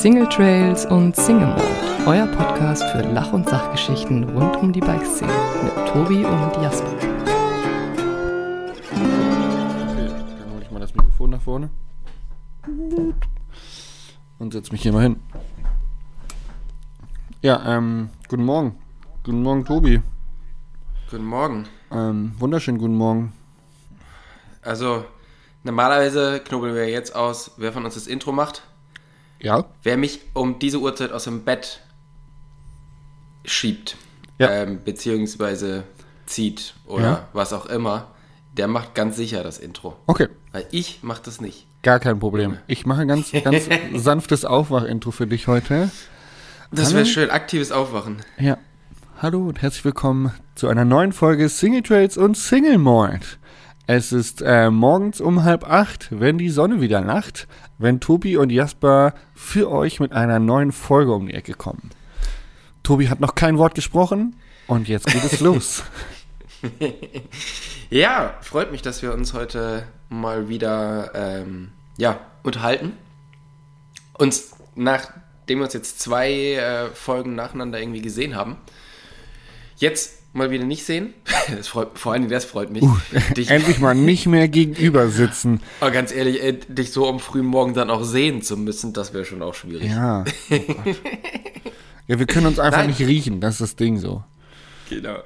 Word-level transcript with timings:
Single 0.00 0.26
Trails 0.30 0.86
und 0.86 1.14
Single 1.14 1.48
Mode, 1.48 1.62
euer 2.06 2.26
Podcast 2.28 2.82
für 2.84 3.02
Lach- 3.02 3.34
und 3.34 3.46
Sachgeschichten 3.46 4.24
rund 4.30 4.56
um 4.56 4.72
die 4.72 4.80
Bikeszene 4.80 5.30
mit 5.62 5.74
Tobi 5.88 6.24
und 6.24 6.56
Jasper. 6.62 6.90
Okay, 6.90 7.12
dann 10.38 10.54
hole 10.54 10.62
ich 10.62 10.70
mal 10.70 10.80
das 10.80 10.94
Mikrofon 10.94 11.28
nach 11.28 11.42
vorne. 11.42 11.68
Und 14.38 14.52
setze 14.54 14.72
mich 14.72 14.80
hier 14.80 14.94
mal 14.94 15.02
hin. 15.02 15.20
Ja, 17.42 17.62
ähm, 17.66 18.08
guten 18.26 18.44
Morgen. 18.44 18.76
Guten 19.22 19.42
Morgen, 19.42 19.66
Tobi. 19.66 20.00
Guten 21.10 21.26
Morgen. 21.26 21.66
Ähm, 21.92 22.32
wunderschönen 22.38 22.78
guten 22.78 22.96
Morgen. 22.96 23.34
Also, 24.62 25.04
normalerweise 25.62 26.40
knobeln 26.40 26.74
wir 26.74 26.88
jetzt 26.88 27.14
aus, 27.14 27.50
wer 27.58 27.74
von 27.74 27.84
uns 27.84 27.96
das 27.96 28.06
Intro 28.06 28.32
macht. 28.32 28.62
Ja? 29.40 29.64
Wer 29.82 29.96
mich 29.96 30.20
um 30.34 30.58
diese 30.58 30.78
Uhrzeit 30.80 31.12
aus 31.12 31.24
dem 31.24 31.44
Bett 31.44 31.80
schiebt, 33.44 33.96
Ja. 34.38 34.50
ähm, 34.50 34.80
beziehungsweise 34.84 35.84
zieht 36.26 36.74
oder 36.86 37.02
Ja. 37.04 37.28
was 37.32 37.52
auch 37.52 37.66
immer, 37.66 38.08
der 38.56 38.68
macht 38.68 38.94
ganz 38.94 39.16
sicher 39.16 39.42
das 39.42 39.58
Intro. 39.58 39.96
Okay, 40.06 40.28
Weil 40.52 40.66
ich 40.70 41.00
mach 41.02 41.18
das 41.18 41.40
nicht. 41.40 41.66
gar 41.82 41.98
kein 42.00 42.18
Problem. 42.18 42.58
Ich 42.66 42.84
mache 42.86 43.02
ein 43.02 43.08
ganz, 43.08 43.32
ganz 43.32 43.68
sanftes 43.94 44.44
Aufwach-Intro 44.44 45.10
für 45.10 45.26
dich 45.26 45.46
heute. 45.46 45.90
Das 46.70 46.94
wäre 46.94 47.06
schön. 47.06 47.30
Aktives 47.30 47.72
Aufwachen. 47.72 48.18
Ja. 48.38 48.58
Hallo 49.20 49.48
und 49.48 49.60
herzlich 49.60 49.84
willkommen 49.84 50.32
zu 50.54 50.68
einer 50.68 50.84
neuen 50.84 51.12
Folge 51.12 51.48
Single 51.48 51.82
Trails 51.82 52.16
und 52.16 52.36
Single 52.36 52.78
Malt. 52.78 53.38
Es 53.86 54.12
ist 54.12 54.40
äh, 54.42 54.70
morgens 54.70 55.20
um 55.20 55.42
halb 55.42 55.68
acht, 55.68 56.08
wenn 56.10 56.38
die 56.38 56.48
Sonne 56.50 56.80
wieder 56.80 57.00
lacht, 57.00 57.48
wenn 57.80 57.98
Tobi 57.98 58.36
und 58.36 58.50
Jasper 58.50 59.14
für 59.34 59.70
euch 59.70 60.00
mit 60.00 60.12
einer 60.12 60.38
neuen 60.38 60.70
Folge 60.70 61.12
um 61.12 61.26
die 61.26 61.34
Ecke 61.34 61.54
kommen. 61.54 61.90
Tobi 62.82 63.08
hat 63.08 63.20
noch 63.20 63.34
kein 63.34 63.58
Wort 63.58 63.74
gesprochen 63.74 64.36
und 64.66 64.86
jetzt 64.86 65.06
geht 65.06 65.24
es 65.24 65.40
los. 65.40 65.82
Ja, 67.88 68.36
freut 68.42 68.70
mich, 68.70 68.82
dass 68.82 69.02
wir 69.02 69.14
uns 69.14 69.32
heute 69.32 69.86
mal 70.10 70.48
wieder 70.48 71.10
ähm, 71.14 71.72
ja, 71.96 72.20
unterhalten. 72.42 72.92
Uns, 74.18 74.52
nachdem 74.74 75.58
wir 75.58 75.64
uns 75.64 75.72
jetzt 75.72 76.00
zwei 76.00 76.30
äh, 76.30 76.88
Folgen 76.90 77.34
nacheinander 77.34 77.80
irgendwie 77.80 78.02
gesehen 78.02 78.36
haben, 78.36 78.58
jetzt 79.76 80.19
mal 80.32 80.50
wieder 80.50 80.64
nicht 80.64 80.84
sehen. 80.84 81.14
Das 81.56 81.66
freut, 81.66 81.98
vor 81.98 82.12
allem 82.12 82.28
das 82.28 82.44
freut 82.44 82.70
mich. 82.70 82.84
dich, 83.36 83.50
Endlich 83.50 83.80
mal 83.80 83.94
nicht 83.94 84.26
mehr 84.26 84.46
gegenüber 84.46 85.08
sitzen. 85.08 85.60
aber 85.80 85.90
ganz 85.90 86.12
ehrlich, 86.12 86.42
äh, 86.42 86.52
dich 86.52 86.92
so 86.92 87.08
am 87.08 87.18
frühen 87.18 87.46
Morgen 87.46 87.74
dann 87.74 87.90
auch 87.90 88.04
sehen 88.04 88.42
zu 88.42 88.56
müssen, 88.56 88.92
das 88.92 89.12
wäre 89.12 89.24
schon 89.24 89.42
auch 89.42 89.54
schwierig. 89.54 89.90
Ja. 89.90 90.24
Oh 90.50 90.56
ja, 92.06 92.18
wir 92.18 92.26
können 92.26 92.46
uns 92.46 92.60
einfach 92.60 92.80
Nein. 92.80 92.88
nicht 92.88 93.00
riechen, 93.00 93.40
das 93.40 93.54
ist 93.54 93.60
das 93.60 93.76
Ding 93.76 93.98
so. 93.98 94.22
Genau. 94.88 95.16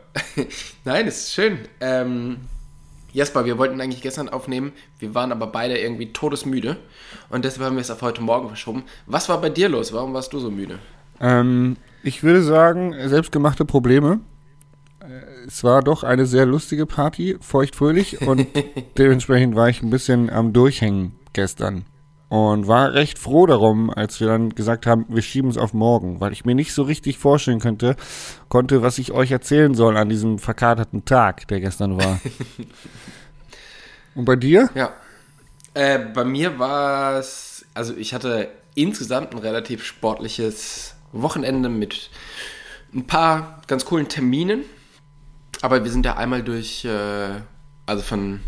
Nein, 0.84 1.06
es 1.06 1.24
ist 1.24 1.34
schön. 1.34 1.58
Ähm, 1.80 2.36
Jasper, 3.12 3.44
wir 3.44 3.58
wollten 3.58 3.80
eigentlich 3.80 4.02
gestern 4.02 4.28
aufnehmen, 4.28 4.72
wir 4.98 5.14
waren 5.14 5.30
aber 5.30 5.46
beide 5.46 5.78
irgendwie 5.78 6.12
todesmüde 6.12 6.76
und 7.28 7.44
deshalb 7.44 7.66
haben 7.66 7.76
wir 7.76 7.80
es 7.82 7.90
auf 7.90 8.02
heute 8.02 8.22
Morgen 8.22 8.48
verschoben. 8.48 8.84
Was 9.06 9.28
war 9.28 9.40
bei 9.40 9.50
dir 9.50 9.68
los? 9.68 9.92
Warum 9.92 10.14
warst 10.14 10.32
du 10.32 10.38
so 10.38 10.50
müde? 10.50 10.78
Ähm, 11.20 11.76
ich 12.02 12.22
würde 12.22 12.42
sagen, 12.42 12.94
selbstgemachte 13.08 13.64
Probleme. 13.64 14.20
Es 15.46 15.62
war 15.62 15.82
doch 15.82 16.04
eine 16.04 16.26
sehr 16.26 16.46
lustige 16.46 16.86
Party, 16.86 17.36
feuchtfröhlich 17.40 18.22
und 18.22 18.46
dementsprechend 18.98 19.56
war 19.56 19.68
ich 19.68 19.82
ein 19.82 19.90
bisschen 19.90 20.30
am 20.30 20.52
Durchhängen 20.52 21.12
gestern 21.32 21.84
und 22.28 22.66
war 22.66 22.94
recht 22.94 23.18
froh 23.18 23.46
darum, 23.46 23.90
als 23.90 24.18
wir 24.18 24.26
dann 24.26 24.50
gesagt 24.50 24.86
haben, 24.86 25.06
wir 25.08 25.22
schieben 25.22 25.50
es 25.50 25.58
auf 25.58 25.72
morgen, 25.72 26.20
weil 26.20 26.32
ich 26.32 26.44
mir 26.44 26.54
nicht 26.54 26.72
so 26.72 26.82
richtig 26.82 27.18
vorstellen 27.18 27.60
könnte, 27.60 27.94
konnte, 28.48 28.82
was 28.82 28.98
ich 28.98 29.12
euch 29.12 29.30
erzählen 29.30 29.74
soll 29.74 29.96
an 29.96 30.08
diesem 30.08 30.38
verkaterten 30.38 31.04
Tag, 31.04 31.46
der 31.48 31.60
gestern 31.60 31.96
war. 31.96 32.20
und 34.14 34.24
bei 34.24 34.36
dir? 34.36 34.70
Ja. 34.74 34.92
Äh, 35.74 35.98
bei 35.98 36.24
mir 36.24 36.58
war 36.58 37.18
es, 37.18 37.66
also 37.74 37.94
ich 37.96 38.14
hatte 38.14 38.48
insgesamt 38.74 39.32
ein 39.32 39.38
relativ 39.38 39.84
sportliches 39.84 40.94
Wochenende 41.12 41.68
mit 41.68 42.10
ein 42.94 43.06
paar 43.06 43.62
ganz 43.66 43.84
coolen 43.84 44.08
Terminen. 44.08 44.64
Aber 45.64 45.82
wir 45.82 45.90
sind 45.90 46.04
ja 46.04 46.18
einmal 46.18 46.42
durch, 46.42 46.84
äh, 46.84 47.40
also 47.86 48.02
von 48.02 48.40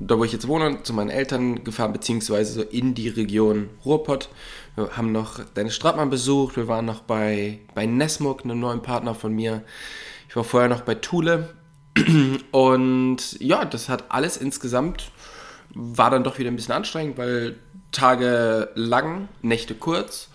da, 0.00 0.18
wo 0.18 0.24
ich 0.24 0.32
jetzt 0.32 0.48
wohne, 0.48 0.82
zu 0.82 0.92
meinen 0.92 1.08
Eltern 1.08 1.62
gefahren, 1.62 1.92
beziehungsweise 1.92 2.52
so 2.52 2.62
in 2.62 2.96
die 2.96 3.08
Region 3.08 3.70
Ruhrpott. 3.84 4.28
Wir 4.74 4.96
haben 4.96 5.12
noch 5.12 5.38
Dennis 5.54 5.76
Stratmann 5.76 6.10
besucht, 6.10 6.56
wir 6.56 6.66
waren 6.66 6.84
noch 6.84 7.02
bei, 7.02 7.60
bei 7.76 7.86
Nesmuk, 7.86 8.42
einem 8.42 8.58
neuen 8.58 8.82
Partner 8.82 9.14
von 9.14 9.32
mir. 9.32 9.62
Ich 10.28 10.34
war 10.34 10.42
vorher 10.42 10.68
noch 10.68 10.80
bei 10.80 10.96
Thule. 10.96 11.50
Und 12.50 13.40
ja, 13.40 13.64
das 13.64 13.88
hat 13.88 14.06
alles 14.08 14.36
insgesamt 14.36 15.12
war 15.74 16.10
dann 16.10 16.24
doch 16.24 16.38
wieder 16.38 16.50
ein 16.50 16.56
bisschen 16.56 16.74
anstrengend, 16.74 17.18
weil 17.18 17.56
Tage 17.92 18.70
lang, 18.74 19.28
Nächte 19.42 19.74
kurz. 19.74 20.28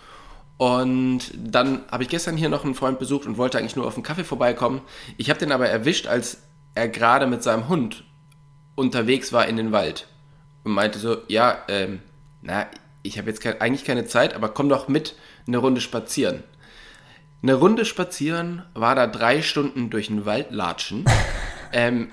Und 0.60 1.32
dann 1.34 1.86
habe 1.90 2.02
ich 2.02 2.10
gestern 2.10 2.36
hier 2.36 2.50
noch 2.50 2.66
einen 2.66 2.74
Freund 2.74 2.98
besucht 2.98 3.24
und 3.24 3.38
wollte 3.38 3.56
eigentlich 3.56 3.76
nur 3.76 3.86
auf 3.86 3.94
einen 3.94 4.02
Kaffee 4.02 4.24
vorbeikommen. 4.24 4.82
Ich 5.16 5.30
habe 5.30 5.40
den 5.40 5.52
aber 5.52 5.70
erwischt, 5.70 6.06
als 6.06 6.42
er 6.74 6.86
gerade 6.90 7.26
mit 7.26 7.42
seinem 7.42 7.68
Hund 7.70 8.04
unterwegs 8.74 9.32
war 9.32 9.48
in 9.48 9.56
den 9.56 9.72
Wald. 9.72 10.06
Und 10.62 10.72
meinte 10.72 10.98
so, 10.98 11.16
ja, 11.28 11.60
ähm, 11.68 12.00
na, 12.42 12.66
ich 13.00 13.16
habe 13.16 13.30
jetzt 13.30 13.40
kein, 13.40 13.58
eigentlich 13.62 13.86
keine 13.86 14.04
Zeit, 14.04 14.34
aber 14.34 14.50
komm 14.50 14.68
doch 14.68 14.86
mit 14.86 15.16
eine 15.46 15.56
Runde 15.56 15.80
spazieren. 15.80 16.44
Eine 17.42 17.54
Runde 17.54 17.86
spazieren 17.86 18.62
war 18.74 18.94
da 18.94 19.06
drei 19.06 19.40
Stunden 19.40 19.88
durch 19.88 20.08
den 20.08 20.26
Wald 20.26 20.50
latschen. 20.50 21.06
ähm, 21.72 22.10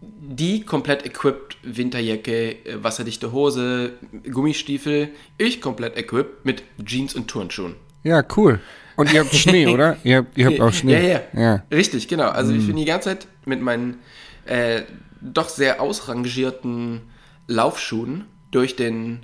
die 0.00 0.62
komplett 0.62 1.04
equipped, 1.04 1.56
Winterjacke, 1.62 2.64
äh, 2.64 2.82
wasserdichte 2.82 3.32
Hose, 3.32 3.94
Gummistiefel. 4.30 5.08
Ich 5.38 5.60
komplett 5.60 5.96
equipped 5.96 6.44
mit 6.44 6.62
Jeans 6.84 7.14
und 7.14 7.28
Turnschuhen. 7.28 7.74
Ja, 8.04 8.24
cool. 8.36 8.60
Und 8.96 9.12
ihr 9.12 9.20
habt 9.20 9.34
Schnee, 9.34 9.66
oder? 9.74 9.96
Ihr 10.04 10.18
habt, 10.18 10.36
ihr 10.36 10.46
habt 10.46 10.60
auch 10.60 10.72
Schnee. 10.72 10.92
Ja, 10.92 11.20
ja. 11.34 11.40
ja. 11.40 11.62
Richtig, 11.70 12.08
genau. 12.08 12.28
Also 12.28 12.52
ich 12.52 12.66
bin 12.66 12.76
die 12.76 12.84
ganze 12.84 13.10
Zeit 13.10 13.26
mit 13.44 13.60
meinen 13.60 14.00
äh, 14.44 14.82
doch 15.20 15.48
sehr 15.48 15.80
ausrangierten 15.80 17.02
Laufschuhen 17.46 18.26
durch 18.50 18.76
den, 18.76 19.20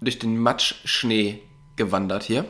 durch 0.00 0.18
den 0.18 0.38
Matschschnee 0.38 1.42
gewandert 1.76 2.22
hier. 2.22 2.44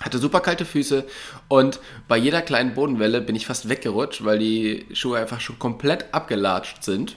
Hatte 0.00 0.18
super 0.18 0.40
kalte 0.40 0.64
Füße 0.64 1.04
und 1.48 1.78
bei 2.08 2.16
jeder 2.16 2.40
kleinen 2.40 2.74
Bodenwelle 2.74 3.20
bin 3.20 3.36
ich 3.36 3.46
fast 3.46 3.68
weggerutscht, 3.68 4.24
weil 4.24 4.38
die 4.38 4.86
Schuhe 4.92 5.18
einfach 5.18 5.40
schon 5.40 5.58
komplett 5.58 6.14
abgelatscht 6.14 6.82
sind. 6.82 7.16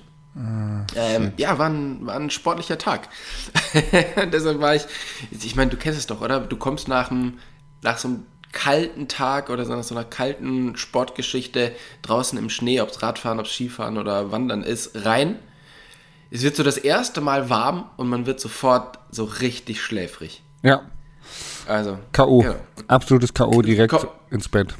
ähm, 0.96 1.32
ja, 1.38 1.58
war 1.60 1.70
ein, 1.70 2.06
war 2.06 2.16
ein 2.16 2.30
sportlicher 2.30 2.78
Tag. 2.78 3.08
Deshalb 4.34 4.60
war 4.60 4.76
ich, 4.76 4.84
ich 5.32 5.56
meine, 5.56 5.72
du 5.72 5.78
kennst 5.78 6.00
es 6.00 6.08
doch, 6.08 6.22
oder? 6.22 6.42
Du 6.42 6.58
kommst 6.58 6.88
nach, 6.88 7.10
einem, 7.10 7.40
nach 7.84 7.98
so 7.98 8.10
einem 8.10 8.26
kalten 8.52 9.08
Tag 9.08 9.50
oder 9.50 9.66
so 9.66 9.76
nach 9.76 9.84
so 9.84 9.96
einer 9.96 10.06
kalten 10.06 10.76
Sportgeschichte 10.76 11.74
draußen 12.02 12.38
im 12.38 12.50
Schnee, 12.50 12.82
ob 12.82 12.90
es 12.90 13.02
Radfahren, 13.02 13.40
ob 13.40 13.46
es 13.46 13.54
Skifahren 13.54 13.98
oder 13.98 14.32
Wandern 14.32 14.64
ist, 14.64 15.06
rein. 15.06 15.40
Es 16.32 16.42
wird 16.42 16.56
so 16.56 16.64
das 16.64 16.78
erste 16.78 17.22
Mal 17.22 17.50
warm 17.50 17.90
und 17.98 18.10
man 18.10 18.26
wird 18.26 18.40
sofort 18.40 19.00
so 19.12 19.24
richtig 19.24 19.82
schläfrig. 19.82 20.42
Ja, 20.64 20.84
Also. 21.68 21.98
K.O. 22.12 22.40
Genau. 22.42 22.56
Absolutes 22.88 23.34
K.O. 23.34 23.62
direkt 23.62 23.94
Ko- 23.94 24.08
ins 24.30 24.50
Bett. 24.50 24.76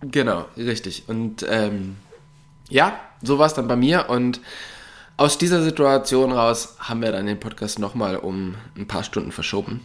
Genau, 0.00 0.44
richtig. 0.56 1.04
Und 1.08 1.44
ähm, 1.48 1.96
ja, 2.68 2.98
so 3.22 3.38
war 3.38 3.46
es 3.46 3.54
dann 3.54 3.68
bei 3.68 3.76
mir. 3.76 4.08
Und 4.08 4.40
aus 5.16 5.38
dieser 5.38 5.62
Situation 5.62 6.32
raus 6.32 6.76
haben 6.78 7.00
wir 7.02 7.12
dann 7.12 7.26
den 7.26 7.40
Podcast 7.40 7.78
nochmal 7.78 8.16
um 8.16 8.54
ein 8.76 8.86
paar 8.86 9.02
Stunden 9.02 9.32
verschoben. 9.32 9.80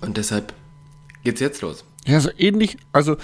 Und 0.00 0.16
deshalb 0.16 0.52
geht's 1.24 1.40
jetzt 1.40 1.62
los. 1.62 1.84
Ja, 2.06 2.20
so 2.20 2.30
ähnlich, 2.36 2.76
also 2.92 3.16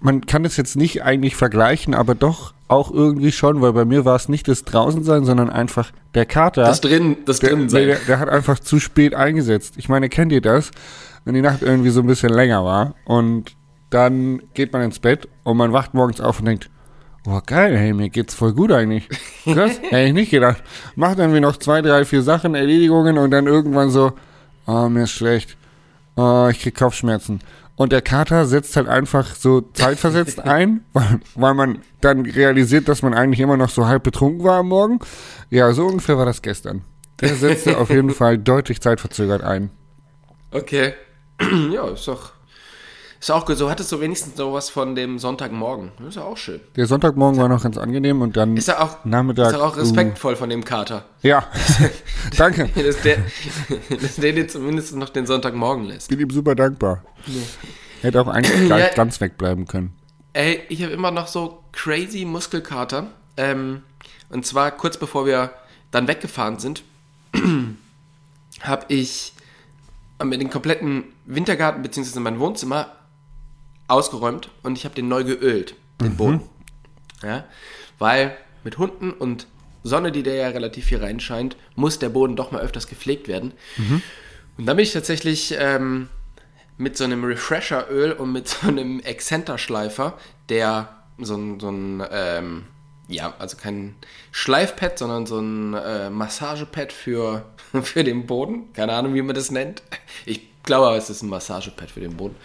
man 0.00 0.26
kann 0.26 0.44
es 0.44 0.56
jetzt 0.56 0.76
nicht 0.76 1.02
eigentlich 1.02 1.36
vergleichen, 1.36 1.94
aber 1.94 2.14
doch 2.14 2.52
auch 2.68 2.90
irgendwie 2.90 3.32
schon, 3.32 3.60
weil 3.62 3.72
bei 3.72 3.84
mir 3.84 4.04
war 4.04 4.16
es 4.16 4.28
nicht 4.28 4.48
das 4.48 4.64
Draußensein, 4.64 5.24
sondern 5.24 5.50
einfach 5.50 5.92
der 6.14 6.26
Kater. 6.26 6.64
Das 6.64 6.80
drin, 6.80 7.18
das 7.24 7.38
der, 7.38 7.50
drin 7.50 7.68
sein. 7.68 7.86
der, 7.86 7.98
der 8.00 8.18
hat 8.18 8.28
einfach 8.28 8.58
zu 8.58 8.80
spät 8.80 9.14
eingesetzt. 9.14 9.74
Ich 9.76 9.88
meine, 9.88 10.08
kennt 10.08 10.32
ihr 10.32 10.40
das? 10.40 10.70
Wenn 11.26 11.34
die 11.34 11.42
Nacht 11.42 11.60
irgendwie 11.60 11.90
so 11.90 12.00
ein 12.00 12.06
bisschen 12.06 12.32
länger 12.32 12.64
war 12.64 12.94
und 13.04 13.56
dann 13.90 14.40
geht 14.54 14.72
man 14.72 14.82
ins 14.82 15.00
Bett 15.00 15.28
und 15.42 15.56
man 15.56 15.72
wacht 15.72 15.92
morgens 15.92 16.20
auf 16.20 16.38
und 16.38 16.46
denkt, 16.46 16.70
oh 17.26 17.40
geil, 17.44 17.76
hey, 17.76 17.92
mir 17.92 18.10
geht's 18.10 18.32
voll 18.32 18.52
gut 18.52 18.70
eigentlich. 18.70 19.08
Krass, 19.42 19.80
hätte 19.90 20.06
ich 20.06 20.12
nicht 20.12 20.30
gedacht. 20.30 20.62
Macht 20.94 21.18
irgendwie 21.18 21.40
noch 21.40 21.56
zwei, 21.56 21.82
drei, 21.82 22.04
vier 22.04 22.22
Sachen, 22.22 22.54
Erledigungen 22.54 23.18
und 23.18 23.32
dann 23.32 23.48
irgendwann 23.48 23.90
so, 23.90 24.12
oh, 24.68 24.88
mir 24.88 25.02
ist 25.02 25.10
schlecht. 25.10 25.56
Oh, 26.14 26.46
ich 26.48 26.60
krieg 26.60 26.76
Kopfschmerzen. 26.76 27.40
Und 27.74 27.90
der 27.90 28.02
Kater 28.02 28.46
setzt 28.46 28.76
halt 28.76 28.86
einfach 28.86 29.34
so 29.34 29.60
zeitversetzt 29.60 30.38
ein, 30.44 30.84
weil, 30.92 31.18
weil 31.34 31.54
man 31.54 31.78
dann 32.00 32.24
realisiert, 32.24 32.86
dass 32.88 33.02
man 33.02 33.14
eigentlich 33.14 33.40
immer 33.40 33.56
noch 33.56 33.70
so 33.70 33.88
halb 33.88 34.04
betrunken 34.04 34.44
war 34.44 34.60
am 34.60 34.68
Morgen. 34.68 35.00
Ja, 35.50 35.72
so 35.72 35.86
ungefähr 35.86 36.16
war 36.16 36.26
das 36.26 36.40
gestern. 36.40 36.84
Der 37.20 37.34
setzte 37.34 37.78
auf 37.78 37.90
jeden 37.90 38.10
Fall 38.14 38.38
deutlich 38.38 38.80
zeitverzögert 38.80 39.42
ein. 39.42 39.70
Okay. 40.52 40.94
ja, 41.72 41.88
ist 41.88 42.06
doch, 42.08 42.32
Ist 43.20 43.30
auch 43.30 43.44
gut. 43.46 43.56
So 43.56 43.70
hattest 43.70 43.90
du 43.92 44.00
wenigstens 44.00 44.36
sowas 44.36 44.68
von 44.70 44.94
dem 44.94 45.18
Sonntagmorgen. 45.18 45.92
Das 45.98 46.08
ist 46.08 46.14
ja 46.16 46.22
auch 46.22 46.36
schön. 46.36 46.60
Der 46.76 46.86
Sonntagmorgen 46.86 47.40
war 47.40 47.48
noch 47.48 47.62
ganz 47.62 47.76
angenehm 47.78 48.20
und 48.22 48.36
dann 48.36 48.56
Ist 48.56 48.68
ja 48.68 48.80
auch, 48.80 49.04
Nachmittag. 49.04 49.46
ist 49.48 49.52
ja 49.58 49.60
auch 49.64 49.76
respektvoll 49.76 50.36
von 50.36 50.48
dem 50.50 50.64
Kater. 50.64 51.04
Uh, 51.24 51.28
ja, 51.28 51.46
danke. 52.36 52.68
dass, 52.74 53.00
der, 53.02 53.18
dass 54.00 54.16
der 54.16 54.32
dir 54.32 54.48
zumindest 54.48 54.94
noch 54.96 55.08
den 55.10 55.26
Sonntagmorgen 55.26 55.84
lässt. 55.84 56.08
Bin 56.08 56.20
ihm 56.20 56.30
super 56.30 56.54
dankbar. 56.54 57.02
Hätte 58.02 58.20
auch 58.20 58.28
eigentlich 58.28 58.68
Ja. 58.68 58.88
ganz 58.94 59.20
wegbleiben 59.20 59.66
können. 59.66 59.92
Ey, 60.32 60.62
ich 60.68 60.82
habe 60.82 60.92
immer 60.92 61.10
noch 61.10 61.26
so 61.28 61.62
crazy 61.72 62.24
Muskelkater. 62.26 63.06
Ähm, 63.38 63.82
und 64.28 64.44
zwar 64.46 64.70
kurz 64.70 64.96
bevor 64.98 65.24
wir 65.26 65.50
dann 65.90 66.08
weggefahren 66.08 66.58
sind, 66.58 66.82
habe 68.62 68.84
ich 68.88 69.32
mir 70.24 70.38
den 70.38 70.50
kompletten 70.50 71.04
Wintergarten 71.26 71.82
bzw. 71.82 72.20
mein 72.20 72.38
Wohnzimmer 72.38 72.92
ausgeräumt 73.88 74.50
und 74.62 74.76
ich 74.76 74.84
habe 74.84 74.94
den 74.94 75.08
neu 75.08 75.24
geölt, 75.24 75.76
den 76.00 76.16
Boden. 76.16 76.40
Ja, 77.22 77.44
weil 77.98 78.36
mit 78.64 78.78
Hunden 78.78 79.10
und 79.10 79.46
Sonne, 79.82 80.10
die 80.10 80.22
da 80.22 80.32
ja 80.32 80.48
relativ 80.48 80.86
viel 80.86 80.98
reinscheint, 80.98 81.56
muss 81.76 81.98
der 81.98 82.08
Boden 82.08 82.34
doch 82.34 82.50
mal 82.50 82.60
öfters 82.60 82.88
gepflegt 82.88 83.28
werden. 83.28 83.52
Und 84.58 84.66
dann 84.66 84.76
bin 84.76 84.82
ich 84.82 84.92
tatsächlich 84.92 85.54
ähm, 85.58 86.08
mit 86.76 86.96
so 86.96 87.04
einem 87.04 87.24
Refresher-Öl 87.24 88.12
und 88.12 88.32
mit 88.32 88.48
so 88.48 88.68
einem 88.68 89.00
Exzenterschleifer, 89.00 90.18
der 90.48 90.88
so 91.18 91.36
ein, 91.36 91.60
so 91.60 91.70
ein 91.70 92.02
ähm, 92.10 92.64
ja, 93.08 93.34
also 93.38 93.56
kein 93.56 93.94
Schleifpad, 94.32 94.98
sondern 94.98 95.26
so 95.26 95.38
ein 95.38 95.74
äh, 95.74 96.10
Massagepad 96.10 96.92
für, 96.92 97.44
für 97.82 98.04
den 98.04 98.26
Boden. 98.26 98.72
Keine 98.72 98.92
Ahnung, 98.94 99.14
wie 99.14 99.22
man 99.22 99.34
das 99.34 99.50
nennt. 99.50 99.82
Ich 100.24 100.40
glaube, 100.64 100.96
es 100.96 101.10
ist 101.10 101.22
ein 101.22 101.28
Massagepad 101.28 101.90
für 101.90 102.00
den 102.00 102.16
Boden. 102.16 102.36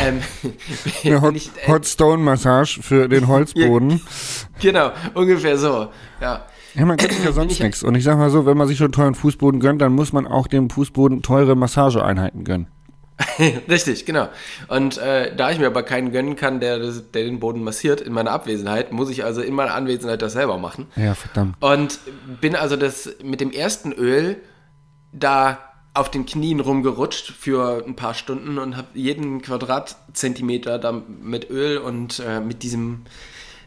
Ähm, 0.00 0.20
Eine 1.04 1.20
Hot, 1.20 1.32
nicht, 1.32 1.50
äh, 1.64 1.68
Hot 1.68 1.86
Stone 1.86 2.22
Massage 2.22 2.80
für 2.82 3.08
den 3.08 3.26
Holzboden. 3.28 4.00
genau, 4.60 4.92
ungefähr 5.14 5.58
so. 5.58 5.88
Ja. 6.20 6.46
Ja, 6.74 6.84
man 6.86 6.98
sich 6.98 7.24
ja 7.24 7.32
sonst 7.32 7.52
Ich- 7.54 7.60
nichts. 7.60 7.82
Und 7.82 7.96
ich 7.96 8.04
sag 8.04 8.16
mal 8.16 8.30
so, 8.30 8.46
wenn 8.46 8.56
man 8.56 8.68
sich 8.68 8.78
schon 8.78 8.92
teuren 8.92 9.16
Fußboden 9.16 9.58
gönnt, 9.60 9.82
dann 9.82 9.92
muss 9.92 10.12
man 10.12 10.26
auch 10.26 10.46
dem 10.46 10.70
Fußboden 10.70 11.22
teure 11.22 11.56
Massageeinheiten 11.56 12.44
gönnen. 12.44 12.68
Richtig, 13.68 14.06
genau. 14.06 14.28
Und 14.68 14.98
äh, 14.98 15.34
da 15.34 15.50
ich 15.50 15.58
mir 15.58 15.66
aber 15.66 15.82
keinen 15.82 16.12
gönnen 16.12 16.36
kann, 16.36 16.60
der, 16.60 16.78
der 16.78 17.24
den 17.24 17.40
Boden 17.40 17.62
massiert 17.62 18.00
in 18.00 18.12
meiner 18.12 18.30
Abwesenheit, 18.30 18.92
muss 18.92 19.10
ich 19.10 19.24
also 19.24 19.40
in 19.42 19.54
meiner 19.54 19.74
Anwesenheit 19.74 20.22
das 20.22 20.32
selber 20.32 20.58
machen. 20.58 20.86
Ja, 20.96 21.14
verdammt. 21.14 21.56
Und 21.60 22.00
bin 22.40 22.56
also 22.56 22.76
das 22.76 23.10
mit 23.22 23.40
dem 23.40 23.52
ersten 23.52 23.92
Öl 23.92 24.36
da 25.12 25.58
auf 25.92 26.10
den 26.10 26.24
Knien 26.24 26.60
rumgerutscht 26.60 27.32
für 27.32 27.84
ein 27.84 27.96
paar 27.96 28.14
Stunden 28.14 28.58
und 28.58 28.76
habe 28.76 28.88
jeden 28.94 29.42
Quadratzentimeter 29.42 30.78
da 30.78 30.92
mit 30.92 31.50
Öl 31.50 31.78
und 31.78 32.20
äh, 32.20 32.40
mit 32.40 32.62
diesem 32.62 33.02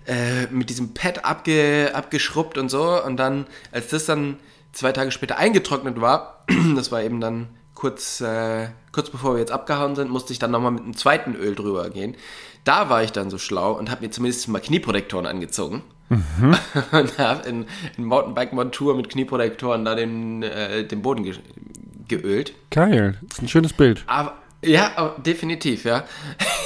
äh, 0.05 0.47
mit 0.47 0.69
diesem 0.69 0.93
Pad 0.93 1.25
abge, 1.25 1.91
abgeschrubbt 1.93 2.57
und 2.57 2.69
so. 2.69 3.03
Und 3.03 3.17
dann, 3.17 3.45
als 3.71 3.89
das 3.89 4.05
dann 4.05 4.37
zwei 4.71 4.91
Tage 4.91 5.11
später 5.11 5.37
eingetrocknet 5.37 6.01
war, 6.01 6.45
das 6.75 6.91
war 6.91 7.01
eben 7.03 7.21
dann 7.21 7.47
kurz, 7.75 8.21
äh, 8.21 8.67
kurz 8.91 9.09
bevor 9.09 9.33
wir 9.33 9.39
jetzt 9.39 9.51
abgehauen 9.51 9.95
sind, 9.95 10.09
musste 10.09 10.33
ich 10.33 10.39
dann 10.39 10.51
nochmal 10.51 10.71
mit 10.71 10.83
einem 10.83 10.95
zweiten 10.95 11.35
Öl 11.35 11.55
drüber 11.55 11.89
gehen. 11.89 12.15
Da 12.63 12.89
war 12.89 13.03
ich 13.03 13.11
dann 13.11 13.29
so 13.29 13.37
schlau 13.37 13.73
und 13.73 13.91
habe 13.91 14.03
mir 14.05 14.11
zumindest 14.11 14.47
mal 14.47 14.59
Knieprotektoren 14.59 15.25
angezogen. 15.25 15.83
und 16.91 17.17
habe 17.17 17.49
in, 17.49 17.65
in 17.97 18.05
Mountainbike-Montur 18.05 18.95
mit 18.95 19.09
Knieprotektoren 19.09 19.85
da 19.85 19.95
den, 19.95 20.43
äh, 20.43 20.85
den 20.85 21.01
Boden 21.01 21.23
ge 21.23 21.35
geölt. 22.07 22.53
Geil. 22.69 23.17
Das 23.21 23.37
ist 23.37 23.43
ein 23.43 23.47
schönes 23.47 23.73
Bild. 23.73 24.03
Aber, 24.07 24.35
ja, 24.61 25.15
definitiv, 25.25 25.85
ja. 25.85 26.03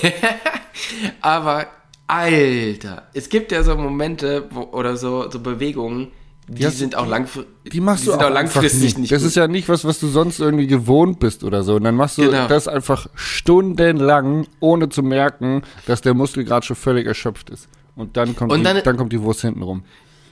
aber, 1.22 1.68
Alter, 2.08 3.08
es 3.14 3.30
gibt 3.30 3.52
ja 3.52 3.62
so 3.62 3.76
Momente 3.76 4.48
wo, 4.50 4.62
oder 4.64 4.98
so, 4.98 5.30
so 5.30 5.40
Bewegungen, 5.40 6.12
die 6.50 6.64
Ja, 6.64 6.72
sind 6.72 6.96
auch 6.96 7.06
langfristig. 7.08 7.52
Die 7.72 7.82
machst 7.82 8.08
du 8.08 8.12
sind 8.12 8.22
auch, 8.22 8.28
auch 8.28 8.34
langfristig 8.34 8.84
einfach 8.86 9.00
nicht 9.00 9.12
Das 9.12 9.22
gut. 9.22 9.28
ist 9.28 9.36
ja 9.36 9.48
nicht 9.48 9.68
was, 9.70 9.84
was 9.84 10.00
du 10.00 10.08
sonst 10.08 10.40
irgendwie 10.40 10.68
gewohnt 10.68 11.20
bist 11.20 11.44
oder 11.44 11.64
so. 11.64 11.76
Und 11.76 11.84
dann 11.84 11.96
machst 11.96 12.18
du 12.18 12.22
Genau. 12.24 12.48
das 12.48 12.68
einfach 12.70 13.08
stundenlang, 13.16 14.48
ohne 14.60 14.90
zu 14.90 15.04
merken, 15.04 15.64
dass 15.86 16.02
der 16.02 16.14
Muskel 16.14 16.44
gerade 16.46 16.66
schon 16.66 16.76
völlig 16.76 17.06
erschöpft 17.06 17.50
ist. 17.50 17.68
Und 17.96 18.16
dann 18.16 18.36
kommt, 18.36 18.52
Und 18.52 18.60
die, 18.60 18.64
dann- 18.64 18.82
dann, 18.84 18.98
kommt 18.98 19.12
die 19.12 19.22
Wurst 19.22 19.42
hinten 19.42 19.62
rum. 19.62 19.84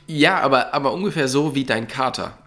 Ja, 0.08 0.40
aber, 0.42 0.74
aber 0.74 0.94
ungefähr 0.94 1.28
so 1.28 1.56
wie 1.56 1.64
dein 1.66 1.88
Kater. 1.88 2.38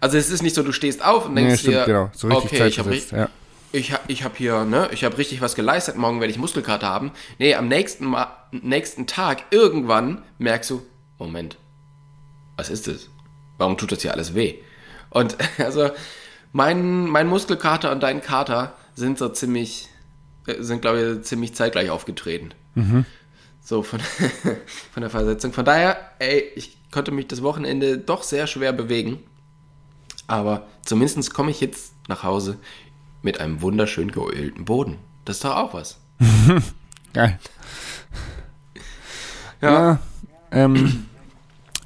Also 0.00 0.16
es 0.18 0.30
ist 0.30 0.42
nicht 0.42 0.54
so, 0.54 0.62
du 0.62 0.72
stehst 0.72 1.04
auf 1.04 1.26
und 1.26 1.34
Nee, 1.34 1.44
denkst 1.46 1.60
stimmt, 1.62 1.76
dir, 1.76 1.84
genau. 1.86 2.10
So 2.14 2.28
richtig 2.28 2.52
okay, 2.52 2.68
ich 2.68 2.78
habe 2.78 2.94
ja. 2.94 3.28
ich, 3.72 3.92
hab- 3.92 4.02
ich 4.08 4.22
hab 4.24 4.36
hier, 4.36 4.64
ne, 4.64 4.88
ich 4.92 5.02
habe 5.04 5.18
richtig 5.18 5.40
was 5.40 5.54
geleistet, 5.56 5.96
morgen 5.96 6.20
werde 6.20 6.30
ich 6.30 6.38
Muskelkater 6.38 6.86
haben. 6.86 7.10
Nee, 7.38 7.54
am 7.54 7.66
nächsten, 7.66 8.04
Mal, 8.06 8.28
nächsten 8.52 9.06
Tag, 9.06 9.44
irgendwann 9.50 10.22
merkst 10.38 10.70
du, 10.70 10.82
Moment, 11.18 11.56
was 12.58 12.68
ist 12.68 12.88
das? 12.88 13.08
Warum 13.56 13.78
tut 13.78 13.92
das 13.92 14.02
hier 14.02 14.12
alles 14.12 14.34
weh? 14.34 14.56
Und 15.08 15.38
also 15.58 15.90
mein, 16.52 17.06
mein 17.06 17.26
Muskelkater 17.28 17.90
und 17.92 18.02
dein 18.02 18.20
Kater 18.20 18.74
sind 18.94 19.16
so 19.16 19.28
ziemlich, 19.30 19.88
äh, 20.46 20.60
sind 20.62 20.82
glaube 20.82 21.18
ich 21.20 21.22
ziemlich 21.22 21.54
zeitgleich 21.54 21.88
aufgetreten. 21.88 22.52
So 23.60 23.82
von, 23.82 24.00
von 24.92 25.00
der 25.00 25.10
Versetzung. 25.10 25.52
Von 25.52 25.64
daher, 25.64 25.98
ey, 26.18 26.52
ich 26.54 26.78
konnte 26.92 27.10
mich 27.10 27.26
das 27.26 27.42
Wochenende 27.42 27.98
doch 27.98 28.22
sehr 28.22 28.46
schwer 28.46 28.72
bewegen. 28.72 29.18
Aber 30.26 30.68
zumindest 30.84 31.34
komme 31.34 31.50
ich 31.50 31.60
jetzt 31.60 31.94
nach 32.06 32.22
Hause 32.22 32.58
mit 33.22 33.40
einem 33.40 33.62
wunderschön 33.62 34.12
geölten 34.12 34.64
Boden. 34.64 34.98
Das 35.24 35.36
ist 35.36 35.44
doch 35.44 35.56
auch 35.56 35.74
was. 35.74 35.98
Geil. 37.12 37.38
Ja, 39.60 39.98
ähm, 40.52 41.08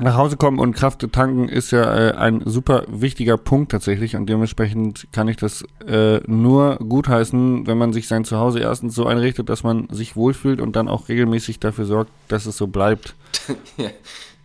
nach 0.02 0.16
Hause 0.16 0.37
kommen 0.37 0.58
und 0.58 0.75
Kraft 0.75 1.06
tanken 1.12 1.49
ist 1.49 1.70
ja 1.70 2.10
äh, 2.10 2.12
ein 2.12 2.43
super 2.44 2.84
wichtiger 2.88 3.37
Punkt 3.37 3.70
tatsächlich 3.70 4.16
und 4.16 4.26
dementsprechend 4.26 5.08
kann 5.12 5.28
ich 5.28 5.37
das 5.37 5.64
äh, 5.87 6.19
nur 6.26 6.76
gutheißen, 6.76 7.66
wenn 7.66 7.78
man 7.78 7.93
sich 7.93 8.08
sein 8.08 8.25
Zuhause 8.25 8.60
erstens 8.60 8.94
so 8.94 9.06
einrichtet, 9.06 9.49
dass 9.49 9.62
man 9.62 9.88
sich 9.90 10.16
wohlfühlt 10.16 10.60
und 10.60 10.76
dann 10.76 10.88
auch 10.88 11.08
regelmäßig 11.08 11.60
dafür 11.60 11.84
sorgt, 11.84 12.10
dass 12.28 12.46
es 12.46 12.56
so 12.56 12.66
bleibt. 12.66 13.14
Ja, 13.76 13.90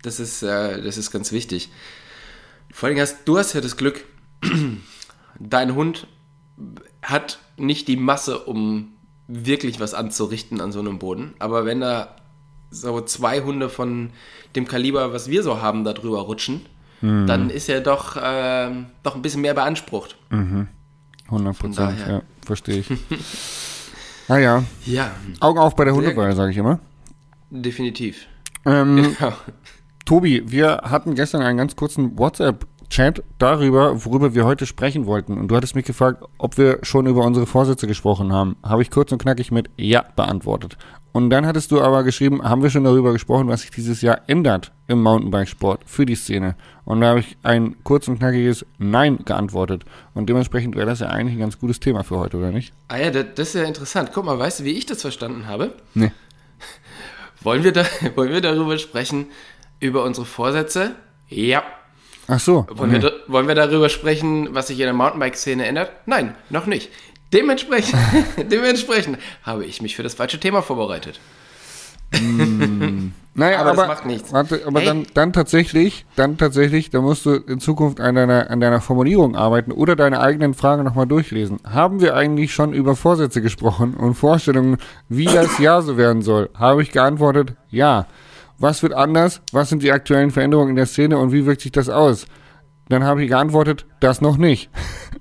das 0.01 0.19
ist, 0.19 0.43
äh, 0.43 0.81
das 0.81 0.97
ist 0.97 1.11
ganz 1.11 1.31
wichtig. 1.31 1.69
Vor 2.71 2.87
allem 2.87 2.99
hast 2.99 3.25
du 3.25 3.37
hast 3.37 3.53
ja 3.53 3.61
das 3.61 3.77
Glück, 3.77 4.05
dein 5.39 5.75
Hund 5.75 6.07
hat 7.01 7.39
nicht 7.57 7.87
die 7.87 7.97
Masse, 7.97 8.39
um 8.39 8.93
wirklich 9.27 9.79
was 9.79 9.93
anzurichten 9.93 10.61
an 10.61 10.71
so 10.71 10.79
einem 10.79 10.99
Boden. 10.99 11.33
Aber 11.39 11.65
wenn 11.65 11.81
da 11.81 12.15
so 12.71 13.01
zwei 13.01 13.41
Hunde 13.41 13.69
von 13.69 14.09
dem 14.55 14.67
Kaliber, 14.67 15.13
was 15.13 15.29
wir 15.29 15.43
so 15.43 15.61
haben, 15.61 15.83
da 15.83 15.93
drüber 15.93 16.19
rutschen, 16.21 16.61
dann 17.01 17.49
ist 17.51 17.69
er 17.69 17.81
doch, 17.81 18.17
ähm, 18.21 18.87
doch 19.03 19.15
ein 19.15 19.21
bisschen 19.21 19.41
mehr 19.41 19.53
beansprucht. 19.53 20.15
100 20.31 21.59
Prozent, 21.59 21.99
ja, 22.07 22.21
verstehe 22.45 22.79
ich. 22.79 22.89
naja, 24.27 24.63
Ja, 24.85 25.11
Augen 25.39 25.59
auf 25.59 25.75
bei 25.75 25.85
der 25.85 25.93
Sehr 25.93 26.03
Hundeweihe, 26.03 26.33
sage 26.35 26.51
ich 26.51 26.57
immer. 26.57 26.79
definitiv. 27.49 28.25
Ähm, 28.65 29.15
Ja. 29.19 29.33
Tobi, 30.05 30.43
wir 30.47 30.77
hatten 30.83 31.15
gestern 31.15 31.41
einen 31.41 31.57
ganz 31.57 31.75
kurzen 31.75 32.17
WhatsApp-Chat 32.17 33.21
darüber, 33.37 34.05
worüber 34.05 34.33
wir 34.33 34.45
heute 34.45 34.65
sprechen 34.65 35.05
wollten. 35.05 35.37
Und 35.37 35.49
du 35.49 35.55
hattest 35.55 35.75
mich 35.75 35.85
gefragt, 35.85 36.23
ob 36.37 36.57
wir 36.57 36.79
schon 36.83 37.07
über 37.07 37.25
unsere 37.25 37.45
Vorsätze 37.45 37.87
gesprochen 37.87 38.31
haben. 38.31 38.55
Habe 38.63 38.81
ich 38.81 38.89
kurz 38.89 39.11
und 39.11 39.21
knackig 39.21 39.51
mit 39.51 39.69
Ja 39.77 40.05
beantwortet. 40.15 40.77
Und 41.11 41.29
dann 41.29 41.45
hattest 41.45 41.71
du 41.71 41.81
aber 41.81 42.03
geschrieben, 42.03 42.43
haben 42.43 42.61
wir 42.61 42.69
schon 42.69 42.83
darüber 42.83 43.11
gesprochen, 43.11 43.47
was 43.47 43.61
sich 43.61 43.71
dieses 43.71 44.01
Jahr 44.01 44.21
ändert 44.27 44.71
im 44.87 45.01
Mountainbikesport 45.01 45.81
für 45.85 46.05
die 46.05 46.15
Szene. 46.15 46.55
Und 46.85 47.01
da 47.01 47.07
habe 47.07 47.19
ich 47.21 47.37
ein 47.43 47.75
kurz 47.83 48.07
und 48.07 48.19
knackiges 48.19 48.65
Nein 48.77 49.19
geantwortet. 49.25 49.83
Und 50.13 50.29
dementsprechend 50.29 50.75
wäre 50.75 50.85
das 50.85 50.99
ja 50.99 51.07
eigentlich 51.07 51.35
ein 51.35 51.39
ganz 51.39 51.59
gutes 51.59 51.79
Thema 51.79 52.03
für 52.03 52.17
heute, 52.17 52.37
oder 52.37 52.51
nicht? 52.51 52.73
Ah 52.87 52.97
ja, 52.97 53.09
das, 53.09 53.49
ist 53.49 53.55
ja 53.55 53.63
interessant. 53.63 54.11
Guck 54.13 54.25
mal, 54.25 54.37
weißt 54.37 54.59
du, 54.59 54.63
wie 54.63 54.71
ich 54.71 54.85
das 54.85 55.01
verstanden 55.01 55.47
habe? 55.47 55.73
Nee. 55.93 56.11
Wollen 57.41 57.63
wir, 57.63 57.71
da, 57.71 57.85
wollen 58.15 58.31
wir 58.31 58.41
darüber 58.41 58.77
sprechen, 58.77 59.27
über 59.79 60.03
unsere 60.03 60.25
Vorsätze? 60.25 60.95
Ja. 61.29 61.63
Ach 62.27 62.39
so. 62.39 62.65
Wollen, 62.69 62.91
nee. 62.91 63.01
wir, 63.01 63.13
wollen 63.27 63.47
wir 63.47 63.55
darüber 63.55 63.89
sprechen, 63.89 64.53
was 64.53 64.67
sich 64.67 64.79
in 64.79 64.85
der 64.85 64.93
Mountainbike-Szene 64.93 65.65
ändert? 65.65 65.91
Nein, 66.07 66.35
noch 66.49 66.65
nicht. 66.65 66.89
Dementsprechend, 67.33 67.99
dementsprechend 68.51 69.17
habe 69.43 69.65
ich 69.65 69.81
mich 69.81 69.95
für 69.95 70.03
das 70.03 70.13
falsche 70.13 70.39
Thema 70.39 70.61
vorbereitet. 70.61 71.19
Naja, 73.39 73.59
Aber 73.59 73.69
aber, 73.69 73.81
das 73.81 73.87
macht 73.87 74.05
nichts. 74.07 74.33
Warte, 74.33 74.63
aber 74.65 74.79
Hey. 74.79 74.87
dann, 74.87 75.05
dann 75.13 75.31
tatsächlich, 75.31 76.07
dann 76.15 76.39
tatsächlich, 76.39 76.89
da 76.89 77.01
musst 77.01 77.23
du 77.27 77.35
in 77.35 77.59
Zukunft 77.59 77.99
an 78.01 78.15
deiner, 78.15 78.49
an 78.49 78.59
deiner 78.59 78.81
Formulierung 78.81 79.35
arbeiten 79.35 79.71
oder 79.71 79.95
deine 79.95 80.21
eigenen 80.21 80.55
Fragen 80.55 80.83
nochmal 80.83 81.05
durchlesen. 81.05 81.59
Haben 81.63 82.01
wir 82.01 82.15
eigentlich 82.15 82.51
schon 82.51 82.73
über 82.73 82.95
Vorsätze 82.95 83.43
gesprochen 83.43 83.93
und 83.93 84.15
Vorstellungen, 84.15 84.77
wie 85.07 85.25
das 85.25 85.59
Jahr 85.59 85.83
so 85.83 85.97
werden 85.97 86.23
soll? 86.23 86.49
Habe 86.55 86.81
ich 86.81 86.91
geantwortet, 86.91 87.53
ja. 87.69 88.07
Was 88.57 88.81
wird 88.81 88.93
anders? 88.93 89.41
Was 89.51 89.69
sind 89.69 89.83
die 89.83 89.91
aktuellen 89.91 90.31
Veränderungen 90.31 90.71
in 90.71 90.75
der 90.75 90.87
Szene 90.87 91.19
und 91.19 91.31
wie 91.31 91.45
wirkt 91.45 91.61
sich 91.61 91.71
das 91.71 91.89
aus? 91.89 92.25
Dann 92.89 93.03
habe 93.03 93.21
ich 93.21 93.29
geantwortet, 93.29 93.85
das 93.99 94.19
noch 94.19 94.37
nicht. 94.37 94.71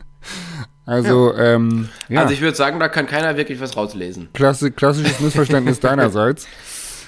Also, 0.86 1.34
ähm, 1.34 1.88
ja, 2.08 2.20
Also 2.22 2.32
ich 2.32 2.40
würde 2.40 2.56
sagen, 2.56 2.78
da 2.80 2.88
kann 2.88 3.06
keiner 3.06 3.36
wirklich 3.36 3.60
was 3.60 3.76
rauslesen. 3.76 4.28
klassi 4.32 4.70
klassisches 4.70 5.20
Missverständnis 5.20 5.80
deinerseits. 5.80 6.46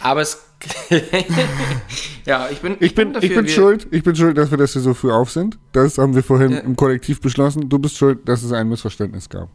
Aber 0.03 0.21
es. 0.21 0.45
ja, 2.27 2.49
ich 2.51 2.61
bin. 2.61 2.77
Ich 2.81 2.95
bin, 2.95 3.09
ich 3.09 3.15
dafür, 3.15 3.29
bin 3.37 3.47
wir- 3.47 3.53
schuld, 3.53 3.87
ich 3.91 4.03
bin 4.03 4.17
schuld, 4.17 4.37
dass 4.37 4.51
wir 4.51 4.59
das 4.59 4.73
hier 4.73 4.83
so 4.83 4.95
früh 4.95 5.13
auf 5.13 5.31
sind. 5.31 5.59
Das 5.73 5.99
haben 5.99 6.15
wir 6.15 6.23
vorhin 6.23 6.51
Ja. 6.53 6.59
im 6.59 6.77
Kollektiv 6.77 7.21
beschlossen. 7.21 7.69
Du 7.69 7.79
bist 7.79 7.97
schuld, 7.97 8.29
dass 8.29 8.43
es 8.43 8.53
ein 8.53 8.69
Missverständnis 8.69 9.29
gab. 9.29 9.49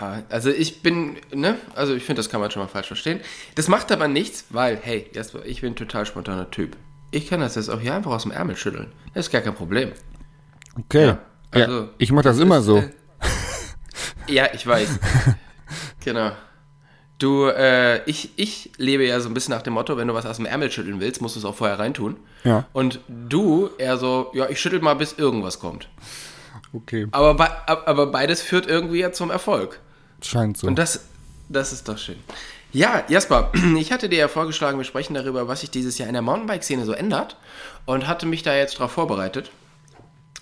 Ja, 0.00 0.22
also 0.30 0.50
ich 0.50 0.82
bin, 0.82 1.16
ne? 1.34 1.56
Also 1.74 1.94
ich 1.94 2.02
finde, 2.04 2.20
das 2.20 2.28
kann 2.28 2.40
man 2.40 2.50
schon 2.50 2.60
mal 2.62 2.68
falsch 2.68 2.88
verstehen. 2.88 3.20
Das 3.54 3.68
macht 3.68 3.92
aber 3.92 4.08
nichts, 4.08 4.46
weil, 4.50 4.78
hey, 4.82 5.08
Jasper, 5.14 5.44
ich 5.46 5.60
bin 5.60 5.72
ein 5.72 5.76
total 5.76 6.04
spontaner 6.06 6.50
Typ. 6.50 6.76
Ich 7.12 7.28
kann 7.28 7.40
das 7.40 7.54
jetzt 7.54 7.68
auch 7.68 7.80
hier 7.80 7.94
einfach 7.94 8.10
aus 8.10 8.24
dem 8.24 8.32
Ärmel 8.32 8.56
schütteln. 8.56 8.92
Das 9.14 9.26
ist 9.26 9.32
gar 9.32 9.42
kein 9.42 9.54
Problem. 9.54 9.92
Okay. 10.78 11.06
Ja, 11.06 11.18
Ja, 11.54 11.64
also, 11.66 11.88
ich 11.98 12.10
mache 12.12 12.24
das, 12.24 12.38
immer 12.40 12.58
ist, 12.58 12.64
so. 12.64 12.78
äh, 12.78 12.90
ja, 14.28 14.48
ich 14.52 14.66
weiß. 14.66 14.98
genau. 16.04 16.32
Du, 17.18 17.46
äh, 17.46 18.04
ich, 18.04 18.30
ich 18.36 18.72
lebe 18.76 19.06
ja 19.06 19.20
so 19.20 19.28
ein 19.28 19.34
bisschen 19.34 19.54
nach 19.54 19.62
dem 19.62 19.72
Motto, 19.72 19.96
wenn 19.96 20.06
du 20.06 20.14
was 20.14 20.26
aus 20.26 20.36
dem 20.36 20.44
Ärmel 20.44 20.70
schütteln 20.70 21.00
willst, 21.00 21.22
musst 21.22 21.34
du 21.34 21.40
es 21.40 21.46
auch 21.46 21.54
vorher 21.54 21.78
reintun. 21.78 22.18
Ja. 22.44 22.66
Und 22.74 23.00
du 23.08 23.70
eher 23.78 23.96
so, 23.96 24.30
ja, 24.34 24.48
ich 24.50 24.60
schüttel 24.60 24.80
mal, 24.80 24.94
bis 24.94 25.14
irgendwas 25.14 25.58
kommt. 25.58 25.88
Okay. 26.74 27.06
Aber, 27.12 27.34
bei, 27.34 27.48
aber 27.66 28.08
beides 28.08 28.42
führt 28.42 28.66
irgendwie 28.66 29.00
ja 29.00 29.12
zum 29.12 29.30
Erfolg. 29.30 29.80
Scheint 30.22 30.58
so. 30.58 30.66
Und 30.66 30.78
das, 30.78 31.06
das 31.48 31.72
ist 31.72 31.88
doch 31.88 31.96
schön. 31.96 32.18
Ja, 32.72 33.04
Jasper, 33.08 33.50
ich 33.78 33.92
hatte 33.92 34.10
dir 34.10 34.18
ja 34.18 34.28
vorgeschlagen, 34.28 34.76
wir 34.76 34.84
sprechen 34.84 35.14
darüber, 35.14 35.48
was 35.48 35.62
sich 35.62 35.70
dieses 35.70 35.96
Jahr 35.96 36.08
in 36.08 36.12
der 36.12 36.22
Mountainbike-Szene 36.22 36.84
so 36.84 36.92
ändert 36.92 37.38
und 37.86 38.06
hatte 38.06 38.26
mich 38.26 38.42
da 38.42 38.54
jetzt 38.54 38.78
drauf 38.78 38.92
vorbereitet. 38.92 39.50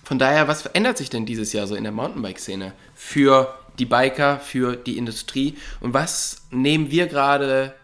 Von 0.02 0.18
daher, 0.18 0.48
was 0.48 0.62
verändert 0.62 0.98
sich 0.98 1.08
denn 1.08 1.24
dieses 1.24 1.52
Jahr 1.52 1.68
so 1.68 1.76
in 1.76 1.84
der 1.84 1.92
Mountainbike-Szene 1.92 2.72
für 2.94 3.54
die 3.78 3.86
Biker, 3.86 4.38
für 4.38 4.76
die 4.76 4.98
Industrie 4.98 5.56
und 5.80 5.94
was 5.94 6.46
nehmen 6.50 6.90
wir 6.90 7.06
gerade 7.06 7.74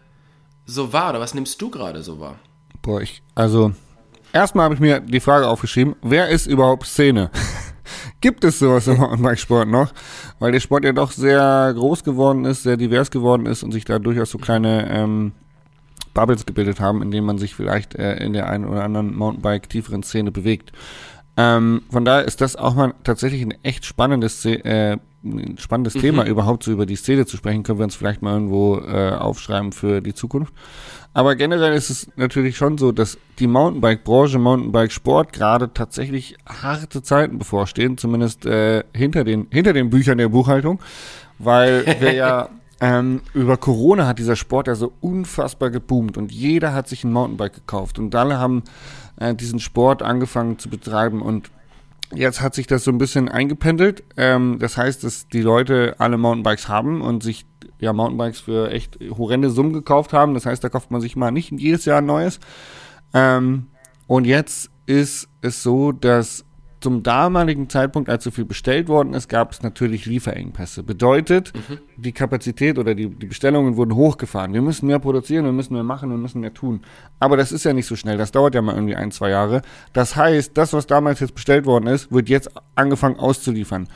so 0.65 0.93
wahr 0.93 1.11
oder 1.11 1.19
was 1.19 1.33
nimmst 1.33 1.61
du 1.61 1.69
gerade 1.69 2.01
so 2.03 2.19
wahr? 2.19 2.35
Boah, 2.81 3.01
ich, 3.01 3.21
also, 3.35 3.73
erstmal 4.33 4.65
habe 4.65 4.75
ich 4.75 4.79
mir 4.79 4.99
die 4.99 5.19
Frage 5.19 5.47
aufgeschrieben, 5.47 5.95
wer 6.01 6.29
ist 6.29 6.47
überhaupt 6.47 6.85
Szene? 6.85 7.29
Gibt 8.21 8.43
es 8.43 8.59
sowas 8.59 8.87
im 8.87 8.97
Mountainbike-Sport 8.99 9.67
noch? 9.67 9.91
Weil 10.39 10.51
der 10.51 10.59
Sport 10.59 10.85
ja 10.85 10.93
doch 10.93 11.11
sehr 11.11 11.73
groß 11.75 12.03
geworden 12.03 12.45
ist, 12.45 12.63
sehr 12.63 12.77
divers 12.77 13.11
geworden 13.11 13.45
ist 13.45 13.63
und 13.63 13.71
sich 13.71 13.83
da 13.85 13.99
durchaus 13.99 14.31
so 14.31 14.37
kleine 14.37 14.89
ähm, 14.89 15.31
Bubbles 16.13 16.45
gebildet 16.45 16.79
haben, 16.79 17.01
in 17.01 17.11
denen 17.11 17.25
man 17.25 17.37
sich 17.37 17.55
vielleicht 17.55 17.95
äh, 17.95 18.15
in 18.23 18.33
der 18.33 18.47
einen 18.49 18.65
oder 18.65 18.83
anderen 18.83 19.15
Mountainbike-tieferen 19.15 20.03
Szene 20.03 20.31
bewegt. 20.31 20.71
Ähm, 21.37 21.83
von 21.89 22.05
daher 22.05 22.25
ist 22.25 22.41
das 22.41 22.55
auch 22.55 22.75
mal 22.75 22.93
tatsächlich 23.03 23.41
ein 23.41 23.53
echt 23.63 23.85
spannendes, 23.85 24.43
Sze- 24.45 24.63
äh, 24.65 24.97
ein 25.23 25.57
spannendes 25.57 25.93
Thema, 25.93 26.25
überhaupt 26.25 26.63
so 26.63 26.71
über 26.71 26.85
die 26.85 26.95
Szene 26.95 27.25
zu 27.25 27.37
sprechen. 27.37 27.63
Können 27.63 27.79
wir 27.79 27.83
uns 27.83 27.95
vielleicht 27.95 28.21
mal 28.21 28.33
irgendwo 28.33 28.79
äh, 28.79 29.11
aufschreiben 29.11 29.71
für 29.71 30.01
die 30.01 30.13
Zukunft. 30.13 30.53
Aber 31.13 31.35
generell 31.35 31.73
ist 31.73 31.89
es 31.89 32.07
natürlich 32.15 32.55
schon 32.55 32.77
so, 32.77 32.91
dass 32.91 33.17
die 33.39 33.47
Mountainbike-Branche, 33.47 34.39
Mountainbike-Sport 34.39 35.33
gerade 35.33 35.73
tatsächlich 35.73 36.37
harte 36.47 37.01
Zeiten 37.01 37.37
bevorstehen, 37.37 37.97
zumindest 37.97 38.45
äh, 38.45 38.83
hinter, 38.93 39.23
den, 39.23 39.47
hinter 39.51 39.73
den 39.73 39.89
Büchern 39.89 40.17
der 40.17 40.29
Buchhaltung, 40.29 40.79
weil 41.37 41.85
wir 41.99 42.13
ja 42.13 42.49
ähm, 42.79 43.21
über 43.33 43.57
Corona 43.57 44.07
hat 44.07 44.19
dieser 44.19 44.37
Sport 44.37 44.67
ja 44.67 44.75
so 44.75 44.93
unfassbar 45.01 45.69
geboomt 45.69 46.17
und 46.17 46.31
jeder 46.31 46.73
hat 46.73 46.87
sich 46.87 47.03
ein 47.03 47.11
Mountainbike 47.11 47.53
gekauft 47.53 47.99
und 47.99 48.15
alle 48.15 48.39
haben 48.39 48.63
äh, 49.17 49.35
diesen 49.35 49.59
Sport 49.59 50.01
angefangen 50.01 50.59
zu 50.59 50.69
betreiben 50.69 51.21
und 51.21 51.51
Jetzt 52.13 52.41
hat 52.41 52.53
sich 52.53 52.67
das 52.67 52.83
so 52.83 52.91
ein 52.91 52.97
bisschen 52.97 53.29
eingependelt. 53.29 54.03
Ähm, 54.17 54.57
das 54.59 54.77
heißt, 54.77 55.03
dass 55.03 55.27
die 55.27 55.41
Leute 55.41 55.95
alle 55.97 56.17
Mountainbikes 56.17 56.67
haben 56.67 57.01
und 57.01 57.23
sich 57.23 57.45
ja 57.79 57.93
Mountainbikes 57.93 58.41
für 58.41 58.71
echt 58.71 58.99
horrende 59.17 59.49
Summen 59.49 59.73
gekauft 59.73 60.13
haben. 60.13 60.33
Das 60.33 60.45
heißt, 60.45 60.63
da 60.63 60.69
kauft 60.69 60.91
man 60.91 61.01
sich 61.01 61.15
mal 61.15 61.31
nicht 61.31 61.51
jedes 61.51 61.85
Jahr 61.85 61.99
ein 61.99 62.05
neues. 62.05 62.39
Ähm, 63.13 63.67
und 64.07 64.25
jetzt 64.25 64.69
ist 64.85 65.29
es 65.41 65.63
so, 65.63 65.91
dass 65.91 66.45
zum 66.81 67.03
damaligen 67.03 67.69
Zeitpunkt, 67.69 68.09
als 68.09 68.23
so 68.23 68.31
viel 68.31 68.45
bestellt 68.45 68.87
worden 68.87 69.13
ist, 69.13 69.29
gab 69.29 69.51
es 69.51 69.61
natürlich 69.61 70.05
Lieferengpässe. 70.07 70.83
Bedeutet, 70.83 71.53
die 71.95 72.11
Kapazität 72.11 72.79
oder 72.79 72.95
die, 72.95 73.07
die 73.07 73.27
Bestellungen 73.27 73.77
wurden 73.77 73.95
hochgefahren. 73.95 74.53
Wir 74.53 74.63
müssen 74.63 74.87
mehr 74.87 74.99
produzieren, 74.99 75.45
wir 75.45 75.51
müssen 75.51 75.75
mehr 75.75 75.83
machen, 75.83 76.09
wir 76.09 76.17
müssen 76.17 76.41
mehr 76.41 76.53
tun. 76.53 76.81
Aber 77.19 77.37
das 77.37 77.51
ist 77.51 77.63
ja 77.63 77.73
nicht 77.73 77.85
so 77.85 77.95
schnell. 77.95 78.17
Das 78.17 78.31
dauert 78.31 78.55
ja 78.55 78.61
mal 78.61 78.73
irgendwie 78.73 78.95
ein, 78.95 79.11
zwei 79.11 79.29
Jahre. 79.29 79.61
Das 79.93 80.15
heißt, 80.15 80.57
das, 80.57 80.73
was 80.73 80.87
damals 80.87 81.19
jetzt 81.19 81.35
bestellt 81.35 81.65
worden 81.65 81.87
ist, 81.87 82.11
wird 82.11 82.29
jetzt 82.29 82.49
angefangen 82.75 83.17
auszuliefern. 83.17 83.87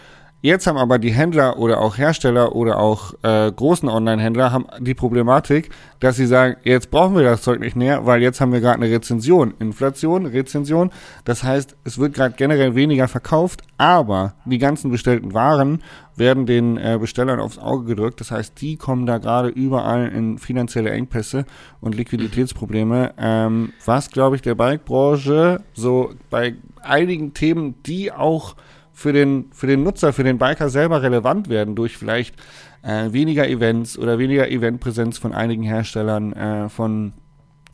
Jetzt 0.45 0.67
haben 0.67 0.77
aber 0.77 0.99
die 0.99 1.11
Händler 1.11 1.57
oder 1.57 1.81
auch 1.81 1.97
Hersteller 1.97 2.55
oder 2.55 2.77
auch 2.77 3.15
äh, 3.23 3.51
großen 3.51 3.89
Online-Händler 3.89 4.63
die 4.79 4.93
Problematik, 4.93 5.71
dass 5.99 6.17
sie 6.17 6.27
sagen, 6.27 6.57
jetzt 6.61 6.91
brauchen 6.91 7.15
wir 7.15 7.23
das 7.23 7.41
Zeug 7.41 7.59
nicht 7.59 7.75
mehr, 7.75 8.05
weil 8.05 8.21
jetzt 8.21 8.39
haben 8.39 8.53
wir 8.53 8.61
gerade 8.61 8.75
eine 8.75 8.93
Rezension. 8.93 9.55
Inflation, 9.57 10.27
Rezension. 10.27 10.91
Das 11.23 11.43
heißt, 11.43 11.75
es 11.83 11.97
wird 11.97 12.13
gerade 12.13 12.35
generell 12.37 12.75
weniger 12.75 13.07
verkauft, 13.07 13.63
aber 13.79 14.35
die 14.45 14.59
ganzen 14.59 14.91
bestellten 14.91 15.33
Waren 15.33 15.81
werden 16.15 16.45
den 16.45 16.77
äh, 16.77 16.99
Bestellern 17.01 17.39
aufs 17.39 17.57
Auge 17.57 17.85
gedrückt. 17.85 18.21
Das 18.21 18.29
heißt, 18.29 18.61
die 18.61 18.77
kommen 18.77 19.07
da 19.07 19.17
gerade 19.17 19.49
überall 19.49 20.09
in 20.09 20.37
finanzielle 20.37 20.91
Engpässe 20.91 21.45
und 21.81 21.95
Liquiditätsprobleme, 21.95 23.15
ähm, 23.17 23.73
was, 23.83 24.11
glaube 24.11 24.35
ich, 24.35 24.43
der 24.43 24.53
Bike-Branche 24.53 25.63
so 25.73 26.11
bei 26.29 26.53
einigen 26.83 27.33
Themen, 27.33 27.81
die 27.81 28.11
auch 28.11 28.55
für 28.95 29.11
den, 29.11 29.51
für 29.51 29.67
den 29.67 29.83
Nutzer, 29.83 30.13
für 30.13 30.23
den 30.23 30.37
Biker 30.39 30.69
selber 30.69 31.03
relevant 31.03 31.49
werden, 31.49 31.75
durch 31.75 31.97
vielleicht 31.97 32.35
äh, 32.81 33.11
weniger 33.11 33.47
Events 33.47 33.97
oder 33.99 34.17
weniger 34.17 34.49
Eventpräsenz 34.49 35.17
von 35.17 35.33
einigen 35.33 35.63
Herstellern, 35.63 36.31
äh, 36.33 36.69
von 36.69 37.13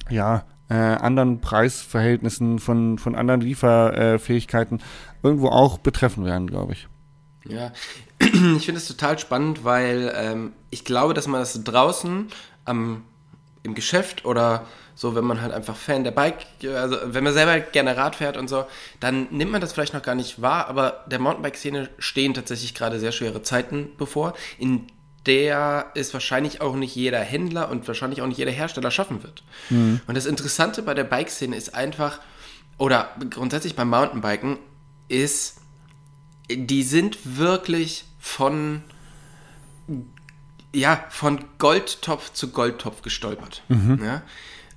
ja, 0.09 0.45
äh, 0.67 0.73
anderen 0.73 1.39
Preisverhältnissen, 1.39 2.57
von, 2.57 2.97
von 2.97 3.15
anderen 3.15 3.41
Lieferfähigkeiten 3.41 4.81
irgendwo 5.21 5.49
auch 5.49 5.77
betreffen 5.77 6.25
werden, 6.25 6.47
glaube 6.47 6.73
ich. 6.73 6.87
Ja, 7.45 7.71
ich 8.19 8.65
finde 8.65 8.79
es 8.79 8.87
total 8.87 9.19
spannend, 9.19 9.63
weil 9.63 10.11
ähm, 10.15 10.53
ich 10.71 10.85
glaube, 10.85 11.13
dass 11.13 11.27
man 11.27 11.39
das 11.39 11.63
draußen 11.63 12.27
am, 12.65 13.03
im 13.61 13.75
Geschäft 13.75 14.25
oder 14.25 14.65
so, 15.01 15.15
wenn 15.15 15.25
man 15.25 15.41
halt 15.41 15.51
einfach 15.51 15.75
Fan 15.75 16.03
der 16.03 16.11
Bike, 16.11 16.45
also 16.63 16.95
wenn 17.05 17.23
man 17.23 17.33
selber 17.33 17.59
gerne 17.59 17.97
Rad 17.97 18.17
fährt 18.17 18.37
und 18.37 18.47
so, 18.47 18.65
dann 18.99 19.25
nimmt 19.31 19.51
man 19.51 19.59
das 19.59 19.73
vielleicht 19.73 19.95
noch 19.95 20.03
gar 20.03 20.13
nicht 20.13 20.43
wahr, 20.43 20.67
aber 20.67 21.05
der 21.07 21.17
Mountainbike-Szene 21.17 21.89
stehen 21.97 22.35
tatsächlich 22.35 22.75
gerade 22.75 22.99
sehr 22.99 23.11
schwere 23.11 23.41
Zeiten 23.41 23.89
bevor, 23.97 24.35
in 24.59 24.85
der 25.25 25.87
es 25.95 26.13
wahrscheinlich 26.13 26.61
auch 26.61 26.75
nicht 26.75 26.95
jeder 26.95 27.19
Händler 27.19 27.71
und 27.71 27.87
wahrscheinlich 27.87 28.21
auch 28.21 28.27
nicht 28.27 28.37
jeder 28.37 28.51
Hersteller 28.51 28.91
schaffen 28.91 29.23
wird. 29.23 29.41
Und 30.05 30.15
das 30.15 30.27
Interessante 30.27 30.83
bei 30.83 30.93
der 30.93 31.03
Bike-Szene 31.03 31.55
ist 31.55 31.73
einfach, 31.73 32.19
oder 32.77 33.09
grundsätzlich 33.31 33.75
beim 33.75 33.89
Mountainbiken, 33.89 34.59
ist, 35.07 35.61
die 36.47 36.83
sind 36.83 37.17
wirklich 37.39 38.05
von 38.19 38.83
ja, 40.73 41.03
von 41.09 41.43
Goldtopf 41.57 42.33
zu 42.33 42.49
Goldtopf 42.51 43.01
gestolpert. 43.01 43.63
Ja? 44.05 44.21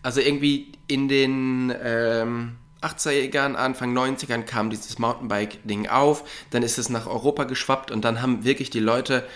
Also 0.04 0.20
irgendwie 0.20 0.72
in 0.86 1.08
den 1.08 1.74
ähm, 1.82 2.56
80ern, 2.82 3.54
Anfang 3.54 3.96
90ern 3.96 4.42
kam 4.42 4.68
dieses 4.68 4.98
Mountainbike-Ding 4.98 5.88
auf, 5.88 6.24
dann 6.50 6.62
ist 6.62 6.76
es 6.76 6.90
nach 6.90 7.06
Europa 7.06 7.44
geschwappt 7.44 7.90
und 7.90 8.04
dann 8.04 8.20
haben 8.20 8.44
wirklich 8.44 8.68
die 8.68 8.80
Leute 8.80 9.26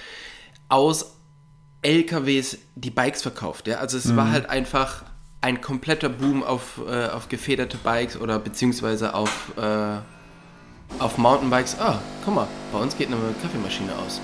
aus 0.68 1.16
LKWs 1.80 2.58
die 2.74 2.90
Bikes 2.90 3.22
verkauft. 3.22 3.66
Ja? 3.66 3.78
Also 3.78 3.96
es 3.96 4.14
war 4.14 4.30
halt 4.30 4.50
einfach 4.50 5.04
ein 5.40 5.62
kompletter 5.62 6.10
Boom 6.10 6.42
auf, 6.42 6.82
äh, 6.86 7.06
auf 7.06 7.30
gefederte 7.30 7.78
Bikes 7.78 8.20
oder 8.20 8.38
beziehungsweise 8.38 9.14
auf, 9.14 9.52
äh, 9.56 9.96
auf 10.98 11.16
Mountainbikes. 11.16 11.78
Ah, 11.80 11.98
guck 12.26 12.34
mal, 12.34 12.48
bei 12.72 12.78
uns 12.78 12.94
geht 12.94 13.06
eine 13.06 13.16
Kaffeemaschine 13.40 13.94
aus. 14.04 14.20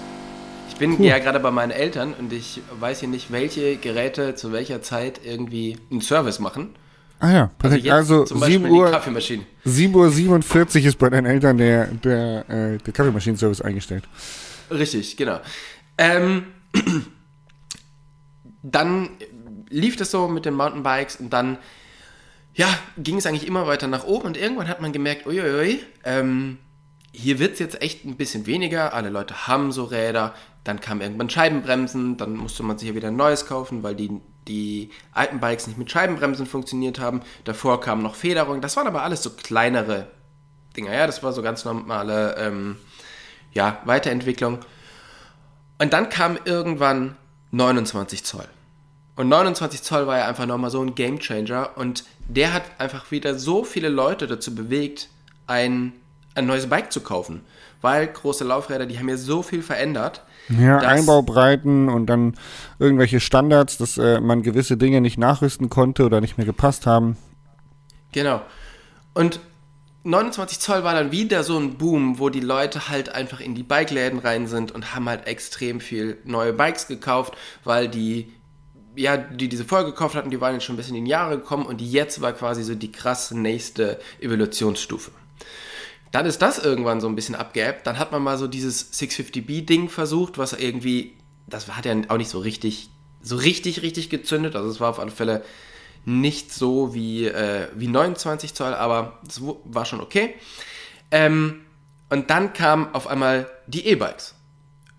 Ich 0.75 0.81
bin 0.81 1.00
ja 1.04 1.21
gerade 1.21 1.38
bei 1.38 1.52
meinen 1.52 1.71
Eltern 1.71 2.14
und 2.14 2.33
ich 2.33 2.61
weiß 2.81 2.99
hier 2.99 3.09
nicht, 3.09 3.31
welche 3.31 3.76
Geräte 3.76 4.35
zu 4.35 4.52
welcher 4.52 4.83
Zeit 4.83 5.21
irgendwie 5.25 5.78
einen 5.88 6.00
Service 6.00 6.40
machen. 6.40 6.75
Ah 7.21 7.33
ja, 7.33 7.50
perfekt. 7.59 7.88
Also, 7.88 8.25
zum 8.25 8.40
Beispiel 8.40 8.59
7 8.59 8.64
die 8.64 8.78
Uhr, 8.78 8.90
Kaffeemaschine. 8.90 9.47
7 9.64 9.95
Uhr 9.95 10.11
47 10.11 10.85
ist 10.85 10.99
bei 10.99 11.11
deinen 11.11 11.26
Eltern 11.26 11.59
der, 11.59 11.87
der, 11.87 12.50
äh, 12.50 12.78
der 12.78 12.93
Kaffeemaschinenservice 12.93 13.62
eingestellt. 13.62 14.02
Richtig, 14.69 15.16
genau. 15.16 15.38
Ähm, 15.97 16.47
dann 18.64 19.11
lief 19.71 19.97
das 19.97 20.11
so 20.11 20.26
mit 20.26 20.45
den 20.45 20.54
Mountainbikes 20.54 21.16
und 21.16 21.33
dann, 21.33 21.59
ja, 22.52 22.66
ging 22.99 23.19
es 23.19 23.26
eigentlich 23.26 23.47
immer 23.47 23.69
weiter 23.69 23.87
nach 23.87 24.04
oben 24.04 24.26
und 24.26 24.37
irgendwann 24.37 24.66
hat 24.66 24.81
man 24.81 24.93
gemerkt, 24.93 25.25
uiuiui, 25.25 25.85
ähm, 26.04 26.59
hier 27.14 27.38
wird 27.38 27.54
es 27.54 27.59
jetzt 27.61 27.80
echt 27.80 28.04
ein 28.04 28.16
bisschen 28.16 28.47
weniger, 28.47 28.92
alle 28.92 29.09
Leute 29.09 29.47
haben 29.47 29.71
so 29.71 29.85
Räder, 29.85 30.35
dann 30.64 30.80
kamen 30.80 31.00
irgendwann 31.00 31.30
Scheibenbremsen, 31.30 32.16
dann 32.16 32.37
musste 32.37 32.62
man 32.64 32.76
sich 32.76 32.88
ja 32.88 32.94
wieder 32.94 33.09
ein 33.09 33.16
neues 33.16 33.47
kaufen, 33.47 33.83
weil 33.85 33.94
die, 33.94 34.21
die 34.49 34.90
alten 35.12 35.38
Bikes 35.38 35.68
nicht 35.68 35.78
mit 35.78 35.90
Scheibenbremsen 35.90 36.47
funktioniert 36.47 36.99
haben. 36.99 37.23
Davor 37.44 37.80
kam 37.80 38.02
noch 38.02 38.16
Federung, 38.16 38.61
das 38.61 38.76
waren 38.76 38.88
aber 38.88 39.02
alles 39.02 39.23
so 39.23 39.30
kleinere 39.30 40.09
Dinger, 40.76 40.92
ja, 40.92 41.06
das 41.06 41.23
war 41.23 41.33
so 41.33 41.40
ganz 41.40 41.64
normale, 41.64 42.35
ähm, 42.37 42.76
ja, 43.52 43.80
Weiterentwicklung. 43.85 44.59
Und 45.78 45.92
dann 45.92 46.09
kam 46.09 46.37
irgendwann 46.44 47.16
29 47.52 48.25
Zoll. 48.25 48.49
Und 49.14 49.28
29 49.28 49.83
Zoll 49.83 50.09
war 50.09 50.18
ja 50.18 50.26
einfach 50.26 50.47
nochmal 50.47 50.71
so 50.71 50.83
ein 50.83 50.97
Gamechanger 50.97 51.76
und 51.76 52.04
der 52.26 52.52
hat 52.52 52.64
einfach 52.78 53.12
wieder 53.12 53.38
so 53.38 53.62
viele 53.62 53.88
Leute 53.88 54.26
dazu 54.26 54.52
bewegt, 54.52 55.09
ein, 55.47 55.92
ein 56.34 56.46
neues 56.46 56.68
Bike 56.68 56.92
zu 56.92 57.00
kaufen. 57.00 57.42
Weil 57.80 58.06
große 58.06 58.44
Laufräder, 58.44 58.86
die 58.86 58.98
haben 58.98 59.08
ja 59.08 59.16
so 59.16 59.42
viel 59.42 59.62
verändert. 59.62 60.22
Ja, 60.48 60.78
Einbaubreiten 60.78 61.88
und 61.88 62.06
dann 62.06 62.34
irgendwelche 62.78 63.20
Standards, 63.20 63.78
dass 63.78 63.98
äh, 63.98 64.20
man 64.20 64.42
gewisse 64.42 64.76
Dinge 64.76 65.00
nicht 65.00 65.18
nachrüsten 65.18 65.70
konnte 65.70 66.04
oder 66.04 66.20
nicht 66.20 66.36
mehr 66.36 66.46
gepasst 66.46 66.86
haben. 66.86 67.16
Genau. 68.12 68.42
Und 69.14 69.40
29 70.04 70.60
Zoll 70.60 70.84
war 70.84 70.92
dann 70.94 71.12
wieder 71.12 71.44
so 71.44 71.58
ein 71.58 71.78
Boom, 71.78 72.18
wo 72.18 72.28
die 72.28 72.40
Leute 72.40 72.90
halt 72.90 73.08
einfach 73.08 73.40
in 73.40 73.54
die 73.54 73.62
Bikeläden 73.62 74.18
rein 74.18 74.46
sind 74.46 74.70
und 74.70 74.94
haben 74.94 75.08
halt 75.08 75.26
extrem 75.26 75.80
viel 75.80 76.18
neue 76.24 76.52
Bikes 76.52 76.86
gekauft, 76.86 77.34
weil 77.64 77.88
die, 77.88 78.30
ja, 78.96 79.16
die 79.16 79.48
diese 79.48 79.64
vorher 79.64 79.86
gekauft 79.86 80.14
hatten, 80.14 80.30
die 80.30 80.42
waren 80.42 80.52
jetzt 80.52 80.64
schon 80.64 80.74
ein 80.74 80.76
bisschen 80.76 80.96
in 80.96 81.06
die 81.06 81.10
Jahre 81.10 81.38
gekommen 81.38 81.64
und 81.64 81.80
jetzt 81.80 82.20
war 82.20 82.34
quasi 82.34 82.62
so 82.64 82.74
die 82.74 82.92
krasse 82.92 83.38
nächste 83.38 83.98
Evolutionsstufe. 84.20 85.10
Dann 86.14 86.26
ist 86.26 86.42
das 86.42 86.61
irgendwann 86.61 87.00
so 87.00 87.09
ein 87.09 87.16
bisschen 87.16 87.35
abgeappt. 87.35 87.88
Dann 87.88 87.99
hat 87.99 88.12
man 88.12 88.23
mal 88.23 88.38
so 88.38 88.47
dieses 88.47 88.92
650B-Ding 88.92 89.88
versucht, 89.88 90.38
was 90.38 90.52
irgendwie, 90.52 91.16
das 91.49 91.66
hat 91.76 91.87
ja 91.87 91.97
auch 92.06 92.18
nicht 92.18 92.30
so 92.30 92.38
richtig, 92.38 92.88
so 93.21 93.35
richtig, 93.35 93.83
richtig 93.83 94.11
gezündet. 94.11 94.54
Also 94.54 94.71
es 94.71 94.78
war 94.78 94.90
auf 94.90 95.00
alle 95.00 95.11
Fälle 95.11 95.42
nicht 96.04 96.52
so 96.52 96.94
wie, 96.94 97.26
äh, 97.26 97.66
wie 97.75 97.88
29 97.88 98.54
Zoll, 98.54 98.75
aber 98.75 99.18
es 99.28 99.42
war 99.64 99.87
schon 99.87 100.00
okay. 100.00 100.37
Ähm, 101.11 101.62
und 102.11 102.30
dann 102.30 102.52
kamen 102.52 102.94
auf 102.94 103.09
einmal 103.09 103.50
die 103.66 103.85
E-Bikes. 103.85 104.37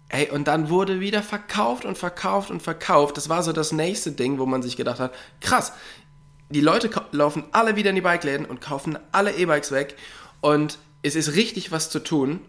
Ey, 0.09 0.29
und 0.31 0.49
dann 0.49 0.69
wurde 0.69 0.99
wieder 0.99 1.23
verkauft 1.23 1.85
und 1.85 1.97
verkauft 1.97 2.51
und 2.51 2.61
verkauft. 2.61 3.15
Das 3.15 3.29
war 3.29 3.41
so 3.41 3.53
das 3.53 3.71
nächste 3.71 4.11
Ding, 4.11 4.37
wo 4.37 4.45
man 4.45 4.61
sich 4.61 4.75
gedacht 4.75 4.99
hat, 4.99 5.13
krass, 5.39 5.71
die 6.49 6.59
Leute 6.59 6.89
laufen 7.13 7.45
alle 7.53 7.77
wieder 7.77 7.91
in 7.91 7.95
die 7.95 8.01
Bikeläden 8.01 8.45
und 8.45 8.59
kaufen 8.59 8.99
alle 9.13 9.33
E-Bikes 9.33 9.71
weg 9.71 9.95
und 10.41 10.77
es 11.05 11.15
ist 11.15 11.35
richtig 11.35 11.71
was 11.71 11.89
zu 11.89 11.99
tun. 11.99 12.39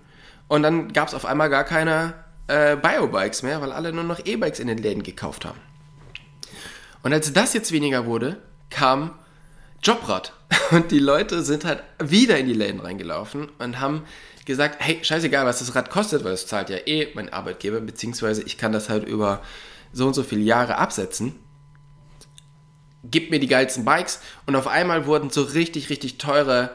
Und 0.49 0.63
dann 0.63 0.93
gab 0.93 1.09
es 1.09 1.15
auf 1.15 1.27
einmal 1.27 1.51
gar 1.51 1.65
keine 1.65 2.15
äh, 2.47 2.77
Bio-Bikes 2.77 3.43
mehr, 3.43 3.61
weil 3.61 3.73
alle 3.73 3.93
nur 3.93 4.05
noch 4.05 4.25
E-Bikes 4.25 4.61
in 4.61 4.69
den 4.69 4.79
Läden 4.79 5.03
gekauft 5.03 5.45
haben. 5.45 5.61
Und 7.03 7.13
als 7.13 7.33
das 7.33 7.53
jetzt 7.53 7.73
weniger 7.73 8.07
wurde, 8.07 8.39
kam 8.71 9.13
Jobrad. 9.83 10.33
Und 10.71 10.91
die 10.91 10.99
Leute 10.99 11.43
sind 11.43 11.65
halt 11.65 11.83
wieder 12.03 12.39
in 12.39 12.47
die 12.47 12.55
Läden 12.55 12.81
reingelaufen 12.81 13.49
und 13.59 13.79
haben 13.79 14.03
gesagt, 14.45 14.77
hey, 14.81 14.99
scheißegal, 15.03 15.45
was 15.45 15.61
das 15.61 15.75
Rad 15.75 15.91
kostet, 15.91 16.25
weil 16.25 16.33
das 16.33 16.47
zahlt 16.47 16.71
ja 16.71 16.79
eh 16.87 17.09
mein 17.15 17.33
Arbeitgeber, 17.33 17.81
beziehungsweise 17.81 18.43
ich 18.43 18.59
kann 18.59 18.73
das 18.73 18.89
halt 18.89 19.05
über 19.05 19.43
so 19.93 20.07
und 20.07 20.15
so 20.15 20.23
viele 20.23 20.43
Jahre 20.43 20.79
absetzen. 20.79 21.35
Gib 23.05 23.31
mir 23.31 23.39
die 23.39 23.49
geilsten 23.49 23.85
Bikes. 23.85 24.21
Und 24.47 24.57
auf 24.57 24.67
einmal 24.67 25.07
wurden 25.07 25.31
so 25.31 25.43
richtig, 25.43 25.91
richtig 25.91 26.19
teure 26.19 26.75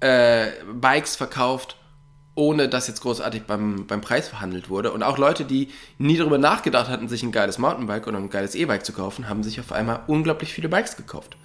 äh, 0.00 0.48
Bikes 0.72 1.16
verkauft, 1.16 1.76
ohne 2.34 2.68
dass 2.68 2.86
jetzt 2.86 3.00
großartig 3.00 3.44
beim, 3.44 3.86
beim 3.86 4.00
Preis 4.00 4.28
verhandelt 4.28 4.68
wurde. 4.68 4.92
Und 4.92 5.02
auch 5.02 5.18
Leute, 5.18 5.44
die 5.44 5.68
nie 5.98 6.18
darüber 6.18 6.38
nachgedacht 6.38 6.88
hatten, 6.88 7.08
sich 7.08 7.22
ein 7.22 7.32
geiles 7.32 7.58
Mountainbike 7.58 8.06
oder 8.06 8.18
ein 8.18 8.30
geiles 8.30 8.54
E-Bike 8.54 8.84
zu 8.84 8.92
kaufen, 8.92 9.28
haben 9.28 9.42
sich 9.42 9.58
auf 9.58 9.72
einmal 9.72 10.00
unglaublich 10.06 10.52
viele 10.52 10.68
Bikes 10.68 10.96
gekauft. 10.96 11.36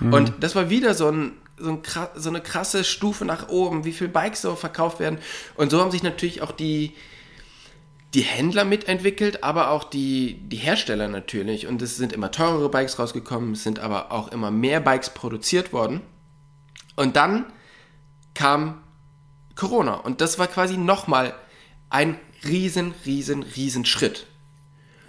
Und 0.00 0.34
das 0.40 0.54
war 0.54 0.68
wieder 0.68 0.94
so, 0.94 1.08
ein, 1.08 1.32
so, 1.56 1.70
ein, 1.70 1.82
so 2.14 2.28
eine 2.28 2.40
krasse 2.40 2.84
Stufe 2.84 3.24
nach 3.24 3.48
oben, 3.48 3.84
wie 3.84 3.92
viele 3.92 4.10
Bikes 4.10 4.42
so 4.42 4.54
verkauft 4.54 5.00
werden. 5.00 5.18
Und 5.54 5.70
so 5.70 5.80
haben 5.80 5.90
sich 5.90 6.02
natürlich 6.02 6.42
auch 6.42 6.52
die, 6.52 6.92
die 8.14 8.20
Händler 8.20 8.64
mitentwickelt, 8.64 9.42
aber 9.42 9.70
auch 9.70 9.84
die, 9.84 10.34
die 10.48 10.56
Hersteller 10.56 11.08
natürlich. 11.08 11.66
Und 11.66 11.80
es 11.80 11.96
sind 11.96 12.12
immer 12.12 12.30
teurere 12.30 12.68
Bikes 12.68 12.98
rausgekommen, 12.98 13.52
es 13.52 13.62
sind 13.62 13.78
aber 13.78 14.12
auch 14.12 14.28
immer 14.28 14.50
mehr 14.50 14.80
Bikes 14.80 15.10
produziert 15.10 15.72
worden. 15.72 16.02
Und 16.94 17.16
dann 17.16 17.46
kam 18.36 18.74
Corona. 19.56 19.94
Und 19.94 20.20
das 20.20 20.38
war 20.38 20.46
quasi 20.46 20.76
nochmal 20.76 21.32
ein 21.90 22.16
riesen, 22.46 22.92
riesen, 23.04 23.42
riesen 23.42 23.84
Schritt. 23.84 24.26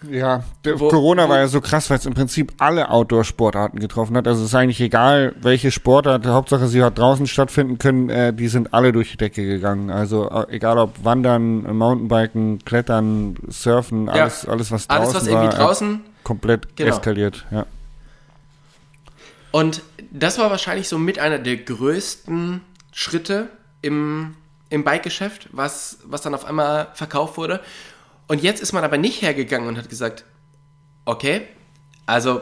Ja, 0.10 0.44
Wo- 0.76 0.90
Corona 0.90 1.26
wo- 1.26 1.30
war 1.30 1.40
ja 1.40 1.48
so 1.48 1.60
krass, 1.60 1.90
weil 1.90 1.98
es 1.98 2.06
im 2.06 2.14
Prinzip 2.14 2.54
alle 2.60 2.90
Outdoor-Sportarten 2.92 3.80
getroffen 3.80 4.16
hat. 4.16 4.28
Also 4.28 4.42
es 4.44 4.50
ist 4.50 4.56
eigentlich 4.56 4.80
egal, 4.80 5.36
welche 5.42 5.72
Sportart, 5.72 6.26
Hauptsache 6.28 6.68
sie 6.68 6.84
hat 6.84 7.00
draußen 7.00 7.26
stattfinden 7.26 7.80
können, 7.80 8.10
äh, 8.12 8.32
die 8.32 8.48
sind 8.48 8.76
alle 8.76 8.92
durch 8.92 9.10
die 9.12 9.18
Decke 9.18 9.44
gegangen. 9.44 9.90
Also 9.90 10.30
äh, 10.30 10.46
egal 10.56 10.78
ob 10.78 11.04
Wandern, 11.04 11.64
Mountainbiken, 11.76 12.64
Klettern, 12.64 13.38
Surfen, 13.50 14.08
alles, 14.08 14.48
alles 14.48 14.72
was 14.72 14.88
draußen 14.88 15.02
Alles, 15.04 15.16
was 15.16 15.28
irgendwie 15.28 15.48
war, 15.48 15.56
draußen 15.66 16.02
komplett 16.24 16.76
Genau. 16.76 16.92
eskaliert. 16.96 17.46
Ja. 17.50 17.66
Und 19.52 19.82
das 20.12 20.38
war 20.38 20.52
wahrscheinlich 20.52 20.88
so 20.88 21.00
mit 21.00 21.18
einer 21.20 21.40
der 21.40 21.58
größten 21.58 22.62
Schritte 22.98 23.50
im, 23.84 24.36
im 24.72 24.84
Bike-Geschäft, 24.84 25.50
was, 25.52 26.00
was 26.04 26.24
dann 26.24 26.34
auf 26.34 26.46
einmal 26.46 26.88
verkauft 26.96 27.38
wurde. 27.38 27.62
Und 28.28 28.42
jetzt 28.42 28.60
ist 28.60 28.74
man 28.74 28.84
aber 28.84 28.98
nicht 28.98 29.22
hergegangen 29.22 29.68
und 29.68 29.78
hat 29.78 29.88
gesagt, 29.88 30.26
okay, 31.06 31.44
also 32.08 32.42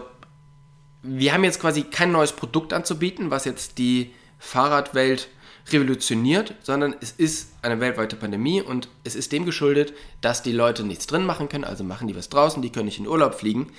wir 1.01 1.33
haben 1.33 1.43
jetzt 1.43 1.59
quasi 1.59 1.83
kein 1.83 2.13
neues 2.13 2.31
Produkt 2.31 2.71
anzubieten, 2.71 3.31
was 3.31 3.43
jetzt 3.43 3.77
die 3.79 4.13
Fahrradwelt 4.39 5.27
revolutioniert, 5.73 6.55
sondern 6.63 6.95
es 7.01 7.11
ist 7.11 7.49
eine 7.61 7.81
weltweite 7.81 8.15
Pandemie 8.15 8.61
und 8.61 8.87
es 9.03 9.15
ist 9.15 9.33
dem 9.33 9.43
geschuldet, 9.43 9.93
dass 10.21 10.41
die 10.41 10.53
Leute 10.53 10.83
nichts 10.83 11.05
drin 11.05 11.25
machen 11.25 11.49
können, 11.49 11.65
also 11.65 11.83
machen 11.83 12.07
die 12.07 12.15
was 12.15 12.29
draußen, 12.29 12.61
die 12.61 12.71
können 12.71 12.85
nicht 12.85 12.99
in 12.99 13.07
Urlaub 13.07 13.35
fliegen. 13.35 13.73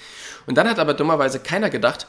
Und 0.44 0.58
dann 0.58 0.68
hat 0.68 0.78
aber 0.78 0.92
dummerweise 0.92 1.40
keiner 1.40 1.70
gedacht, 1.70 2.06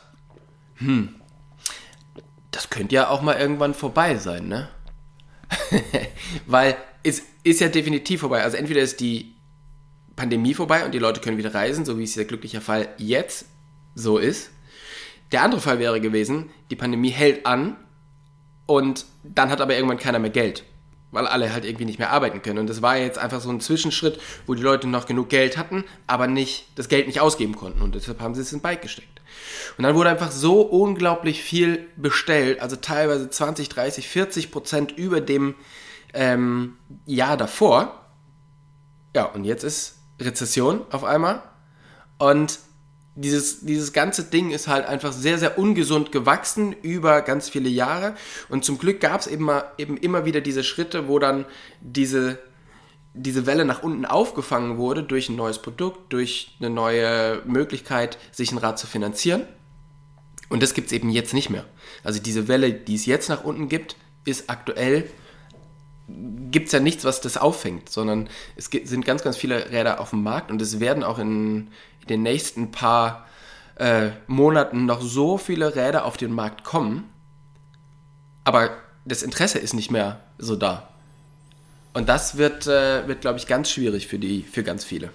das 2.58 2.72
könnte 2.72 2.96
ja 2.96 3.10
auch 3.10 3.22
mal 3.22 3.38
irgendwann 3.40 3.76
vorbei 3.76 4.18
sein, 4.18 4.48
ne? 4.48 4.68
Weil 6.48 6.76
es 7.04 7.22
ist 7.44 7.62
ja 7.62 7.68
definitiv 7.68 8.22
vorbei. 8.22 8.42
Also 8.42 8.58
entweder 8.58 8.82
ist 8.82 9.00
die 9.00 9.36
Pandemie 10.16 10.56
vorbei 10.56 10.84
und 10.84 10.92
die 10.92 10.98
Leute 10.98 11.22
können 11.22 11.38
wieder 11.38 11.54
reisen, 11.54 11.86
so 11.86 12.00
wie 12.00 12.04
es 12.04 12.16
der 12.16 12.26
glückliche 12.26 12.60
Fall 12.60 12.90
jetzt 12.98 13.46
so 13.94 14.18
ist. 14.18 14.50
Der 15.32 15.44
andere 15.44 15.62
Fall 15.62 15.78
wäre 15.78 16.02
gewesen, 16.02 16.50
die 16.72 16.76
Pandemie 16.76 17.12
hält 17.12 17.46
an 17.46 17.78
und 18.66 19.06
dann 19.24 19.52
hat 19.52 19.62
aber 19.62 19.76
irgendwann 19.76 20.00
keiner 20.00 20.18
mehr 20.18 20.32
Geld, 20.32 20.64
weil 21.12 21.28
alle 21.28 21.54
halt 21.54 21.66
irgendwie 21.66 21.86
nicht 21.86 22.00
mehr 22.00 22.12
arbeiten 22.12 22.42
können. 22.42 22.60
Und 22.60 22.68
das 22.68 22.82
war 22.82 22.98
jetzt 22.98 23.18
einfach 23.18 23.42
so 23.42 23.50
ein 23.50 23.62
Zwischenschritt, 23.62 24.20
wo 24.46 24.54
die 24.54 24.62
Leute 24.62 24.88
noch 24.88 25.06
genug 25.06 25.30
Geld 25.30 25.58
hatten, 25.58 25.84
aber 26.06 26.28
nicht 26.28 26.68
das 26.76 26.90
Geld 26.90 27.08
nicht 27.08 27.22
ausgeben 27.22 27.56
konnten 27.56 27.82
und 27.82 27.96
deshalb 27.96 28.20
haben 28.20 28.36
sie 28.36 28.42
es 28.42 28.52
ins 28.52 28.62
Bike 28.62 28.82
gesteckt. 28.82 29.22
Und 29.78 29.84
dann 29.84 29.96
wurde 29.96 30.10
einfach 30.10 30.32
so 30.32 30.62
unglaublich 30.62 31.44
viel 31.44 31.88
bestellt, 31.96 32.62
also 32.62 32.76
teilweise 32.76 33.30
20, 33.30 33.70
30, 33.70 34.08
40 34.08 34.52
Prozent 34.52 34.92
über 34.92 35.22
dem 35.22 35.56
ähm, 36.14 36.78
Jahr 37.06 37.38
davor. 37.38 38.06
Ja, 39.16 39.26
und 39.26 39.44
jetzt 39.44 39.64
ist 39.64 39.98
Rezession 40.20 40.82
auf 40.92 41.04
einmal. 41.04 41.44
Und 42.18 42.60
dieses, 43.18 43.62
dieses 43.62 43.94
ganze 43.94 44.24
Ding 44.24 44.52
ist 44.52 44.68
halt 44.68 44.86
einfach 44.86 45.12
sehr, 45.12 45.40
sehr 45.40 45.58
ungesund 45.58 46.12
gewachsen 46.12 46.76
über 46.84 47.22
ganz 47.24 47.50
viele 47.50 47.68
Jahre. 47.68 48.16
Und 48.48 48.64
zum 48.64 48.78
Glück 48.78 49.00
gab 49.00 49.20
es 49.20 49.28
eben, 49.28 49.50
eben 49.80 49.98
immer 49.98 50.26
wieder 50.26 50.40
diese 50.40 50.64
Schritte, 50.64 51.08
wo 51.08 51.18
dann 51.18 51.46
diese, 51.82 52.38
diese 53.16 53.48
Welle 53.48 53.66
nach 53.66 53.82
unten 53.82 54.06
aufgefangen 54.06 54.78
wurde 54.78 55.02
durch 55.02 55.30
ein 55.30 55.36
neues 55.36 55.60
Produkt, 55.60 56.14
durch 56.14 56.56
eine 56.60 56.70
neue 56.70 57.42
Möglichkeit, 57.46 58.20
sich 58.32 58.52
ein 58.52 58.60
Rad 58.60 58.78
zu 58.78 58.86
finanzieren. 58.86 59.48
Und 60.50 60.62
das 60.62 60.76
gibt 60.76 60.88
es 60.88 60.94
eben 60.94 61.10
jetzt 61.10 61.34
nicht 61.34 61.50
mehr. 61.50 61.66
Also 62.04 62.22
diese 62.22 62.48
Welle, 62.48 62.72
die 62.72 62.96
es 62.96 63.08
jetzt 63.08 63.30
nach 63.30 63.44
unten 63.44 63.68
gibt, 63.68 63.96
ist 64.26 64.50
aktuell 64.50 65.10
gibt 66.52 66.68
es 66.68 66.72
ja 66.72 66.80
nichts, 66.80 67.04
was 67.04 67.20
das 67.20 67.36
auffängt, 67.36 67.90
sondern 67.90 68.30
es 68.56 68.70
sind 68.72 69.06
ganz, 69.06 69.24
ganz 69.24 69.36
viele 69.36 69.72
Räder 69.72 70.00
auf 70.00 70.12
dem 70.12 70.24
Markt 70.24 70.52
und 70.52 70.62
es 70.62 70.80
werden 70.80 71.04
auch 71.04 71.20
in 71.20 71.68
den 72.10 72.24
nächsten 72.24 72.72
paar 72.72 73.26
äh, 73.76 74.10
Monaten 74.28 74.86
noch 74.86 75.02
so 75.02 75.38
viele 75.38 75.76
Räder 75.76 76.06
auf 76.06 76.18
den 76.18 76.32
Markt 76.32 76.64
kommen, 76.64 77.10
aber 78.44 78.70
das 79.06 79.24
Interesse 79.24 79.60
ist 79.60 79.74
nicht 79.74 79.92
mehr 79.92 80.20
so 80.38 80.56
da. 80.56 80.90
Und 81.94 82.10
das 82.10 82.38
wird, 82.38 82.68
äh, 82.68 83.08
wird 83.08 83.22
glaube 83.22 83.40
ich, 83.40 83.48
ganz 83.48 83.70
schwierig 83.72 84.08
für, 84.08 84.20
die, 84.20 84.44
für 84.44 84.64
ganz 84.64 84.84
viele. 84.84 85.10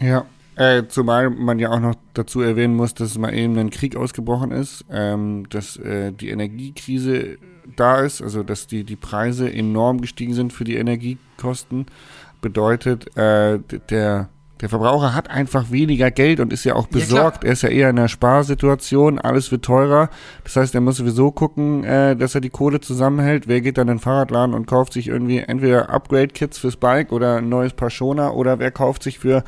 Ja. 0.00 0.26
Äh, 0.56 0.86
zumal 0.86 1.30
man 1.30 1.58
ja 1.58 1.70
auch 1.70 1.80
noch 1.80 1.96
dazu 2.12 2.40
erwähnen 2.40 2.76
muss, 2.76 2.94
dass 2.94 3.18
mal 3.18 3.34
eben 3.34 3.58
ein 3.58 3.70
Krieg 3.70 3.96
ausgebrochen 3.96 4.52
ist, 4.52 4.84
ähm, 4.88 5.48
dass 5.48 5.76
äh, 5.76 6.12
die 6.12 6.28
Energiekrise 6.28 7.38
da 7.76 8.00
ist, 8.02 8.22
also 8.22 8.44
dass 8.44 8.68
die, 8.68 8.84
die 8.84 8.96
Preise 8.96 9.52
enorm 9.52 10.00
gestiegen 10.00 10.32
sind 10.32 10.52
für 10.52 10.62
die 10.62 10.76
Energiekosten, 10.76 11.86
bedeutet, 12.40 13.16
äh, 13.16 13.58
der, 13.90 14.28
der 14.64 14.70
Verbraucher 14.70 15.12
hat 15.12 15.28
einfach 15.28 15.70
weniger 15.72 16.10
Geld 16.10 16.40
und 16.40 16.50
ist 16.50 16.64
ja 16.64 16.74
auch 16.74 16.86
besorgt. 16.86 17.44
Ja, 17.44 17.48
er 17.48 17.52
ist 17.52 17.60
ja 17.60 17.68
eher 17.68 17.90
in 17.90 17.98
einer 17.98 18.08
Sparsituation, 18.08 19.18
alles 19.18 19.52
wird 19.52 19.62
teurer. 19.62 20.08
Das 20.42 20.56
heißt, 20.56 20.74
er 20.74 20.80
muss 20.80 20.96
sowieso 20.96 21.32
gucken, 21.32 21.84
äh, 21.84 22.16
dass 22.16 22.34
er 22.34 22.40
die 22.40 22.48
Kohle 22.48 22.80
zusammenhält. 22.80 23.46
Wer 23.46 23.60
geht 23.60 23.76
dann 23.76 23.88
in 23.88 23.96
den 23.96 24.00
Fahrradladen 24.00 24.54
und 24.54 24.64
kauft 24.64 24.94
sich 24.94 25.08
irgendwie 25.08 25.40
entweder 25.40 25.90
Upgrade-Kits 25.90 26.56
fürs 26.56 26.76
Bike 26.76 27.12
oder 27.12 27.36
ein 27.36 27.50
neues 27.50 27.74
Paar 27.74 27.90
Schoner 27.90 28.34
oder 28.34 28.58
wer 28.58 28.70
kauft 28.70 29.02
sich 29.02 29.18
für 29.18 29.44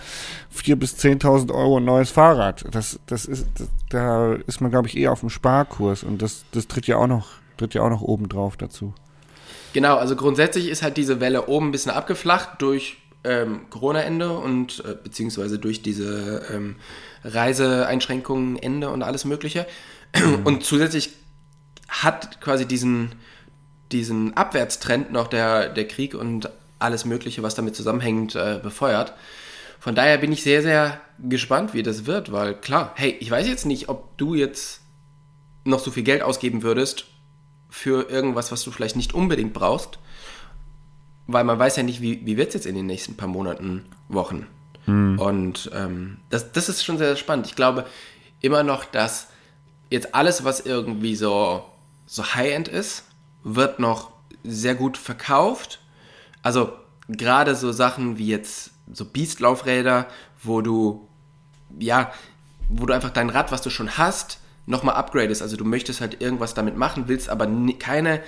4.000 0.55 0.77
bis 0.77 0.97
10.000 0.99 1.51
Euro 1.51 1.79
ein 1.79 1.87
neues 1.87 2.11
Fahrrad? 2.11 2.67
Das, 2.73 3.01
das 3.07 3.25
ist, 3.25 3.47
das, 3.55 3.69
da 3.89 4.35
ist 4.47 4.61
man, 4.61 4.71
glaube 4.71 4.87
ich, 4.89 4.99
eher 4.99 5.13
auf 5.13 5.21
dem 5.21 5.31
Sparkurs 5.31 6.05
und 6.05 6.21
das, 6.21 6.45
das 6.53 6.69
tritt 6.69 6.87
ja 6.89 6.99
auch 6.99 7.07
noch, 7.07 7.29
tritt 7.57 7.73
ja 7.73 7.81
auch 7.81 7.89
noch 7.89 8.03
oben 8.03 8.29
drauf 8.29 8.59
dazu. 8.59 8.93
Genau, 9.73 9.97
also 9.97 10.15
grundsätzlich 10.15 10.69
ist 10.69 10.83
halt 10.83 10.99
diese 10.99 11.21
Welle 11.21 11.47
oben 11.47 11.69
ein 11.69 11.73
bisschen 11.73 11.93
abgeflacht 11.93 12.61
durch 12.61 12.99
ähm, 13.27 13.69
Corona-Ende 13.71 14.39
und 14.39 14.85
äh, 14.85 14.97
beziehungsweise 15.03 15.59
durch 15.59 15.83
diese 15.83 16.47
ähm, 16.53 16.77
Reiseeinschränkungen 17.25 18.57
Ende 18.57 18.91
und 18.91 19.03
alles 19.03 19.25
Mögliche. 19.25 19.67
Mhm. 20.17 20.47
Und 20.47 20.65
zusätzlich 20.65 21.11
hat 21.89 22.41
quasi 22.41 22.67
diesen, 22.67 23.13
diesen 23.93 24.37
Abwärtstrend 24.37 25.13
noch 25.13 25.29
der, 25.29 25.69
der 25.69 25.89
Krieg 25.89 26.15
und 26.15 26.51
alles 26.79 27.05
Mögliche, 27.05 27.43
was 27.43 27.55
damit 27.55 27.75
zusammenhängt, 27.77 28.35
äh, 28.35 28.61
befeuert. 28.63 29.15
Von 29.79 29.95
daher 29.95 30.19
bin 30.19 30.33
ich 30.33 30.43
sehr, 30.43 30.63
sehr 30.63 31.01
gespannt, 31.19 31.75
wie 31.75 31.83
das 31.83 32.07
wird, 32.07 32.33
weil 32.33 32.55
klar, 32.55 32.93
hey, 32.97 33.17
ich 33.21 33.31
weiß 33.31 33.47
jetzt 33.47 33.67
nicht, 33.67 33.89
ob 33.89 34.17
du 34.19 34.35
jetzt 34.35 34.81
noch 35.65 35.81
so 35.81 35.91
viel 35.91 36.03
Geld 36.03 36.23
ausgeben 36.23 36.63
würdest 36.63 37.07
für 37.71 38.09
irgendwas, 38.09 38.53
was 38.53 38.63
du 38.63 38.71
vielleicht 38.71 38.97
nicht 38.97 39.15
unbedingt 39.15 39.53
brauchst 39.53 39.99
weil 41.27 41.45
man 41.45 41.59
weiß 41.59 41.77
ja 41.77 41.83
nicht, 41.83 42.01
wie, 42.01 42.25
wie 42.25 42.37
wird 42.37 42.49
es 42.49 42.55
jetzt 42.55 42.67
in 42.67 42.75
den 42.75 42.87
nächsten 42.87 43.17
paar 43.17 43.29
Monaten, 43.29 43.85
Wochen. 44.09 44.47
Hm. 44.85 45.19
Und 45.19 45.71
ähm, 45.75 46.19
das, 46.31 46.53
das 46.53 46.69
ist 46.69 46.85
schon 46.85 46.99
sehr 46.99 47.17
spannend. 47.17 47.47
Ich 47.47 47.57
glaube 47.57 47.87
immer 48.41 48.63
noch, 48.63 48.85
dass 48.85 49.29
jetzt 49.91 50.15
alles, 50.15 50.45
was 50.45 50.61
irgendwie 50.61 51.17
so, 51.17 51.65
so 52.07 52.35
High-End 52.35 52.69
ist, 52.69 53.05
wird 53.43 53.79
noch 53.79 54.11
sehr 54.45 54.75
gut 54.75 54.97
verkauft. 54.97 55.81
Also 56.43 56.73
gerade 57.09 57.55
so 57.57 57.73
Sachen 57.73 58.19
wie 58.19 58.29
jetzt 58.29 58.71
so 58.93 59.05
Beast-Laufräder, 59.05 60.07
wo 60.43 60.61
du, 60.61 61.09
ja, 61.79 62.13
wo 62.69 62.87
du 62.87 62.93
einfach 62.93 63.11
dein 63.11 63.31
Rad, 63.31 63.51
was 63.51 63.63
du 63.63 63.71
schon 63.71 63.99
hast, 63.99 64.39
nochmal 64.67 64.95
upgradest. 64.95 65.43
Also 65.43 65.57
du 65.57 65.65
möchtest 65.65 66.01
halt 66.01 66.21
irgendwas 66.21 66.55
damit 66.55 66.77
machen, 66.77 67.09
willst 67.09 67.29
aber 67.29 67.49
keine 67.79 68.21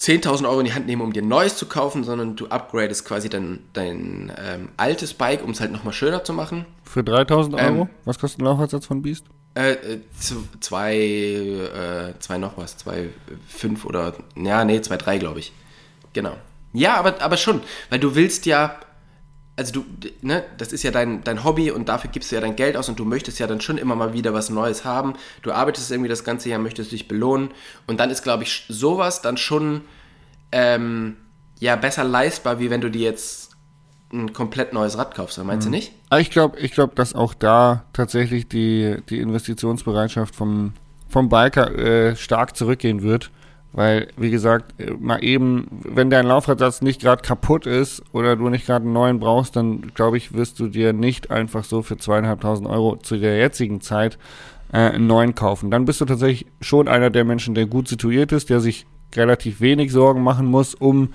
10.000 0.00 0.48
Euro 0.48 0.60
in 0.60 0.66
die 0.66 0.72
Hand 0.72 0.86
nehmen, 0.86 1.02
um 1.02 1.12
dir 1.12 1.22
ein 1.22 1.28
neues 1.28 1.56
zu 1.56 1.66
kaufen, 1.66 2.04
sondern 2.04 2.34
du 2.34 2.46
upgradest 2.46 3.04
quasi 3.04 3.28
dein, 3.28 3.60
dein 3.74 4.32
ähm, 4.38 4.68
altes 4.76 5.12
Bike, 5.12 5.44
um 5.44 5.50
es 5.50 5.60
halt 5.60 5.72
nochmal 5.72 5.92
schöner 5.92 6.24
zu 6.24 6.32
machen. 6.32 6.64
Für 6.84 7.00
3.000 7.00 7.54
Euro? 7.54 7.82
Ähm, 7.82 7.88
was 8.04 8.18
kostet 8.18 8.40
ein 8.40 8.44
Laufradsatz 8.46 8.86
von 8.86 9.02
Beast? 9.02 9.26
Äh, 9.54 9.72
äh 9.72 10.00
zwei, 10.60 10.96
äh, 10.96 12.18
zwei 12.18 12.38
noch 12.38 12.56
was, 12.56 12.78
zwei, 12.78 13.10
fünf 13.46 13.84
oder, 13.84 14.14
ja, 14.36 14.64
nee, 14.64 14.80
zwei, 14.80 14.96
drei, 14.96 15.18
glaube 15.18 15.40
ich. 15.40 15.52
Genau. 16.14 16.36
Ja, 16.72 16.94
aber, 16.96 17.20
aber 17.20 17.36
schon, 17.36 17.60
weil 17.90 17.98
du 17.98 18.14
willst 18.14 18.46
ja, 18.46 18.76
also 19.60 19.74
du, 19.74 19.84
ne, 20.22 20.42
das 20.56 20.72
ist 20.72 20.82
ja 20.84 20.90
dein, 20.90 21.22
dein 21.22 21.44
Hobby 21.44 21.70
und 21.70 21.90
dafür 21.90 22.10
gibst 22.10 22.30
du 22.30 22.34
ja 22.34 22.40
dein 22.40 22.56
Geld 22.56 22.78
aus 22.78 22.88
und 22.88 22.98
du 22.98 23.04
möchtest 23.04 23.38
ja 23.40 23.46
dann 23.46 23.60
schon 23.60 23.76
immer 23.76 23.94
mal 23.94 24.14
wieder 24.14 24.32
was 24.32 24.48
Neues 24.48 24.86
haben. 24.86 25.16
Du 25.42 25.52
arbeitest 25.52 25.90
irgendwie 25.90 26.08
das 26.08 26.24
ganze 26.24 26.48
Jahr, 26.48 26.58
möchtest 26.58 26.92
dich 26.92 27.08
belohnen 27.08 27.50
und 27.86 28.00
dann 28.00 28.08
ist, 28.08 28.22
glaube 28.22 28.44
ich, 28.44 28.64
sowas 28.70 29.20
dann 29.20 29.36
schon 29.36 29.82
ähm, 30.50 31.16
ja 31.58 31.76
besser 31.76 32.04
leistbar, 32.04 32.58
wie 32.58 32.70
wenn 32.70 32.80
du 32.80 32.90
dir 32.90 33.02
jetzt 33.02 33.50
ein 34.14 34.32
komplett 34.32 34.72
neues 34.72 34.96
Rad 34.96 35.14
kaufst, 35.14 35.36
meinst 35.44 35.66
mhm. 35.66 35.72
du 35.72 35.76
nicht? 35.76 35.92
Ah, 36.08 36.18
ich 36.18 36.30
glaube, 36.30 36.58
ich 36.58 36.72
glaube, 36.72 36.94
dass 36.94 37.14
auch 37.14 37.34
da 37.34 37.84
tatsächlich 37.92 38.48
die, 38.48 38.96
die 39.10 39.20
Investitionsbereitschaft 39.20 40.34
vom, 40.34 40.72
vom 41.06 41.28
Biker 41.28 41.70
äh, 41.78 42.16
stark 42.16 42.56
zurückgehen 42.56 43.02
wird. 43.02 43.30
Weil, 43.72 44.08
wie 44.16 44.30
gesagt, 44.30 44.74
mal 44.98 45.22
eben, 45.22 45.68
wenn 45.84 46.10
dein 46.10 46.26
Laufradsatz 46.26 46.82
nicht 46.82 47.00
gerade 47.00 47.22
kaputt 47.22 47.66
ist 47.66 48.02
oder 48.12 48.34
du 48.34 48.48
nicht 48.48 48.66
gerade 48.66 48.84
einen 48.84 48.92
neuen 48.92 49.20
brauchst, 49.20 49.54
dann 49.54 49.92
glaube 49.94 50.16
ich, 50.16 50.32
wirst 50.34 50.58
du 50.58 50.66
dir 50.66 50.92
nicht 50.92 51.30
einfach 51.30 51.62
so 51.62 51.82
für 51.82 51.96
zweieinhalbtausend 51.96 52.68
Euro 52.68 52.96
zu 52.96 53.16
der 53.16 53.38
jetzigen 53.38 53.80
Zeit 53.80 54.18
äh, 54.72 54.78
einen 54.78 55.06
neuen 55.06 55.36
kaufen. 55.36 55.70
Dann 55.70 55.84
bist 55.84 56.00
du 56.00 56.04
tatsächlich 56.04 56.46
schon 56.60 56.88
einer 56.88 57.10
der 57.10 57.24
Menschen, 57.24 57.54
der 57.54 57.66
gut 57.66 57.86
situiert 57.86 58.32
ist, 58.32 58.50
der 58.50 58.60
sich 58.60 58.86
relativ 59.14 59.60
wenig 59.60 59.92
Sorgen 59.92 60.22
machen 60.22 60.46
muss, 60.46 60.74
um 60.74 61.10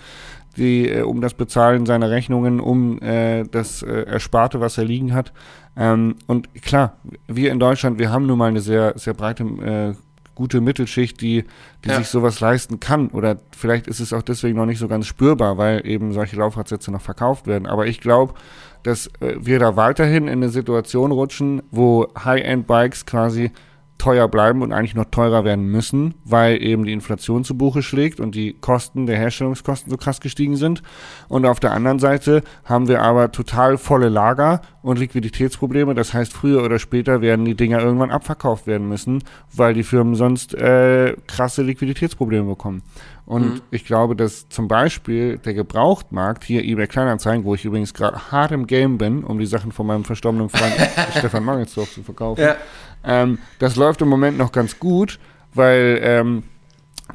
die, 0.57 0.89
äh, 0.89 1.01
um 1.01 1.21
das 1.21 1.33
Bezahlen 1.33 1.85
seiner 1.85 2.09
Rechnungen, 2.09 2.59
um 2.59 3.01
äh, 3.01 3.43
das 3.43 3.83
äh, 3.83 4.03
Ersparte, 4.03 4.61
was 4.61 4.77
er 4.77 4.85
liegen 4.85 5.13
hat. 5.13 5.33
Ähm, 5.75 6.15
und 6.27 6.53
klar, 6.61 6.97
wir 7.27 7.51
in 7.51 7.59
Deutschland, 7.59 7.99
wir 7.99 8.11
haben 8.11 8.25
nun 8.25 8.37
mal 8.37 8.47
eine 8.47 8.61
sehr, 8.61 8.93
sehr 8.97 9.13
breite 9.13 9.43
äh, 9.43 9.93
gute 10.35 10.61
Mittelschicht, 10.61 11.19
die, 11.21 11.45
die 11.83 11.89
ja. 11.89 11.97
sich 11.97 12.07
sowas 12.07 12.39
leisten 12.39 12.79
kann. 12.79 13.07
Oder 13.07 13.37
vielleicht 13.55 13.87
ist 13.87 13.99
es 13.99 14.13
auch 14.13 14.21
deswegen 14.21 14.57
noch 14.57 14.65
nicht 14.65 14.79
so 14.79 14.87
ganz 14.87 15.07
spürbar, 15.07 15.57
weil 15.57 15.85
eben 15.87 16.13
solche 16.13 16.35
Laufradsätze 16.35 16.91
noch 16.91 17.01
verkauft 17.01 17.47
werden. 17.47 17.65
Aber 17.65 17.87
ich 17.87 18.01
glaube, 18.01 18.33
dass 18.83 19.07
äh, 19.19 19.35
wir 19.39 19.59
da 19.59 19.75
weiterhin 19.75 20.27
in 20.27 20.43
eine 20.43 20.49
Situation 20.49 21.11
rutschen, 21.11 21.63
wo 21.71 22.07
High-End-Bikes 22.23 23.05
quasi 23.05 23.51
teuer 23.97 24.27
bleiben 24.27 24.61
und 24.61 24.73
eigentlich 24.73 24.95
noch 24.95 25.05
teurer 25.05 25.45
werden 25.45 25.65
müssen, 25.65 26.15
weil 26.25 26.61
eben 26.61 26.85
die 26.85 26.93
Inflation 26.93 27.43
zu 27.43 27.57
Buche 27.57 27.81
schlägt 27.81 28.19
und 28.19 28.35
die 28.35 28.53
Kosten 28.53 29.05
der 29.05 29.17
Herstellungskosten 29.17 29.89
so 29.89 29.97
krass 29.97 30.19
gestiegen 30.19 30.57
sind. 30.57 30.83
Und 31.27 31.45
auf 31.45 31.59
der 31.59 31.71
anderen 31.71 31.99
Seite 31.99 32.43
haben 32.65 32.87
wir 32.87 33.01
aber 33.01 33.31
total 33.31 33.77
volle 33.77 34.09
Lager 34.09 34.61
und 34.81 34.99
Liquiditätsprobleme. 34.99 35.95
Das 35.95 36.13
heißt, 36.13 36.33
früher 36.33 36.63
oder 36.63 36.77
später 36.77 37.21
werden 37.21 37.45
die 37.45 37.55
Dinger 37.55 37.79
irgendwann 37.79 38.11
abverkauft 38.11 38.67
werden 38.67 38.87
müssen, 38.87 39.23
weil 39.53 39.73
die 39.73 39.83
Firmen 39.83 40.15
sonst 40.15 40.53
äh, 40.53 41.15
krasse 41.27 41.63
Liquiditätsprobleme 41.63 42.45
bekommen. 42.45 42.83
Und 43.25 43.55
mhm. 43.55 43.61
ich 43.71 43.85
glaube, 43.85 44.15
dass 44.15 44.49
zum 44.49 44.67
Beispiel 44.67 45.39
der 45.39 45.55
Gebrauchtmarkt, 45.55 46.43
hier 46.43 46.63
eBay 46.63 46.87
Kleinanzeigen, 46.87 47.43
wo 47.43 47.55
ich 47.55 47.65
übrigens 47.65 47.93
gerade 47.93 48.31
hart 48.31 48.51
im 48.51 48.67
Game 48.67 48.97
bin, 48.97 49.23
um 49.23 49.39
die 49.39 49.47
Sachen 49.47 49.71
von 49.71 49.87
meinem 49.87 50.03
verstorbenen 50.03 50.49
Freund 50.49 50.73
Stefan 51.17 51.43
Mangelsdorf 51.43 51.91
zu 51.91 52.03
verkaufen, 52.03 52.41
ja. 52.41 52.55
ähm, 53.03 53.39
das 53.57 53.75
läuft 53.75 54.01
im 54.01 54.09
Moment 54.09 54.37
noch 54.37 54.51
ganz 54.51 54.79
gut, 54.79 55.19
weil 55.53 55.99
ähm, 56.03 56.43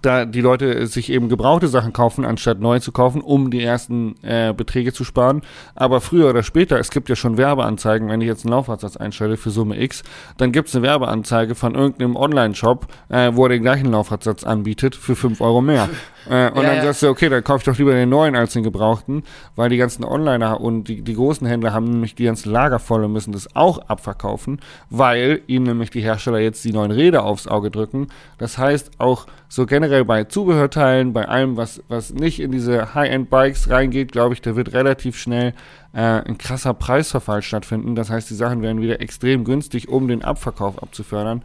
da 0.03 0.25
die 0.25 0.41
Leute 0.41 0.87
sich 0.87 1.11
eben 1.11 1.29
gebrauchte 1.29 1.69
Sachen 1.69 1.93
kaufen, 1.93 2.25
anstatt 2.25 2.61
neu 2.61 2.79
zu 2.81 2.93
kaufen, 2.93 3.21
um 3.21 3.51
die 3.51 3.63
ersten 3.63 4.15
äh, 4.23 4.53
Beträge 4.57 4.93
zu 4.93 5.05
sparen. 5.05 5.43
Aber 5.75 6.01
früher 6.01 6.31
oder 6.31 6.43
später, 6.43 6.79
es 6.79 6.91
gibt 6.91 7.09
ja 7.09 7.17
schon 7.17 7.37
Werbeanzeigen, 7.37 8.09
wenn 8.09 8.21
ich 8.21 8.29
jetzt 8.29 8.45
einen 8.45 8.53
Laufradsatz 8.53 8.97
einstelle 8.97 9.37
für 9.37 9.51
Summe 9.51 9.81
X, 9.81 10.03
dann 10.37 10.53
gibt 10.53 10.69
es 10.69 10.77
eine 10.77 10.85
Werbeanzeige 10.85 11.55
von 11.55 11.75
irgendeinem 11.75 12.17
Online-Shop, 12.17 12.87
äh, 13.09 13.33
wo 13.35 13.45
er 13.45 13.51
den 13.51 13.63
gleichen 13.63 13.91
Laufradsatz 13.91 14.45
anbietet 14.45 14.95
für 14.95 15.17
5 15.17 15.41
Euro 15.41 15.61
mehr. 15.61 15.89
Äh, 16.29 16.51
und 16.51 16.63
ja, 16.63 16.69
dann 16.69 16.77
ja. 16.77 16.83
sagst 16.83 17.03
du, 17.03 17.09
okay, 17.09 17.29
dann 17.29 17.43
kaufe 17.43 17.59
ich 17.59 17.65
doch 17.65 17.79
lieber 17.79 17.93
den 17.93 18.09
neuen 18.09 18.37
als 18.37 18.53
den 18.53 18.63
gebrauchten, 18.63 19.23
weil 19.57 19.71
die 19.71 19.77
ganzen 19.77 20.05
Onliner 20.05 20.61
und 20.61 20.85
die, 20.85 21.03
die 21.03 21.15
großen 21.15 21.47
Händler 21.47 21.73
haben 21.73 21.87
nämlich 21.91 22.15
die 22.15 22.25
ganzen 22.25 22.51
Lager 22.51 22.79
voll 22.79 23.05
und 23.05 23.13
müssen 23.13 23.33
das 23.33 23.55
auch 23.55 23.79
abverkaufen, 23.89 24.61
weil 24.91 25.43
ihnen 25.47 25.67
nämlich 25.67 25.91
die 25.91 26.03
Hersteller 26.03 26.39
jetzt 26.39 26.65
die 26.65 26.73
neuen 26.73 26.91
Räder 26.91 27.25
aufs 27.25 27.47
Auge 27.47 27.71
drücken. 27.71 28.09
Das 28.39 28.59
heißt, 28.59 28.93
auch 28.99 29.27
so 29.49 29.67
generell 29.67 30.05
bei 30.05 30.25
Zubehörteilen, 30.25 31.13
bei 31.13 31.27
allem, 31.27 31.57
was, 31.57 31.83
was 31.89 32.13
nicht 32.13 32.41
in 32.41 32.53
diese 32.53 32.95
High-End-Bikes 32.95 33.71
reingeht, 33.71 34.13
glaube 34.13 34.35
ich, 34.35 34.43
da 34.43 34.57
wird 34.57 34.73
relativ 34.73 35.19
schnell 35.19 35.55
äh, 35.93 36.01
ein 36.01 36.39
krasser 36.39 36.75
Preisverfall 36.75 37.43
stattfinden. 37.43 37.95
Das 37.95 38.11
heißt, 38.11 38.31
die 38.31 38.35
Sachen 38.35 38.63
werden 38.63 38.81
wieder 38.81 39.01
extrem 39.01 39.45
günstig, 39.45 39.89
um 39.89 40.07
den 40.07 40.23
Abverkauf 40.23 40.81
abzufördern. 40.81 41.43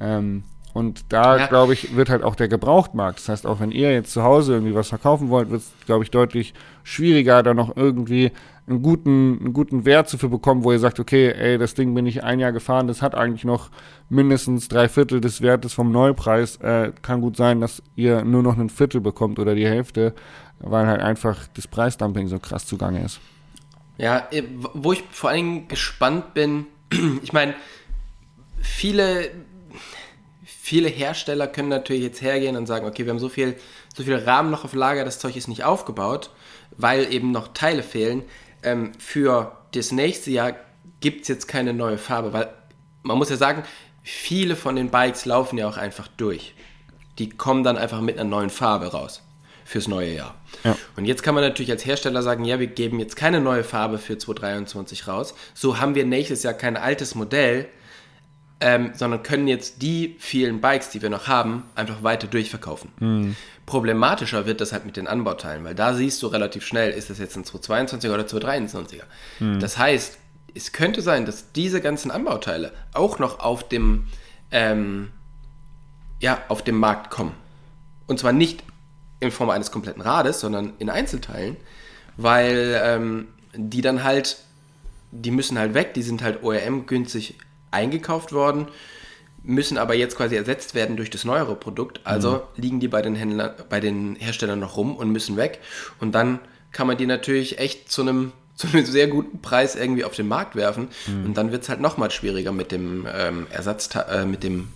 Ähm, 0.00 0.44
und 0.72 1.12
da, 1.12 1.36
ja. 1.36 1.46
glaube 1.46 1.74
ich, 1.74 1.96
wird 1.96 2.08
halt 2.08 2.22
auch 2.22 2.34
der 2.34 2.48
Gebrauchtmarkt. 2.48 3.18
Das 3.18 3.28
heißt, 3.28 3.46
auch 3.46 3.60
wenn 3.60 3.70
ihr 3.70 3.92
jetzt 3.92 4.12
zu 4.12 4.22
Hause 4.22 4.54
irgendwie 4.54 4.74
was 4.74 4.88
verkaufen 4.88 5.28
wollt, 5.28 5.50
wird 5.50 5.60
es, 5.60 5.72
glaube 5.84 6.04
ich, 6.04 6.10
deutlich 6.10 6.54
schwieriger, 6.82 7.42
da 7.42 7.52
noch 7.52 7.76
irgendwie 7.76 8.32
einen 8.66 8.80
guten, 8.80 9.38
einen 9.40 9.52
guten 9.52 9.84
Wert 9.84 10.08
zu 10.08 10.16
bekommen, 10.16 10.64
wo 10.64 10.72
ihr 10.72 10.78
sagt, 10.78 10.98
okay, 10.98 11.30
ey, 11.32 11.58
das 11.58 11.74
Ding 11.74 11.94
bin 11.94 12.06
ich 12.06 12.24
ein 12.24 12.38
Jahr 12.38 12.52
gefahren, 12.52 12.86
das 12.86 13.02
hat 13.02 13.14
eigentlich 13.14 13.44
noch 13.44 13.70
mindestens 14.08 14.68
drei 14.68 14.88
Viertel 14.88 15.20
des 15.20 15.42
Wertes 15.42 15.74
vom 15.74 15.92
Neupreis. 15.92 16.56
Äh, 16.56 16.92
kann 17.02 17.20
gut 17.20 17.36
sein, 17.36 17.60
dass 17.60 17.82
ihr 17.96 18.24
nur 18.24 18.42
noch 18.42 18.56
ein 18.56 18.70
Viertel 18.70 19.00
bekommt 19.00 19.38
oder 19.38 19.54
die 19.54 19.66
Hälfte, 19.66 20.14
weil 20.60 20.86
halt 20.86 21.02
einfach 21.02 21.48
das 21.54 21.66
Preisdumping 21.66 22.28
so 22.28 22.38
krass 22.38 22.64
zugange 22.64 23.04
ist. 23.04 23.20
Ja, 23.98 24.26
äh, 24.30 24.44
wo 24.74 24.92
ich 24.92 25.02
vor 25.10 25.30
allen 25.30 25.38
Dingen 25.38 25.68
gespannt 25.68 26.32
bin, 26.32 26.66
ich 27.22 27.32
meine, 27.32 27.54
viele 28.60 29.30
viele 30.62 30.88
Hersteller 30.88 31.48
können 31.48 31.70
natürlich 31.70 32.04
jetzt 32.04 32.22
hergehen 32.22 32.54
und 32.54 32.66
sagen, 32.66 32.86
okay, 32.86 33.04
wir 33.04 33.10
haben 33.10 33.18
so 33.18 33.28
viel, 33.28 33.56
so 33.96 34.04
viel 34.04 34.14
Rahmen 34.14 34.52
noch 34.52 34.64
auf 34.64 34.74
Lager, 34.74 35.04
das 35.04 35.18
Zeug 35.18 35.34
ist 35.34 35.48
nicht 35.48 35.64
aufgebaut, 35.64 36.30
weil 36.76 37.12
eben 37.12 37.32
noch 37.32 37.48
Teile 37.48 37.82
fehlen. 37.82 38.22
Ähm, 38.62 38.92
für 38.96 39.56
das 39.72 39.90
nächste 39.90 40.30
Jahr 40.30 40.54
gibt 41.00 41.22
es 41.22 41.28
jetzt 41.28 41.48
keine 41.48 41.74
neue 41.74 41.98
Farbe, 41.98 42.32
weil 42.32 42.48
man 43.02 43.18
muss 43.18 43.28
ja 43.28 43.36
sagen, 43.36 43.64
viele 44.04 44.54
von 44.54 44.76
den 44.76 44.90
Bikes 44.90 45.24
laufen 45.24 45.58
ja 45.58 45.68
auch 45.68 45.78
einfach 45.78 46.06
durch. 46.06 46.54
Die 47.18 47.28
kommen 47.28 47.64
dann 47.64 47.76
einfach 47.76 48.00
mit 48.00 48.16
einer 48.16 48.30
neuen 48.30 48.50
Farbe 48.50 48.86
raus. 48.86 49.20
fürs 49.64 49.88
neue 49.88 50.14
Jahr. 50.14 50.34
Ja. 50.64 50.76
Und 50.96 51.06
jetzt 51.06 51.22
kann 51.22 51.34
man 51.34 51.42
natürlich 51.42 51.70
als 51.70 51.86
Hersteller 51.86 52.22
sagen, 52.22 52.44
ja, 52.44 52.60
wir 52.60 52.66
geben 52.68 53.00
jetzt 53.00 53.16
keine 53.16 53.40
neue 53.40 53.64
Farbe 53.64 53.98
für 53.98 54.18
2023 54.18 55.08
raus. 55.08 55.34
So 55.54 55.80
haben 55.80 55.94
wir 55.94 56.04
nächstes 56.04 56.42
Jahr 56.42 56.54
kein 56.54 56.76
altes 56.76 57.14
Modell, 57.14 57.68
ähm, 58.62 58.92
sondern 58.94 59.24
können 59.24 59.48
jetzt 59.48 59.82
die 59.82 60.14
vielen 60.20 60.60
Bikes, 60.60 60.90
die 60.90 61.02
wir 61.02 61.10
noch 61.10 61.26
haben, 61.26 61.64
einfach 61.74 62.04
weiter 62.04 62.28
durchverkaufen. 62.28 63.36
Problematischer 63.66 64.46
wird 64.46 64.60
das 64.60 64.72
halt 64.72 64.86
mit 64.86 64.96
den 64.96 65.08
Anbauteilen, 65.08 65.64
weil 65.64 65.74
da 65.74 65.94
siehst 65.94 66.22
du 66.22 66.28
relativ 66.28 66.64
schnell, 66.64 66.92
ist 66.92 67.10
das 67.10 67.18
jetzt 67.18 67.36
ein 67.36 67.44
222er 67.44 68.14
oder 68.14 68.22
223er. 68.22 69.02
Das 69.58 69.78
heißt, 69.78 70.16
es 70.54 70.72
könnte 70.72 71.02
sein, 71.02 71.26
dass 71.26 71.50
diese 71.52 71.80
ganzen 71.80 72.12
Anbauteile 72.12 72.72
auch 72.94 73.18
noch 73.18 73.40
auf 73.40 73.68
dem, 73.68 74.06
ähm, 74.52 75.10
ja, 76.20 76.40
auf 76.48 76.62
dem 76.62 76.78
Markt 76.78 77.10
kommen. 77.10 77.34
Und 78.06 78.20
zwar 78.20 78.32
nicht 78.32 78.62
in 79.18 79.32
Form 79.32 79.50
eines 79.50 79.72
kompletten 79.72 80.02
Rades, 80.02 80.38
sondern 80.38 80.74
in 80.78 80.88
Einzelteilen, 80.88 81.56
weil 82.16 82.80
ähm, 82.84 83.28
die 83.54 83.80
dann 83.80 84.04
halt, 84.04 84.36
die 85.10 85.32
müssen 85.32 85.58
halt 85.58 85.74
weg, 85.74 85.94
die 85.94 86.02
sind 86.02 86.22
halt 86.22 86.44
OEM 86.44 86.86
günstig 86.86 87.38
eingekauft 87.72 88.32
worden, 88.32 88.68
müssen 89.42 89.78
aber 89.78 89.94
jetzt 89.94 90.16
quasi 90.16 90.36
ersetzt 90.36 90.74
werden 90.74 90.96
durch 90.96 91.10
das 91.10 91.24
neuere 91.24 91.56
Produkt. 91.56 92.00
Also 92.04 92.42
liegen 92.56 92.80
die 92.80 92.88
bei 92.88 93.02
den 93.02 93.14
Händlern, 93.14 93.52
bei 93.68 93.80
den 93.80 94.16
Herstellern 94.16 94.60
noch 94.60 94.76
rum 94.76 94.96
und 94.96 95.10
müssen 95.10 95.36
weg. 95.36 95.60
Und 96.00 96.12
dann 96.12 96.38
kann 96.70 96.86
man 96.86 96.96
die 96.96 97.06
natürlich 97.06 97.58
echt 97.58 97.90
zu 97.90 98.02
einem 98.02 98.32
zu 98.54 98.68
einem 98.68 98.84
sehr 98.84 99.08
guten 99.08 99.40
Preis 99.40 99.74
irgendwie 99.74 100.04
auf 100.04 100.14
den 100.14 100.28
Markt 100.28 100.56
werfen. 100.56 100.88
Und 101.24 101.34
dann 101.38 101.52
wird 101.52 101.62
es 101.62 101.68
halt 101.70 101.80
nochmal 101.80 102.10
schwieriger 102.10 102.52
mit 102.52 102.70
dem 102.70 103.08
ähm, 103.12 103.46
Ersatzteil, 103.50 104.04
äh, 104.10 104.24
mit 104.26 104.44
dem 104.44 104.68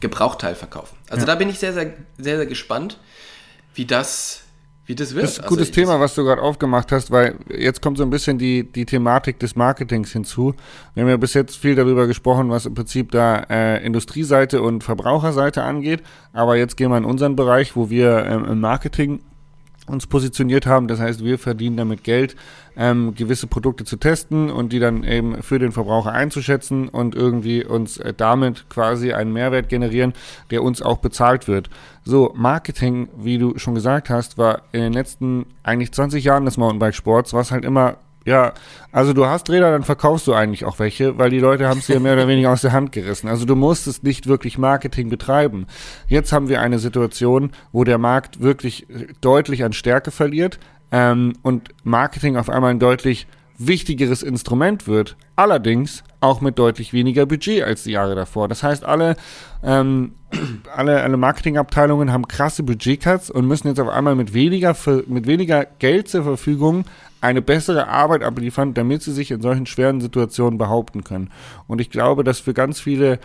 Gebrauchteil 0.00 0.56
verkaufen. 0.56 0.96
Also 1.08 1.26
da 1.26 1.36
bin 1.36 1.48
ich 1.48 1.58
sehr, 1.58 1.72
sehr, 1.72 1.94
sehr, 2.18 2.36
sehr 2.36 2.46
gespannt, 2.46 2.98
wie 3.74 3.86
das, 3.86 4.42
wie 4.86 4.94
das 4.94 5.14
wird. 5.14 5.24
Das 5.24 5.32
ist 5.32 5.42
ein 5.42 5.48
gutes 5.48 5.68
also, 5.68 5.80
Thema, 5.80 6.00
was 6.00 6.14
du 6.14 6.24
gerade 6.24 6.42
aufgemacht 6.42 6.92
hast, 6.92 7.10
weil 7.10 7.36
jetzt 7.48 7.80
kommt 7.80 7.98
so 7.98 8.04
ein 8.04 8.10
bisschen 8.10 8.38
die, 8.38 8.64
die 8.64 8.84
Thematik 8.84 9.38
des 9.38 9.56
Marketings 9.56 10.12
hinzu. 10.12 10.54
Wir 10.94 11.02
haben 11.02 11.10
ja 11.10 11.16
bis 11.16 11.34
jetzt 11.34 11.56
viel 11.56 11.74
darüber 11.74 12.06
gesprochen, 12.06 12.50
was 12.50 12.66
im 12.66 12.74
Prinzip 12.74 13.12
da 13.12 13.44
äh, 13.50 13.84
Industrieseite 13.84 14.62
und 14.62 14.82
Verbraucherseite 14.82 15.62
angeht. 15.62 16.02
Aber 16.32 16.56
jetzt 16.56 16.76
gehen 16.76 16.90
wir 16.90 16.98
in 16.98 17.04
unseren 17.04 17.36
Bereich, 17.36 17.76
wo 17.76 17.90
wir 17.90 18.26
ähm, 18.26 18.44
im 18.44 18.60
Marketing 18.60 19.20
uns 19.90 20.06
positioniert 20.06 20.66
haben. 20.66 20.88
Das 20.88 21.00
heißt, 21.00 21.24
wir 21.24 21.38
verdienen 21.38 21.76
damit 21.76 22.04
Geld, 22.04 22.36
ähm, 22.76 23.14
gewisse 23.14 23.46
Produkte 23.46 23.84
zu 23.84 23.96
testen 23.96 24.50
und 24.50 24.72
die 24.72 24.78
dann 24.78 25.04
eben 25.04 25.42
für 25.42 25.58
den 25.58 25.72
Verbraucher 25.72 26.12
einzuschätzen 26.12 26.88
und 26.88 27.14
irgendwie 27.14 27.64
uns 27.64 27.98
äh, 27.98 28.14
damit 28.16 28.70
quasi 28.70 29.12
einen 29.12 29.32
Mehrwert 29.32 29.68
generieren, 29.68 30.14
der 30.50 30.62
uns 30.62 30.80
auch 30.80 30.98
bezahlt 30.98 31.48
wird. 31.48 31.68
So, 32.04 32.32
Marketing, 32.34 33.08
wie 33.16 33.38
du 33.38 33.58
schon 33.58 33.74
gesagt 33.74 34.08
hast, 34.08 34.38
war 34.38 34.62
in 34.72 34.80
den 34.80 34.92
letzten 34.92 35.46
eigentlich 35.62 35.92
20 35.92 36.24
Jahren 36.24 36.44
des 36.44 36.56
Mountainbike-Sports, 36.56 37.34
was 37.34 37.50
halt 37.50 37.64
immer 37.64 37.96
ja, 38.26 38.52
also 38.92 39.12
du 39.12 39.26
hast 39.26 39.48
Räder, 39.48 39.70
dann 39.70 39.82
verkaufst 39.82 40.26
du 40.26 40.34
eigentlich 40.34 40.64
auch 40.64 40.78
welche, 40.78 41.16
weil 41.16 41.30
die 41.30 41.38
Leute 41.38 41.68
haben 41.68 41.78
es 41.78 41.86
dir 41.86 42.00
mehr 42.00 42.12
oder 42.12 42.28
weniger 42.28 42.52
aus 42.52 42.60
der 42.60 42.72
Hand 42.72 42.92
gerissen. 42.92 43.28
Also 43.28 43.46
du 43.46 43.56
musstest 43.56 44.04
nicht 44.04 44.26
wirklich 44.26 44.58
Marketing 44.58 45.08
betreiben. 45.08 45.66
Jetzt 46.06 46.32
haben 46.32 46.48
wir 46.48 46.60
eine 46.60 46.78
Situation, 46.78 47.50
wo 47.72 47.84
der 47.84 47.98
Markt 47.98 48.40
wirklich 48.40 48.86
deutlich 49.20 49.64
an 49.64 49.72
Stärke 49.72 50.10
verliert 50.10 50.58
ähm, 50.92 51.32
und 51.42 51.70
Marketing 51.82 52.36
auf 52.36 52.50
einmal 52.50 52.70
ein 52.70 52.78
deutlich 52.78 53.26
wichtigeres 53.56 54.22
Instrument 54.22 54.86
wird. 54.86 55.16
Allerdings 55.36 56.02
auch 56.20 56.40
mit 56.40 56.58
deutlich 56.58 56.92
weniger 56.92 57.26
Budget 57.26 57.62
als 57.62 57.84
die 57.84 57.92
Jahre 57.92 58.14
davor. 58.14 58.48
Das 58.48 58.62
heißt, 58.62 58.84
alle, 58.84 59.16
ähm, 59.62 60.12
alle, 60.76 61.02
alle 61.02 61.16
Marketingabteilungen 61.16 62.12
haben 62.12 62.26
krasse 62.26 62.62
Budgetcuts 62.62 63.30
und 63.30 63.46
müssen 63.46 63.68
jetzt 63.68 63.80
auf 63.80 63.88
einmal 63.88 64.14
mit 64.14 64.34
weniger, 64.34 64.76
mit 65.06 65.26
weniger 65.26 65.64
Geld 65.64 66.08
zur 66.08 66.24
Verfügung 66.24 66.84
eine 67.20 67.42
bessere 67.42 67.88
Arbeit 67.88 68.22
abliefern, 68.22 68.74
damit 68.74 69.02
sie 69.02 69.12
sich 69.12 69.30
in 69.30 69.42
solchen 69.42 69.66
schweren 69.66 70.00
Situationen 70.00 70.58
behaupten 70.58 71.04
können. 71.04 71.30
Und 71.66 71.80
ich 71.80 71.90
glaube, 71.90 72.24
dass 72.24 72.40
für 72.40 72.54
ganz 72.54 72.80
viele 72.80 73.18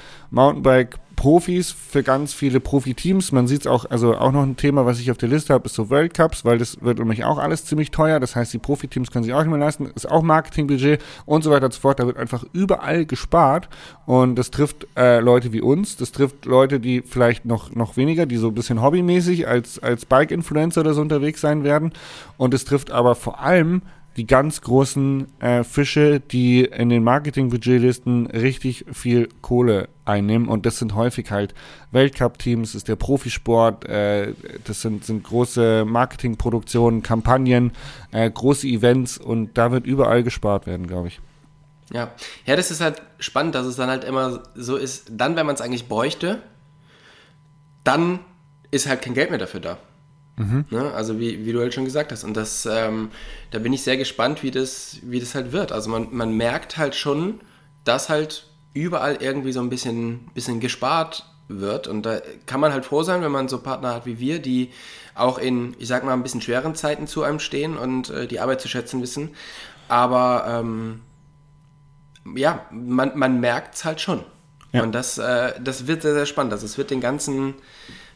Mountainbike-Profis, 1.15 1.71
für 1.71 2.03
ganz 2.03 2.33
viele 2.33 2.59
Profiteams, 2.59 3.31
man 3.31 3.47
sieht 3.47 3.61
es 3.61 3.67
auch, 3.67 3.85
also 3.89 4.15
auch 4.15 4.31
noch 4.31 4.43
ein 4.43 4.57
Thema, 4.57 4.85
was 4.85 4.99
ich 4.99 5.11
auf 5.11 5.17
der 5.17 5.29
Liste 5.29 5.53
habe, 5.53 5.65
ist 5.65 5.75
so 5.75 5.89
World 5.89 6.13
Cups, 6.13 6.45
weil 6.45 6.57
das 6.57 6.81
wird 6.81 6.99
nämlich 6.99 7.23
auch 7.23 7.37
alles 7.37 7.65
ziemlich 7.65 7.91
teuer. 7.91 8.19
Das 8.19 8.35
heißt, 8.35 8.53
die 8.53 8.59
Profiteams 8.59 9.11
können 9.11 9.23
sich 9.23 9.33
auch 9.33 9.41
nicht 9.41 9.49
mehr 9.49 9.59
leisten, 9.59 9.91
ist 9.95 10.09
auch 10.09 10.21
Marketingbudget 10.21 11.01
und 11.25 11.43
so 11.43 11.51
weiter 11.51 11.65
und 11.65 11.73
so 11.73 11.79
fort. 11.79 11.99
Da 11.99 12.05
wird 12.05 12.17
einfach 12.17 12.43
überall 12.53 13.05
gespart 13.05 13.69
und 14.05 14.35
das 14.35 14.51
trifft 14.51 14.87
äh, 14.95 15.19
Leute 15.19 15.53
wie 15.53 15.61
uns, 15.61 15.97
das 15.97 16.11
trifft 16.11 16.45
Leute, 16.45 16.79
die 16.79 17.01
vielleicht 17.01 17.45
noch, 17.45 17.73
noch 17.73 17.97
weniger, 17.97 18.25
die 18.25 18.37
so 18.37 18.49
ein 18.49 18.55
bisschen 18.55 18.81
hobbymäßig 18.81 19.47
als, 19.47 19.79
als 19.79 20.05
Bike-Influencer 20.05 20.81
oder 20.81 20.93
so 20.93 21.01
unterwegs 21.01 21.41
sein 21.41 21.63
werden. 21.63 21.91
Und 22.37 22.53
es 22.53 22.65
trifft 22.65 22.91
aber 22.91 23.15
vor 23.15 23.39
allem 23.39 23.81
die 24.17 24.25
ganz 24.25 24.61
großen 24.61 25.27
äh, 25.41 25.63
Fische, 25.63 26.19
die 26.19 26.63
in 26.63 26.89
den 26.89 27.03
Marketing-Budgetlisten 27.03 28.27
richtig 28.27 28.85
viel 28.91 29.27
Kohle 29.41 29.89
einnehmen. 30.05 30.47
Und 30.47 30.65
das 30.65 30.79
sind 30.79 30.95
häufig 30.95 31.31
halt 31.31 31.53
Weltcup-Teams, 31.91 32.75
ist 32.75 32.87
der 32.87 32.95
Profisport, 32.95 33.85
äh, 33.85 34.33
das 34.63 34.81
sind, 34.81 35.03
sind 35.03 35.23
große 35.23 35.83
Marketingproduktionen, 35.85 37.03
Kampagnen, 37.03 37.73
äh, 38.11 38.29
große 38.29 38.67
Events 38.67 39.17
und 39.17 39.57
da 39.57 39.71
wird 39.71 39.85
überall 39.85 40.23
gespart 40.23 40.65
werden, 40.65 40.87
glaube 40.87 41.09
ich. 41.09 41.19
Ja. 41.91 42.11
ja, 42.45 42.55
das 42.55 42.71
ist 42.71 42.81
halt 42.81 43.01
spannend, 43.19 43.53
dass 43.53 43.65
es 43.65 43.75
dann 43.75 43.89
halt 43.89 44.03
immer 44.03 44.43
so 44.55 44.75
ist, 44.75 45.11
dann, 45.11 45.35
wenn 45.35 45.45
man 45.45 45.55
es 45.55 45.61
eigentlich 45.61 45.87
bräuchte, 45.87 46.41
dann 47.83 48.19
ist 48.71 48.87
halt 48.87 49.01
kein 49.01 49.13
Geld 49.13 49.29
mehr 49.29 49.39
dafür 49.39 49.59
da. 49.59 49.77
Mhm. 50.37 50.65
Ne? 50.69 50.91
Also 50.93 51.19
wie, 51.19 51.45
wie 51.45 51.53
du 51.53 51.59
halt 51.59 51.73
schon 51.73 51.85
gesagt 51.85 52.11
hast. 52.11 52.23
Und 52.23 52.35
das, 52.35 52.67
ähm, 52.69 53.09
da 53.51 53.59
bin 53.59 53.73
ich 53.73 53.83
sehr 53.83 53.97
gespannt, 53.97 54.43
wie 54.43 54.51
das, 54.51 54.97
wie 55.03 55.19
das 55.19 55.35
halt 55.35 55.51
wird. 55.51 55.71
Also 55.71 55.89
man, 55.89 56.07
man 56.11 56.35
merkt 56.35 56.77
halt 56.77 56.95
schon, 56.95 57.41
dass 57.83 58.09
halt 58.09 58.47
überall 58.73 59.17
irgendwie 59.21 59.53
so 59.53 59.61
ein 59.61 59.69
bisschen, 59.69 60.31
bisschen 60.33 60.59
gespart 60.59 61.25
wird. 61.47 61.87
Und 61.87 62.05
da 62.05 62.21
kann 62.45 62.59
man 62.59 62.73
halt 62.73 62.85
froh 62.85 63.03
sein, 63.03 63.21
wenn 63.21 63.31
man 63.31 63.47
so 63.47 63.59
Partner 63.59 63.95
hat 63.95 64.05
wie 64.05 64.19
wir, 64.19 64.39
die 64.39 64.71
auch 65.13 65.37
in, 65.37 65.75
ich 65.79 65.87
sag 65.87 66.03
mal, 66.03 66.13
ein 66.13 66.23
bisschen 66.23 66.41
schweren 66.41 66.75
Zeiten 66.75 67.07
zu 67.07 67.23
einem 67.23 67.39
stehen 67.39 67.77
und 67.77 68.09
äh, 68.09 68.27
die 68.27 68.39
Arbeit 68.39 68.61
zu 68.61 68.67
schätzen 68.67 69.01
wissen. 69.01 69.29
Aber 69.87 70.45
ähm, 70.47 71.01
ja, 72.35 72.65
man, 72.71 73.17
man 73.17 73.39
merkt 73.39 73.75
es 73.75 73.85
halt 73.85 74.01
schon. 74.01 74.23
Ja. 74.71 74.83
Und 74.83 74.93
das, 74.93 75.17
äh, 75.17 75.53
das 75.61 75.87
wird 75.87 76.01
sehr, 76.01 76.13
sehr 76.13 76.25
spannend. 76.25 76.51
Also 76.51 76.65
es 76.65 76.77
wird 76.77 76.91
den 76.91 76.99
ganzen, 76.99 77.53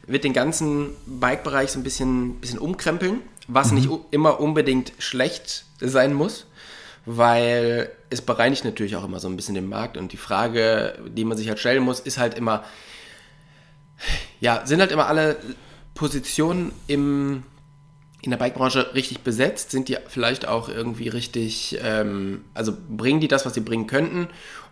wird 0.09 0.23
den 0.23 0.33
ganzen 0.33 0.95
Bike-Bereich 1.05 1.71
so 1.71 1.79
ein 1.79 1.83
bisschen, 1.83 2.39
bisschen 2.39 2.59
umkrempeln, 2.59 3.21
was 3.47 3.71
mhm. 3.71 3.77
nicht 3.77 3.89
immer 4.11 4.39
unbedingt 4.39 4.91
schlecht 4.97 5.65
sein 5.79 6.13
muss, 6.13 6.47
weil 7.05 7.91
es 8.09 8.21
bereinigt 8.21 8.65
natürlich 8.65 8.95
auch 8.95 9.05
immer 9.05 9.19
so 9.19 9.27
ein 9.27 9.35
bisschen 9.35 9.55
den 9.55 9.69
Markt. 9.69 9.97
Und 9.97 10.11
die 10.11 10.17
Frage, 10.17 10.97
die 11.07 11.25
man 11.25 11.37
sich 11.37 11.47
halt 11.47 11.59
stellen 11.59 11.83
muss, 11.83 11.99
ist 11.99 12.17
halt 12.17 12.33
immer, 12.33 12.63
ja, 14.39 14.65
sind 14.65 14.79
halt 14.79 14.91
immer 14.91 15.07
alle 15.07 15.37
Positionen 15.93 16.71
im, 16.87 17.43
in 18.21 18.31
der 18.31 18.37
Bike-Branche 18.37 18.95
richtig 18.95 19.19
besetzt? 19.19 19.71
Sind 19.71 19.89
die 19.89 19.97
vielleicht 20.07 20.47
auch 20.47 20.69
irgendwie 20.69 21.07
richtig, 21.07 21.77
ähm, 21.83 22.45
also 22.55 22.73
bringen 22.89 23.19
die 23.19 23.27
das, 23.27 23.45
was 23.45 23.53
sie 23.53 23.61
bringen 23.61 23.85
könnten? 23.85 24.27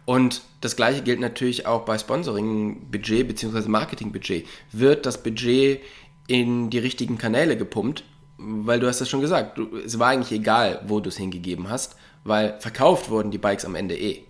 Und 0.08 0.44
das 0.62 0.78
gleiche 0.78 1.02
gilt 1.02 1.20
natürlich 1.20 1.66
auch 1.66 1.82
bei 1.82 1.98
Sponsoring-Budget 1.98 3.28
bzw. 3.28 3.68
Marketing-Budget. 3.68 4.48
Wird 4.72 5.06
das 5.06 5.22
Budget 5.22 5.82
in 6.28 6.70
die 6.70 6.80
richtigen 6.80 7.18
Kanäle 7.18 7.58
gepumpt? 7.58 8.06
Weil 8.38 8.80
du 8.80 8.88
hast 8.88 9.02
das 9.02 9.10
schon 9.10 9.20
gesagt, 9.20 9.58
du, 9.58 9.68
es 9.86 10.00
war 10.00 10.08
eigentlich 10.08 10.32
egal, 10.32 10.82
wo 10.88 11.02
du 11.02 11.10
es 11.10 11.18
hingegeben 11.18 11.70
hast, 11.70 11.98
weil 12.24 12.58
verkauft 12.62 13.10
wurden 13.10 13.32
die 13.32 13.38
Bikes 13.38 13.66
am 13.66 13.76
Ende 13.76 13.98
eh. 13.98 14.24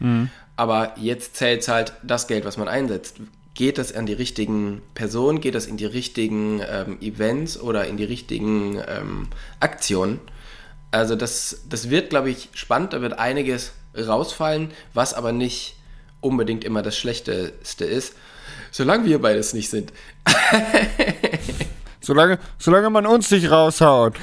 Mhm. 0.00 0.28
Aber 0.56 0.92
jetzt 0.98 1.36
zählt 1.36 1.66
halt 1.66 1.94
das 2.02 2.26
Geld, 2.26 2.44
was 2.44 2.58
man 2.58 2.68
einsetzt. 2.68 3.16
Geht 3.54 3.78
das 3.78 3.94
an 3.94 4.04
die 4.04 4.12
richtigen 4.12 4.82
Personen? 4.92 5.40
Geht 5.40 5.54
das 5.54 5.64
in 5.64 5.78
die 5.78 5.86
richtigen 5.86 6.60
ähm, 6.70 7.00
Events 7.00 7.58
oder 7.58 7.86
in 7.86 7.96
die 7.96 8.04
richtigen 8.04 8.82
ähm, 8.86 9.28
Aktionen? 9.60 10.20
Also 10.90 11.16
das, 11.16 11.62
das 11.70 11.88
wird, 11.88 12.10
glaube 12.10 12.28
ich, 12.28 12.50
spannend. 12.52 12.92
Da 12.92 13.00
wird 13.00 13.18
einiges 13.18 13.72
rausfallen, 13.96 14.70
was 14.94 15.14
aber 15.14 15.32
nicht 15.32 15.76
unbedingt 16.20 16.64
immer 16.64 16.82
das 16.82 16.96
Schlechteste 16.96 17.84
ist, 17.84 18.14
solange 18.70 19.04
wir 19.04 19.20
beides 19.20 19.52
nicht 19.52 19.70
sind. 19.70 19.92
solange, 22.00 22.38
solange 22.58 22.90
man 22.90 23.06
uns 23.06 23.30
nicht 23.30 23.50
raushaut. 23.50 24.14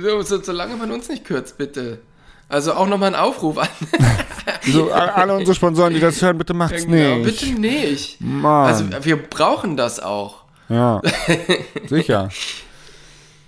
So, 0.00 0.22
so, 0.22 0.42
solange 0.42 0.76
man 0.76 0.90
uns 0.90 1.08
nicht 1.08 1.24
kürzt, 1.24 1.56
bitte. 1.58 2.00
Also 2.48 2.74
auch 2.74 2.86
nochmal 2.86 3.14
ein 3.14 3.20
Aufruf 3.20 3.58
an. 3.58 3.68
so, 4.62 4.92
alle 4.92 5.34
unsere 5.34 5.54
Sponsoren, 5.54 5.94
die 5.94 6.00
das 6.00 6.20
hören, 6.20 6.36
bitte 6.36 6.54
macht's 6.54 6.84
genau, 6.84 7.16
nicht. 7.18 7.40
Bitte 7.40 7.60
nicht. 7.60 8.20
Mann. 8.20 8.66
Also 8.66 8.84
wir 9.04 9.16
brauchen 9.22 9.76
das 9.76 10.00
auch. 10.00 10.44
Ja, 10.68 11.00
sicher. 11.88 12.28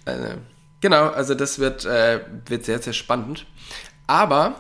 Also, 0.05 0.25
genau, 0.81 1.09
also 1.09 1.35
das 1.35 1.59
wird, 1.59 1.85
äh, 1.85 2.21
wird 2.47 2.65
sehr, 2.65 2.81
sehr 2.81 2.93
spannend. 2.93 3.47
Aber 4.07 4.55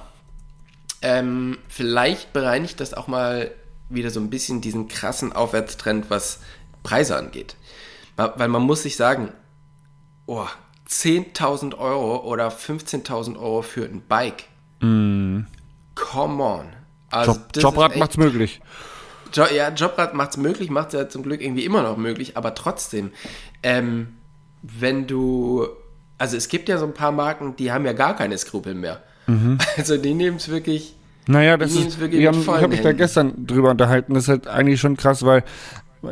ähm, 1.02 1.58
vielleicht 1.68 2.32
bereinigt 2.32 2.80
das 2.80 2.94
auch 2.94 3.06
mal 3.08 3.50
wieder 3.88 4.10
so 4.10 4.20
ein 4.20 4.30
bisschen 4.30 4.60
diesen 4.60 4.88
krassen 4.88 5.32
Aufwärtstrend, 5.32 6.10
was 6.10 6.40
Preise 6.82 7.16
angeht. 7.16 7.56
Weil 8.16 8.48
man 8.48 8.62
muss 8.62 8.82
sich 8.82 8.96
sagen, 8.96 9.32
oh, 10.26 10.46
10.000 10.88 11.76
Euro 11.78 12.24
oder 12.24 12.48
15.000 12.48 13.36
Euro 13.38 13.62
für 13.62 13.84
ein 13.84 14.02
Bike. 14.08 14.44
Come 14.80 16.42
on. 16.42 16.66
Also 17.10 17.32
Job, 17.32 17.42
Jobrad 17.56 17.90
echt- 17.92 18.00
macht's 18.00 18.16
möglich. 18.16 18.60
Jo 19.34 19.44
ja, 19.46 19.68
Jobrad 19.70 20.14
macht 20.14 20.30
es 20.30 20.36
möglich, 20.36 20.70
macht 20.70 20.88
es 20.88 20.94
ja 20.94 21.08
zum 21.08 21.22
Glück 21.22 21.40
irgendwie 21.42 21.64
immer 21.64 21.82
noch 21.82 21.96
möglich, 21.96 22.36
aber 22.36 22.54
trotzdem, 22.54 23.10
ähm, 23.62 24.16
wenn 24.62 25.06
du, 25.06 25.66
also 26.16 26.36
es 26.36 26.48
gibt 26.48 26.68
ja 26.68 26.78
so 26.78 26.86
ein 26.86 26.94
paar 26.94 27.12
Marken, 27.12 27.54
die 27.56 27.70
haben 27.72 27.84
ja 27.84 27.92
gar 27.92 28.16
keine 28.16 28.38
Skrupel 28.38 28.74
mehr. 28.74 29.02
Also 29.76 29.96
die 29.96 30.14
nehmen 30.14 30.36
es 30.36 30.48
wirklich, 30.48 30.94
Naja, 31.26 31.56
das 31.56 31.74
ist, 31.74 32.00
wir 32.00 32.28
haben, 32.28 32.40
ich 32.40 32.46
habe 32.46 32.68
mich 32.68 32.82
da 32.82 32.92
gestern 32.92 33.46
drüber 33.46 33.70
unterhalten, 33.70 34.14
das 34.14 34.24
ist 34.24 34.28
halt 34.28 34.46
eigentlich 34.46 34.80
schon 34.80 34.96
krass, 34.96 35.24
weil, 35.24 35.42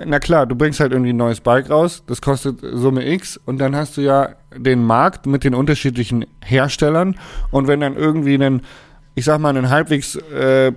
na 0.07 0.18
klar, 0.18 0.46
du 0.46 0.57
bringst 0.57 0.81
halt 0.81 0.92
irgendwie 0.92 1.12
ein 1.12 1.16
neues 1.16 1.40
Bike 1.40 1.70
raus, 1.70 2.03
das 2.07 2.20
kostet 2.20 2.59
Summe 2.61 3.07
X 3.09 3.38
und 3.44 3.59
dann 3.59 3.77
hast 3.77 3.96
du 3.96 4.00
ja 4.00 4.31
den 4.57 4.83
Markt 4.85 5.27
mit 5.27 5.44
den 5.44 5.55
unterschiedlichen 5.55 6.27
Herstellern 6.42 7.16
und 7.50 7.68
wenn 7.68 7.81
dann 7.81 7.96
irgendwie 7.96 8.35
einen, 8.35 8.62
ich 9.14 9.24
sag 9.24 9.38
mal, 9.38 9.50
einen 9.50 9.70
halbwegs 9.70 10.16
äh, 10.16 10.72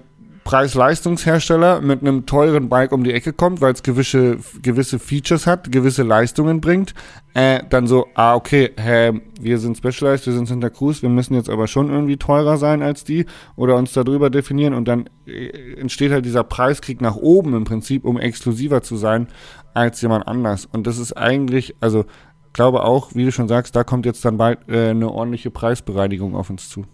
Preis-Leistungshersteller 0.48 1.82
mit 1.82 2.00
einem 2.00 2.26
teuren 2.26 2.70
Bike 2.70 2.94
um 2.94 3.04
die 3.04 3.12
Ecke 3.12 3.34
kommt, 3.34 3.60
weil 3.60 3.74
es 3.74 3.84
gewisse, 3.84 4.38
gewisse 4.62 4.98
Features 4.98 5.46
hat, 5.46 5.74
gewisse 5.74 6.04
Leistungen 6.04 6.62
bringt, 6.62 6.94
äh, 7.34 7.60
dann 7.70 7.86
so, 7.86 8.08
ah, 8.14 8.34
okay, 8.34 8.72
hä, 8.78 9.20
wir 9.42 9.58
sind 9.58 9.76
Specialized, 9.76 10.26
wir 10.26 10.32
sind 10.32 10.48
Santa 10.48 10.70
Cruz, 10.70 11.02
wir 11.02 11.10
müssen 11.10 11.34
jetzt 11.34 11.50
aber 11.50 11.68
schon 11.68 11.90
irgendwie 11.90 12.16
teurer 12.16 12.56
sein 12.56 12.82
als 12.82 13.04
die 13.04 13.26
oder 13.58 13.76
uns 13.76 13.92
darüber 13.92 14.30
definieren 14.30 14.74
und 14.74 14.88
dann 14.88 15.10
äh, 15.26 15.50
entsteht 15.74 16.14
halt 16.14 16.24
dieser 16.24 16.46
Preiskrieg 16.46 17.02
nach 17.02 17.18
oben 17.18 17.54
im 17.54 17.66
Prinzip, 17.66 18.06
um 18.06 18.18
exklusiver 18.18 18.82
zu 18.82 18.96
sein 18.96 19.28
als 19.74 20.02
jemand 20.02 20.30
anders. 20.30 20.66
Und 20.66 20.88
das 20.88 20.98
ist 20.98 21.12
eigentlich, 21.12 21.76
also 21.82 22.06
glaube 22.54 22.86
auch, 22.86 23.14
wie 23.16 23.26
du 23.26 23.34
schon 23.34 23.50
sagst, 23.50 23.76
da 23.76 23.84
kommt 23.84 24.06
jetzt 24.06 24.24
dann 24.24 24.38
bald 24.38 24.60
äh, 24.70 24.92
eine 24.92 25.12
ordentliche 25.12 25.52
Preisbereinigung 25.52 26.38
auf 26.38 26.50
uns 26.50 26.70
zu. 26.70 26.86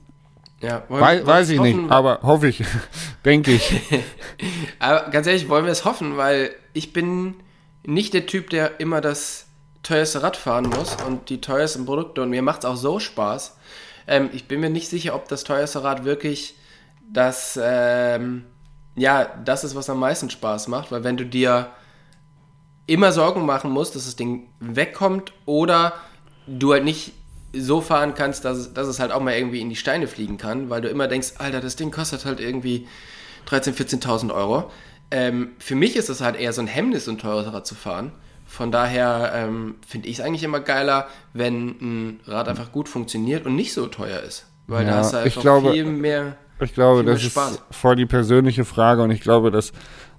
Ja, 0.63 0.83
Wei 0.87 1.25
weiß 1.25 1.49
ich 1.49 1.57
es 1.57 1.61
nicht, 1.61 1.75
hoffen, 1.75 1.91
aber 1.91 2.19
hoffe 2.23 2.47
ich, 2.47 2.63
denke 3.25 3.51
ich. 3.51 3.81
Aber 4.79 5.09
ganz 5.09 5.27
ehrlich, 5.27 5.49
wollen 5.49 5.65
wir 5.65 5.71
es 5.71 5.83
hoffen, 5.83 6.15
weil 6.15 6.51
ich 6.71 6.93
bin 6.93 7.35
nicht 7.85 8.13
der 8.13 8.25
Typ, 8.25 8.49
der 8.49 8.79
immer 8.79 9.01
das 9.01 9.47
teuerste 9.83 10.23
Rad 10.23 10.37
fahren 10.37 10.69
muss 10.69 10.95
und 11.05 11.29
die 11.29 11.41
teuersten 11.41 11.85
Produkte 11.85 12.21
und 12.21 12.29
mir 12.29 12.41
macht 12.41 12.59
es 12.59 12.65
auch 12.65 12.77
so 12.77 12.99
Spaß. 12.99 13.57
Ähm, 14.07 14.29
ich 14.31 14.47
bin 14.47 14.61
mir 14.61 14.69
nicht 14.69 14.87
sicher, 14.87 15.15
ob 15.15 15.27
das 15.27 15.43
teuerste 15.43 15.83
Rad 15.83 16.05
wirklich 16.05 16.55
das, 17.11 17.59
ähm, 17.61 18.45
ja, 18.95 19.25
das 19.43 19.65
ist, 19.65 19.75
was 19.75 19.89
am 19.89 19.99
meisten 19.99 20.29
Spaß 20.29 20.69
macht, 20.69 20.93
weil 20.93 21.03
wenn 21.03 21.17
du 21.17 21.25
dir 21.25 21.71
immer 22.87 23.11
Sorgen 23.11 23.45
machen 23.45 23.69
musst, 23.69 23.95
dass 23.95 24.05
das 24.05 24.15
Ding 24.15 24.47
wegkommt 24.61 25.33
oder 25.45 25.93
du 26.47 26.71
halt 26.71 26.85
nicht 26.85 27.11
so 27.55 27.81
fahren 27.81 28.13
kannst, 28.15 28.45
dass 28.45 28.57
es, 28.57 28.73
dass 28.73 28.87
es 28.87 28.99
halt 28.99 29.11
auch 29.11 29.21
mal 29.21 29.33
irgendwie 29.35 29.61
in 29.61 29.69
die 29.69 29.75
Steine 29.75 30.07
fliegen 30.07 30.37
kann, 30.37 30.69
weil 30.69 30.81
du 30.81 30.89
immer 30.89 31.07
denkst, 31.07 31.33
Alter, 31.37 31.61
das 31.61 31.75
Ding 31.75 31.91
kostet 31.91 32.25
halt 32.25 32.39
irgendwie 32.39 32.87
13.000, 33.49 33.99
14.000 34.01 34.33
Euro. 34.33 34.71
Ähm, 35.11 35.49
für 35.59 35.75
mich 35.75 35.95
ist 35.95 36.09
es 36.09 36.21
halt 36.21 36.35
eher 36.35 36.53
so 36.53 36.61
ein 36.61 36.67
Hemmnis, 36.67 37.05
so 37.05 37.11
ein 37.11 37.17
teures 37.19 37.51
Rad 37.53 37.67
zu 37.67 37.75
fahren. 37.75 38.11
Von 38.47 38.71
daher 38.71 39.31
ähm, 39.35 39.75
finde 39.87 40.07
ich 40.07 40.19
es 40.19 40.25
eigentlich 40.25 40.43
immer 40.43 40.59
geiler, 40.59 41.07
wenn 41.33 41.69
ein 41.81 42.19
Rad 42.25 42.47
einfach 42.49 42.71
gut 42.71 42.89
funktioniert 42.89 43.45
und 43.45 43.55
nicht 43.55 43.73
so 43.73 43.87
teuer 43.87 44.19
ist. 44.21 44.47
Weil 44.67 44.85
Ja, 44.85 44.91
da 44.91 44.97
hast 44.97 45.13
du 45.13 45.17
einfach 45.17 45.41
glaube- 45.41 45.71
viel 45.71 45.85
mehr. 45.85 46.37
Ich 46.59 46.73
glaube, 46.73 47.03
das 47.03 47.21
ist 47.21 47.31
Spaß. 47.31 47.61
voll 47.71 47.95
die 47.95 48.05
persönliche 48.05 48.63
Frage 48.63 49.01
und 49.03 49.11
ich 49.11 49.21
glaube, 49.21 49.51
dass 49.51 49.73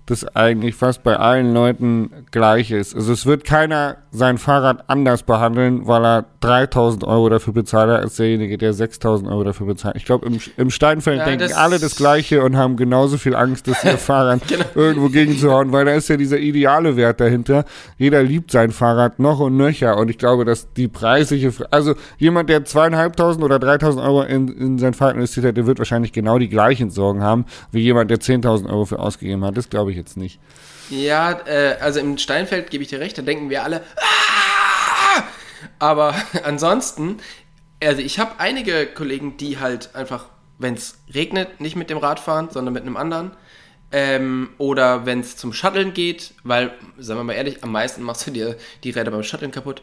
das 0.07 0.25
eigentlich 0.37 0.75
fast 0.75 1.03
bei 1.03 1.17
allen 1.17 1.55
Leuten 1.55 2.11
gleich 2.31 2.71
ist. 2.71 2.95
Also 2.95 3.13
es 3.15 3.25
wird 3.25 3.45
keiner 3.45 3.97
sein 4.11 4.37
Fahrrad 4.37 4.85
anders 4.89 5.23
behandeln, 5.23 5.87
weil 5.87 6.05
er 6.05 6.25
3000 6.41 7.05
Euro 7.05 7.31
dafür 7.31 7.55
bezahlt 7.55 7.91
hat, 7.91 8.01
als 8.03 8.17
derjenige, 8.17 8.59
der 8.59 8.75
6000 8.75 9.31
Euro 9.31 9.45
dafür 9.45 9.67
bezahlt. 9.67 9.97
Ich 9.97 10.05
glaube, 10.05 10.27
im, 10.27 10.39
im 10.59 10.69
Steinfeld 10.71 11.19
Ja, 11.21 11.25
denken 11.25 11.41
das- 11.49 11.55
alle 11.55 11.79
das 11.79 11.97
Gleiche 11.97 12.43
und 12.45 12.57
haben 12.57 12.77
genauso 12.77 13.17
viel 13.17 13.35
Angst, 13.35 13.67
dass 13.67 13.83
ihr 13.83 13.97
Fahrrad 13.99 14.47
Genau. 14.47 14.65
irgendwo 14.75 15.09
gegenzuhauen, 15.09 15.73
weil 15.73 15.87
da 15.87 15.93
ist 15.93 16.09
ja 16.09 16.19
dieser 16.19 16.39
ideale 16.39 16.97
Wert 16.97 17.21
dahinter. 17.21 17.65
Jeder 17.97 18.23
liebt 18.23 18.51
sein 18.51 18.73
Fahrrad 18.73 19.19
noch 19.21 19.41
und 19.41 19.57
nöcher 19.57 19.97
und 19.97 20.11
ich 20.11 20.19
glaube, 20.19 20.45
dass 20.45 20.71
die 20.75 20.87
preisliche, 20.89 21.51
also 21.71 21.95
jemand, 22.19 22.51
der 22.51 22.65
zweieinhalbtausend 22.67 23.43
oder 23.43 23.59
3000 23.59 24.05
Euro 24.05 24.23
in, 24.23 24.49
in 24.49 24.79
sein 24.79 24.93
Fahrrad 24.93 25.17
investiert 25.17 25.47
hat, 25.47 25.57
der 25.57 25.67
wird 25.67 25.79
wahrscheinlich 25.79 26.13
genau 26.13 26.39
die 26.39 26.51
gleichen 26.51 26.91
Sorgen 26.91 27.23
haben, 27.23 27.47
wie 27.73 27.81
jemand, 27.81 28.11
der 28.11 28.19
10.000 28.19 28.69
Euro 28.69 28.85
für 28.85 28.99
ausgegeben 28.99 29.43
hat. 29.47 29.57
Das 29.57 29.71
glaube 29.71 29.91
ich 29.93 29.94
jetzt 29.95 30.17
nicht. 30.17 30.41
Ja, 30.91 31.41
äh, 31.47 31.77
also 31.81 32.01
im 32.01 32.19
Steinfeld 32.19 32.71
gebe 32.71 32.83
ich 32.83 32.91
dir 32.91 33.01
recht, 33.01 33.17
da 33.17 33.23
denken 33.23 33.51
wir 33.51 33.63
alle. 33.65 33.83
"Ah!" 33.97 35.23
Aber 35.79 36.15
ansonsten, 36.45 37.19
also 37.83 38.01
ich 38.01 38.19
habe 38.19 38.39
einige 38.39 38.87
Kollegen, 38.87 39.37
die 39.37 39.59
halt 39.59 39.95
einfach, 39.95 40.27
wenn 40.59 40.75
es 40.75 40.99
regnet, 41.13 41.61
nicht 41.61 41.77
mit 41.77 41.91
dem 41.91 41.99
Rad 41.99 42.21
fahren, 42.21 42.49
sondern 42.51 42.75
mit 42.75 42.83
einem 42.83 42.97
anderen. 42.97 43.33
Ähm, 43.93 44.51
oder 44.59 45.07
wenn 45.07 45.21
es 45.21 45.37
zum 45.37 45.53
Shutteln 45.53 45.95
geht, 45.95 46.35
weil, 46.43 46.73
sagen 46.99 47.21
wir 47.21 47.25
mal 47.25 47.35
ehrlich, 47.35 47.63
am 47.63 47.71
meisten 47.71 48.03
machst 48.03 48.27
du 48.27 48.33
dir 48.33 48.57
die 48.83 48.91
Räder 48.91 49.13
beim 49.13 49.23
Shutteln 49.23 49.53
kaputt, 49.53 49.83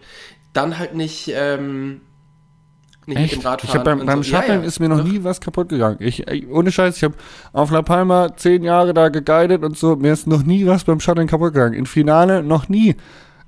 dann 0.53 0.77
halt 0.77 0.95
nicht, 0.95 1.31
ähm, 1.33 2.01
nicht 3.07 3.19
mit 3.19 3.31
dem 3.31 3.41
Rad 3.41 3.63
Ich 3.63 3.73
hab 3.73 3.83
beim, 3.83 4.05
beim 4.05 4.23
so. 4.23 4.31
Ja, 4.31 4.41
Shutteln 4.41 4.61
ja. 4.61 4.67
ist 4.67 4.79
mir 4.79 4.89
noch 4.89 4.99
Doch. 4.99 5.05
nie 5.05 5.23
was 5.23 5.41
kaputt 5.41 5.69
gegangen. 5.69 5.97
Ich, 5.99 6.27
ich, 6.27 6.49
ohne 6.49 6.71
Scheiß, 6.71 6.97
ich 6.97 7.03
habe 7.03 7.15
auf 7.53 7.71
La 7.71 7.81
Palma 7.81 8.35
zehn 8.35 8.63
Jahre 8.63 8.93
da 8.93 9.09
geguidet 9.09 9.63
und 9.63 9.77
so, 9.77 9.95
mir 9.95 10.13
ist 10.13 10.27
noch 10.27 10.43
nie 10.43 10.65
was 10.65 10.83
beim 10.83 10.99
Shutteln 10.99 11.27
kaputt 11.27 11.53
gegangen. 11.53 11.73
Im 11.73 11.85
Finale 11.85 12.43
noch 12.43 12.69
nie. 12.69 12.95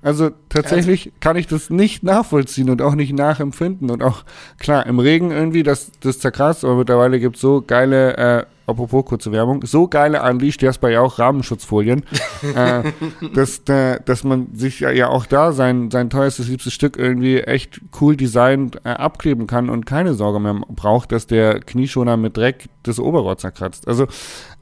Also 0.03 0.31
tatsächlich 0.49 1.13
kann 1.21 1.37
ich 1.37 1.47
das 1.47 1.69
nicht 1.69 2.03
nachvollziehen 2.03 2.69
und 2.69 2.81
auch 2.81 2.93
nicht 2.93 3.13
nachempfinden. 3.13 3.89
Und 3.89 4.03
auch, 4.03 4.25
klar, 4.59 4.85
im 4.85 4.99
Regen 4.99 5.31
irgendwie, 5.31 5.63
das, 5.63 5.91
das 6.01 6.19
zerkratzt, 6.19 6.65
aber 6.65 6.75
mittlerweile 6.75 7.21
gibt's 7.21 7.39
so 7.39 7.63
geile, 7.65 8.17
äh, 8.17 8.45
apropos 8.67 9.05
kurze 9.05 9.31
Werbung, 9.31 9.65
so 9.65 9.87
geile 9.87 10.21
Unleashed, 10.21 10.61
Jasper 10.61 10.89
ja 10.89 10.99
auch 10.99 11.19
Rahmenschutzfolien, 11.19 12.03
äh, 12.55 12.83
dass, 13.33 13.59
äh, 13.69 14.01
dass 14.03 14.25
man 14.25 14.53
sich 14.53 14.81
ja, 14.81 14.91
ja 14.91 15.07
auch 15.07 15.25
da 15.25 15.53
sein, 15.53 15.89
sein 15.89 16.09
teuerstes, 16.09 16.49
liebstes 16.49 16.73
Stück 16.73 16.97
irgendwie 16.97 17.39
echt 17.39 17.79
cool 18.01 18.17
designt 18.17 18.81
äh, 18.83 18.89
abkleben 18.89 19.47
kann 19.47 19.69
und 19.69 19.85
keine 19.85 20.15
Sorge 20.15 20.41
mehr 20.41 20.59
braucht, 20.67 21.13
dass 21.13 21.27
der 21.27 21.61
Knieschoner 21.61 22.17
mit 22.17 22.35
Dreck 22.35 22.67
das 22.83 22.99
Oberrohr 22.99 23.37
zerkratzt. 23.37 23.87
Also 23.87 24.07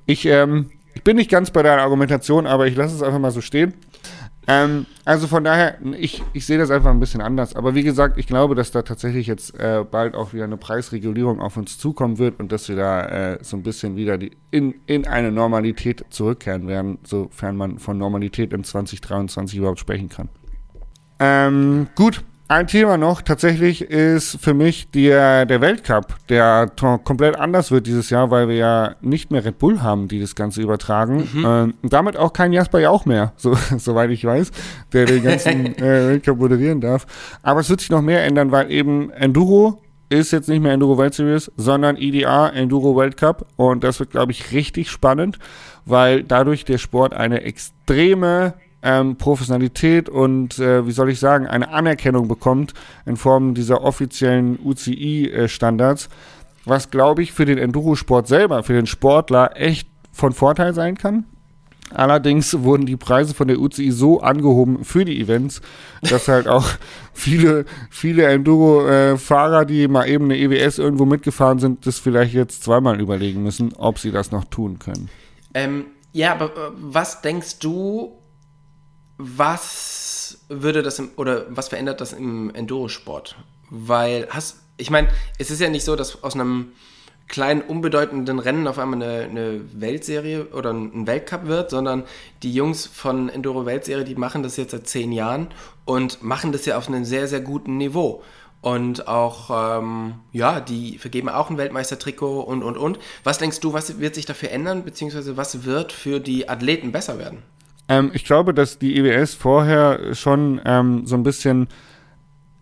ich, 0.06 0.28
ähm, 0.28 0.70
ich 0.94 1.04
bin 1.04 1.18
nicht 1.18 1.32
ganz 1.32 1.50
bei 1.50 1.64
deiner 1.64 1.82
Argumentation, 1.82 2.46
aber 2.46 2.68
ich 2.68 2.76
lasse 2.76 2.96
es 2.96 3.02
einfach 3.02 3.20
mal 3.20 3.32
so 3.32 3.42
stehen. 3.42 3.74
Ähm, 4.48 4.88
also 5.06 5.28
von 5.28 5.44
daher, 5.44 5.78
ich, 5.98 6.24
ich 6.34 6.46
sehe 6.46 6.58
das 6.58 6.72
einfach 6.72 6.90
ein 6.90 7.00
bisschen 7.00 7.22
anders. 7.22 7.56
Aber 7.56 7.76
wie 7.76 7.84
gesagt, 7.84 8.18
ich 8.18 8.26
glaube, 8.28 8.56
dass 8.56 8.72
da 8.72 8.82
tatsächlich 8.82 9.28
jetzt 9.28 9.58
äh, 9.60 9.86
bald 9.90 10.16
auch 10.16 10.34
wieder 10.34 10.46
eine 10.46 10.58
Preisregulierung 10.58 11.40
auf 11.40 11.58
uns 11.58 11.78
zukommen 11.78 12.18
wird 12.18 12.40
und 12.40 12.52
dass 12.52 12.68
wir 12.68 12.76
da 12.76 13.34
äh, 13.34 13.40
so 13.44 13.56
ein 13.56 13.64
bisschen 13.64 13.96
wieder 13.96 14.18
die, 14.18 14.32
in, 14.50 14.76
in 14.88 15.08
eine 15.08 15.32
Normalität 15.32 16.06
zurückkehren 16.10 16.68
werden, 16.68 16.98
sofern 17.04 17.56
man 17.56 17.78
von 17.78 17.98
Normalität 17.98 18.52
in 18.54 18.64
2023 18.64 19.60
überhaupt 19.60 19.80
sprechen 19.80 20.10
kann. 20.10 20.30
Ähm, 21.20 21.88
gut, 21.96 22.24
ein 22.52 22.68
Thema 22.68 22.98
noch 22.98 23.22
tatsächlich 23.22 23.82
ist 23.82 24.38
für 24.42 24.54
mich 24.54 24.92
der, 24.92 25.46
der 25.46 25.62
Weltcup, 25.62 26.18
der 26.28 26.70
komplett 27.04 27.38
anders 27.38 27.72
wird 27.72 27.88
dieses 27.88 28.10
Jahr, 28.10 28.30
weil 28.30 28.50
wir 28.50 28.56
ja 28.56 28.96
nicht 29.00 29.32
mehr 29.32 29.46
Red 29.46 29.58
Bull 29.58 29.82
haben, 29.82 30.10
die 30.10 30.20
das 30.20 30.36
Ganze 30.36 30.62
übertragen. 30.62 31.30
Ähm, 31.34 31.74
und 31.82 31.94
damit 31.94 32.18
auch 32.18 32.34
kein 32.34 32.52
Jasper 32.52 32.80
Jauch 32.80 33.06
mehr, 33.06 33.32
so, 33.38 33.58
soweit 33.78 34.12
ich 34.12 34.26
weiß, 34.26 34.52
der 34.92 35.06
den 35.06 35.24
ganzen 35.24 35.76
äh, 35.78 36.10
Weltcup 36.10 36.40
moderieren 36.40 36.82
darf. 36.82 37.08
Aber 37.42 37.62
es 37.62 37.70
wird 37.70 37.80
sich 37.80 37.90
noch 37.90 38.02
mehr 38.02 38.26
ändern, 38.26 38.52
weil 38.52 38.70
eben 38.70 39.12
Enduro 39.12 39.82
ist 40.10 40.32
jetzt 40.32 40.50
nicht 40.50 40.62
mehr 40.62 40.74
Enduro 40.74 40.98
World 40.98 41.14
Series, 41.14 41.50
sondern 41.56 41.96
IDA 41.96 42.50
Enduro 42.50 42.98
Weltcup. 42.98 43.48
Und 43.56 43.86
das 43.86 44.02
wird, 44.02 44.12
glaube 44.12 44.34
ich, 44.34 44.52
richtig 44.52 44.92
spannend, 44.92 45.40
weil 45.86 46.24
dadurch 46.24 46.66
der 46.66 46.80
Sport 46.80 47.14
eine 47.14 47.44
extreme 47.44 48.56
ähm, 48.84 49.18
Professionalität 49.18 50.10
und, 50.10 50.60
äh, 50.60 50.86
wie 50.86 50.92
soll 50.92 51.10
ich 51.10 51.20
sagen, 51.20 51.48
eine 51.48 51.70
Anerkennung 51.70 52.28
bekommt 52.28 52.74
in 53.06 53.18
Form 53.18 53.54
dieser 53.54 53.84
offiziellen 53.84 54.60
UCI-Standards, 54.64 56.10
was, 56.66 56.92
glaube 56.92 57.24
ich, 57.24 57.32
für 57.32 57.46
den 57.46 57.58
Endurosport 57.58 58.28
selber, 58.28 58.64
für 58.64 58.74
den 58.74 58.88
Sportler 58.88 59.52
echt 59.56 59.88
von 60.12 60.34
Vorteil 60.34 60.74
sein 60.74 60.98
kann. 60.98 61.26
Allerdings 61.94 62.64
wurden 62.64 62.86
die 62.86 62.96
Preise 62.96 63.34
von 63.34 63.48
der 63.48 63.60
UCI 63.60 63.92
so 63.92 64.22
angehoben 64.22 64.86
für 64.86 65.04
die 65.04 65.20
Events, 65.20 65.62
dass 66.02 66.28
halt 66.28 66.48
auch 66.48 66.66
viele, 67.14 67.66
viele 67.90 68.24
Enduro-Fahrer, 68.28 69.66
die 69.66 69.88
mal 69.88 70.08
eben 70.08 70.26
eine 70.26 70.38
EWS 70.38 70.78
irgendwo 70.78 71.06
mitgefahren 71.06 71.60
sind, 71.60 71.86
das 71.86 72.00
vielleicht 72.00 72.34
jetzt 72.34 72.64
zweimal 72.64 73.02
überlegen 73.02 73.44
müssen, 73.44 73.74
ob 73.78 74.00
sie 74.00 74.12
das 74.12 74.32
noch 74.32 74.46
tun 74.46 74.80
können. 74.80 75.10
Ähm, 75.54 75.86
ja, 76.14 76.32
aber 76.34 76.46
äh, 76.46 76.72
was 76.76 77.22
denkst 77.22 77.60
du, 77.60 78.14
was 79.22 80.40
würde 80.50 80.82
das 80.82 81.00
im, 81.00 81.12
oder 81.16 81.46
was 81.50 81.70
verändert 81.70 82.02
das 82.02 82.14
im 82.14 82.54
Enduro-Sport? 82.54 83.36
Weil 83.70 84.28
hast, 84.30 84.58
ich 84.78 84.90
meine, 84.90 85.10
es 85.38 85.52
ist 85.52 85.62
ja 85.62 85.70
nicht 85.70 85.86
so, 85.86 85.96
dass 85.96 86.24
aus 86.24 86.34
einem 86.34 86.72
kleinen, 87.28 87.62
unbedeutenden 87.62 88.40
Rennen 88.40 88.68
auf 88.68 88.78
einmal 88.78 89.02
eine, 89.02 89.24
eine 89.24 89.62
Weltserie 89.74 90.48
oder 90.48 90.72
ein 90.74 91.08
Weltcup 91.08 91.46
wird, 91.46 91.70
sondern 91.70 92.04
die 92.44 92.54
Jungs 92.54 92.86
von 92.86 93.30
Enduro 93.30 93.66
Weltserie, 93.66 94.04
die 94.04 94.16
machen 94.16 94.44
das 94.44 94.58
jetzt 94.58 94.72
seit 94.72 94.88
zehn 94.88 95.14
Jahren 95.14 95.48
und 95.86 96.22
machen 96.22 96.52
das 96.52 96.66
ja 96.66 96.78
auf 96.78 96.90
einem 96.90 97.06
sehr, 97.06 97.28
sehr 97.28 97.40
guten 97.40 97.78
Niveau. 97.78 98.22
Und 98.60 99.08
auch, 99.08 99.80
ähm, 99.80 100.16
ja, 100.34 100.60
die 100.60 101.00
vergeben 101.00 101.30
auch 101.30 101.50
ein 101.50 101.58
Weltmeistertrikot 101.58 102.42
und, 102.42 102.62
und, 102.64 102.78
und. 102.78 103.00
Was 103.24 103.40
denkst 103.40 103.60
du, 103.62 103.74
was 103.74 104.00
wird 104.00 104.14
sich 104.14 104.26
dafür 104.26 104.52
ändern, 104.52 104.84
beziehungsweise 104.84 105.36
was 105.36 105.64
wird 105.64 105.92
für 105.92 106.20
die 106.20 106.48
Athleten 106.48 106.92
besser 106.92 107.18
werden? 107.18 107.42
Ähm, 107.92 108.12
ich 108.14 108.24
glaube, 108.24 108.54
dass 108.54 108.80
die 108.80 108.98
IWS 108.98 109.34
vorher 109.34 110.16
schon 110.16 110.62
ähm, 110.64 111.06
so 111.06 111.16
ein 111.16 111.24
bisschen 111.24 111.68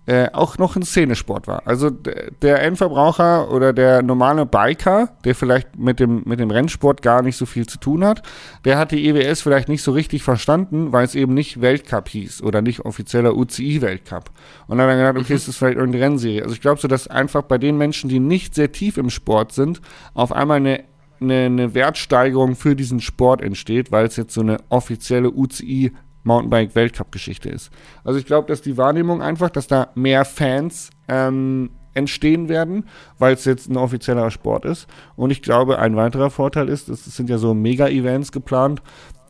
äh, 0.08 0.30
auch 0.34 0.58
noch 0.58 0.76
ein 0.76 0.82
Szenesport 0.82 1.46
war. 1.46 1.68
Also 1.68 1.92
der 1.92 2.64
Endverbraucher 2.64 3.52
oder 3.52 3.74
der 3.74 4.02
normale 4.02 4.48
Biker, 4.48 5.10
der 5.24 5.36
vielleicht 5.36 5.78
mit 5.78 6.00
dem, 6.00 6.24
mit 6.26 6.40
dem 6.40 6.50
Rennsport 6.50 7.04
gar 7.04 7.22
nicht 7.22 7.38
so 7.38 7.46
viel 7.46 7.68
zu 7.68 7.78
tun 7.78 8.04
hat, 8.04 8.24
der 8.66 8.80
hat 8.80 8.90
die 8.92 9.08
EWS 9.08 9.44
vielleicht 9.44 9.70
nicht 9.70 9.84
so 9.84 9.92
richtig 9.92 10.24
verstanden, 10.24 10.94
weil 10.94 11.06
es 11.06 11.14
eben 11.14 11.36
nicht 11.36 11.62
Weltcup 11.62 12.10
hieß 12.10 12.42
oder 12.42 12.64
nicht 12.64 12.86
offizieller 12.86 13.38
UCI-Weltcup. 13.38 14.32
Und 14.66 14.80
dann 14.80 14.88
hat 14.88 14.96
er 14.96 15.14
gedacht, 15.14 15.26
okay, 15.26 15.36
es 15.36 15.48
ist 15.48 15.58
vielleicht 15.58 15.78
irgendeine 15.78 16.06
Rennserie. 16.06 16.42
Also 16.42 16.56
ich 16.56 16.62
glaube 16.62 16.82
so, 16.82 16.88
dass 16.88 17.08
einfach 17.08 17.44
bei 17.44 17.60
den 17.60 17.78
Menschen, 17.78 18.10
die 18.10 18.20
nicht 18.20 18.56
sehr 18.56 18.72
tief 18.72 18.98
im 18.98 19.12
Sport 19.12 19.52
sind, 19.52 19.80
auf 20.16 20.32
einmal 20.32 20.58
eine 20.58 20.89
eine, 21.22 21.46
eine 21.46 21.74
Wertsteigerung 21.74 22.56
für 22.56 22.76
diesen 22.76 23.00
Sport 23.00 23.42
entsteht, 23.42 23.92
weil 23.92 24.06
es 24.06 24.16
jetzt 24.16 24.34
so 24.34 24.42
eine 24.42 24.58
offizielle 24.70 25.32
UCI 25.32 25.92
Mountainbike-Weltcup-Geschichte 26.24 27.50
ist. 27.50 27.72
Also 28.04 28.20
ich 28.20 28.26
glaube, 28.26 28.48
dass 28.48 28.62
die 28.62 28.78
Wahrnehmung 28.78 29.22
einfach, 29.22 29.50
dass 29.50 29.68
da 29.68 29.90
mehr 29.96 30.26
Fans 30.26 30.90
ähm, 31.08 31.72
entstehen 31.94 32.50
werden, 32.50 32.86
weil 33.18 33.34
es 33.34 33.46
jetzt 33.46 33.70
ein 33.70 33.78
offizieller 33.78 34.30
Sport 34.32 34.66
ist. 34.66 34.88
Und 35.16 35.32
ich 35.32 35.42
glaube, 35.42 35.80
ein 35.80 35.96
weiterer 35.96 36.30
Vorteil 36.30 36.70
ist, 36.70 36.90
es 36.90 37.06
sind 37.06 37.30
ja 37.30 37.38
so 37.38 37.54
Mega-Events 37.54 38.32
geplant, 38.32 38.82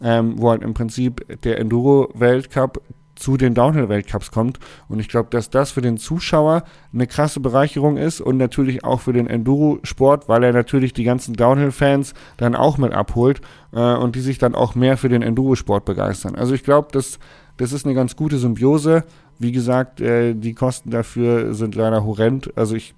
ähm, 0.02 0.36
wo 0.38 0.50
halt 0.50 0.64
im 0.64 0.74
Prinzip 0.74 1.42
der 1.44 1.60
Enduro-Weltcup 1.60 2.82
zu 3.20 3.38
den 3.38 3.54
Downhill-Weltcups 3.54 4.32
kommt. 4.32 4.60
Und 4.88 5.00
ich 5.00 5.08
glaube, 5.08 5.30
dass 5.30 5.50
das 5.50 5.72
für 5.72 5.82
den 5.82 5.98
Zuschauer 5.98 6.64
eine 6.94 7.08
krasse 7.08 7.40
Bereicherung 7.40 7.98
ist 7.98 8.22
und 8.22 8.38
natürlich 8.38 8.84
auch 8.84 9.02
für 9.02 9.14
den 9.14 9.28
Enduro-Sport, 9.28 10.28
weil 10.30 10.44
er 10.44 10.54
natürlich 10.54 10.94
die 10.94 11.04
ganzen 11.04 11.34
Downhill-Fans 11.36 12.14
dann 12.38 12.56
auch 12.56 12.78
mit 12.78 12.94
abholt 12.94 13.42
äh, 13.74 13.96
und 13.96 14.16
die 14.16 14.22
sich 14.22 14.38
dann 14.38 14.56
auch 14.56 14.76
mehr 14.76 14.98
für 14.98 15.10
den 15.10 15.22
Enduro-Sport 15.22 15.86
begeistern. 15.86 16.36
Also 16.36 16.54
ich 16.54 16.64
glaube, 16.64 16.88
dass 16.92 17.20
das 17.60 17.74
ist 17.74 17.86
eine 17.86 17.94
ganz 17.94 18.16
gute 18.16 18.38
Symbiose. 18.38 19.04
Wie 19.42 19.54
gesagt, 19.54 20.02
äh, 20.02 20.34
die 20.34 20.54
Kosten 20.54 20.92
dafür 20.92 21.54
sind 21.54 21.74
leider 21.74 22.04
horrend. 22.04 22.52
Also 22.58 22.76
ich 22.76 22.94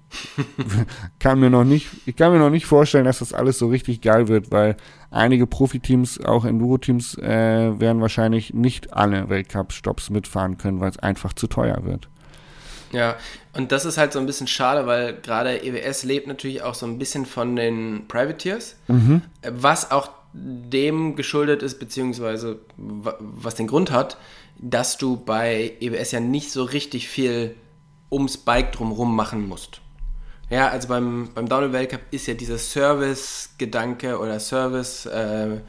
kann 1.20 1.38
mir 1.38 1.50
noch 1.50 1.64
nicht, 1.64 1.88
ich 2.04 2.16
kann 2.16 2.32
mir 2.32 2.40
noch 2.40 2.50
nicht 2.50 2.66
vorstellen, 2.66 3.04
dass 3.04 3.20
das 3.20 3.32
alles 3.32 3.58
so 3.58 3.68
richtig 3.68 4.00
geil 4.00 4.26
wird, 4.26 4.50
weil 4.50 4.76
einige 5.12 5.46
Profiteams, 5.46 6.20
auch 6.20 6.44
Enduro-Teams, 6.44 7.16
äh, 7.18 7.78
werden 7.80 8.02
wahrscheinlich 8.02 8.52
nicht 8.54 8.92
alle 8.92 9.28
Weltcup-Stops 9.28 10.10
mitfahren 10.10 10.58
können, 10.58 10.80
weil 10.80 10.90
es 10.90 10.98
einfach 10.98 11.32
zu 11.32 11.46
teuer 11.46 11.84
wird. 11.84 12.08
Ja, 12.90 13.16
und 13.54 13.72
das 13.72 13.84
ist 13.84 13.96
halt 13.96 14.12
so 14.12 14.18
ein 14.18 14.26
bisschen 14.26 14.46
schade, 14.46 14.86
weil 14.86 15.14
gerade 15.14 15.62
EWS 15.62 16.02
lebt 16.02 16.26
natürlich 16.26 16.62
auch 16.62 16.74
so 16.74 16.86
ein 16.86 16.98
bisschen 16.98 17.24
von 17.24 17.56
den 17.56 18.06
Privateers, 18.08 18.76
mhm. 18.88 19.22
was 19.48 19.90
auch 19.90 20.10
dem 20.34 21.14
geschuldet 21.16 21.62
ist, 21.62 21.78
beziehungsweise 21.78 22.60
was 22.76 23.54
den 23.54 23.66
Grund 23.66 23.90
hat, 23.90 24.16
dass 24.62 24.96
du 24.96 25.16
bei 25.16 25.76
EBS 25.80 26.12
ja 26.12 26.20
nicht 26.20 26.50
so 26.50 26.62
richtig 26.62 27.08
viel 27.08 27.56
ums 28.10 28.38
Bike 28.38 28.72
drumherum 28.72 29.14
machen 29.14 29.46
musst. 29.46 29.80
Ja, 30.48 30.68
also 30.68 30.88
beim, 30.88 31.30
beim 31.34 31.48
Downhill 31.48 31.72
Weltcup 31.72 32.02
ist 32.10 32.26
ja 32.26 32.34
dieser 32.34 32.58
Service-Gedanke 32.58 34.18
oder 34.18 34.38
Service, 34.38 35.06
äh, 35.06 35.60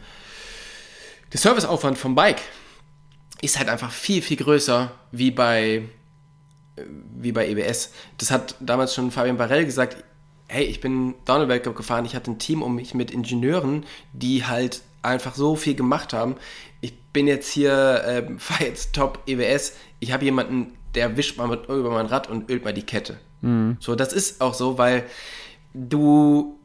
der 1.31 1.39
Serviceaufwand 1.39 1.97
vom 1.97 2.13
Bike 2.13 2.41
ist 3.41 3.57
halt 3.57 3.67
einfach 3.67 3.91
viel, 3.91 4.21
viel 4.21 4.37
größer 4.37 4.91
wie 5.11 5.31
bei, 5.31 5.89
wie 7.15 7.31
bei 7.31 7.49
EBS. 7.49 7.91
Das 8.17 8.29
hat 8.29 8.55
damals 8.59 8.93
schon 8.93 9.09
Fabian 9.09 9.37
Barrell 9.37 9.65
gesagt, 9.65 10.03
hey, 10.47 10.65
ich 10.65 10.79
bin 10.79 11.15
Downhill 11.25 11.47
Weltcup 11.47 11.75
gefahren, 11.75 12.05
ich 12.05 12.15
hatte 12.15 12.29
ein 12.29 12.37
Team 12.37 12.61
um 12.61 12.75
mich 12.75 12.93
mit 12.93 13.09
Ingenieuren, 13.09 13.85
die 14.13 14.45
halt 14.45 14.81
einfach 15.03 15.35
so 15.35 15.55
viel 15.55 15.75
gemacht 15.75 16.13
haben. 16.13 16.35
Ich 16.81 16.97
bin 17.13 17.27
jetzt 17.27 17.49
hier, 17.49 18.03
äh, 18.05 18.39
fahre 18.39 18.65
jetzt 18.65 18.93
Top 18.93 19.19
EWS, 19.27 19.75
ich 19.99 20.11
habe 20.11 20.25
jemanden, 20.25 20.73
der 20.95 21.17
wischt 21.17 21.37
mal 21.37 21.47
mit, 21.47 21.65
über 21.65 21.91
mein 21.91 22.07
Rad 22.07 22.29
und 22.29 22.49
ölt 22.49 22.63
mal 22.63 22.73
die 22.73 22.85
Kette. 22.85 23.19
Mhm. 23.41 23.77
So, 23.79 23.95
das 23.95 24.13
ist 24.13 24.41
auch 24.41 24.53
so, 24.53 24.77
weil 24.77 25.05
du 25.73 26.59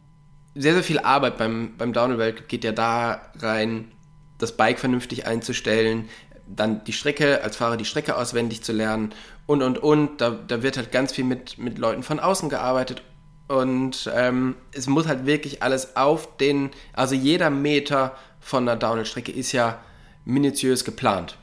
sehr, 0.54 0.74
sehr 0.74 0.82
viel 0.82 0.98
Arbeit 0.98 1.38
beim, 1.38 1.74
beim 1.78 1.92
Downhill 1.92 2.18
Weltcup 2.18 2.48
geht 2.48 2.64
ja 2.64 2.72
da 2.72 3.22
rein, 3.38 3.92
das 4.38 4.56
Bike 4.56 4.78
vernünftig 4.78 5.26
einzustellen, 5.26 6.08
dann 6.46 6.82
die 6.84 6.92
Strecke, 6.92 7.42
als 7.42 7.56
Fahrer 7.56 7.76
die 7.76 7.84
Strecke 7.84 8.16
auswendig 8.16 8.62
zu 8.62 8.72
lernen 8.72 9.10
und, 9.46 9.62
und, 9.62 9.78
und. 9.78 10.20
Da, 10.20 10.30
da 10.30 10.62
wird 10.62 10.76
halt 10.76 10.92
ganz 10.92 11.12
viel 11.12 11.24
mit, 11.24 11.58
mit 11.58 11.78
Leuten 11.78 12.02
von 12.02 12.20
außen 12.20 12.48
gearbeitet 12.48 13.02
und 13.48 14.10
ähm, 14.14 14.56
es 14.72 14.86
muss 14.86 15.08
halt 15.08 15.24
wirklich 15.24 15.62
alles 15.62 15.96
auf 15.96 16.36
den, 16.36 16.70
also 16.92 17.14
jeder 17.14 17.48
Meter 17.48 18.14
von 18.48 18.66
einer 18.66 18.78
Downhill-Strecke 18.78 19.30
ist 19.30 19.52
ja 19.52 19.78
minutiös 20.24 20.86
geplant. 20.86 21.36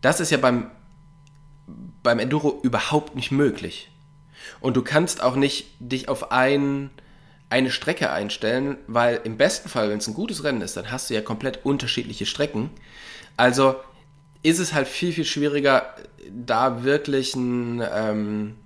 Das 0.00 0.18
ist 0.18 0.30
ja 0.30 0.38
beim, 0.38 0.68
beim 2.02 2.18
Enduro 2.18 2.58
überhaupt 2.62 3.14
nicht 3.14 3.30
möglich. 3.30 3.88
Und 4.60 4.76
du 4.76 4.82
kannst 4.82 5.22
auch 5.22 5.36
nicht 5.36 5.68
dich 5.78 6.08
auf 6.08 6.32
ein, 6.32 6.90
eine 7.50 7.70
Strecke 7.70 8.10
einstellen, 8.10 8.78
weil 8.88 9.20
im 9.22 9.36
besten 9.36 9.68
Fall, 9.68 9.90
wenn 9.90 9.98
es 9.98 10.08
ein 10.08 10.14
gutes 10.14 10.42
Rennen 10.42 10.60
ist, 10.60 10.76
dann 10.76 10.90
hast 10.90 11.08
du 11.08 11.14
ja 11.14 11.20
komplett 11.20 11.64
unterschiedliche 11.64 12.26
Strecken. 12.26 12.70
Also 13.36 13.76
ist 14.42 14.58
es 14.58 14.72
halt 14.72 14.88
viel, 14.88 15.12
viel 15.12 15.24
schwieriger, 15.24 15.94
da 16.30 16.82
wirklich 16.82 17.36
ein, 17.36 17.80
ähm, 17.94 18.56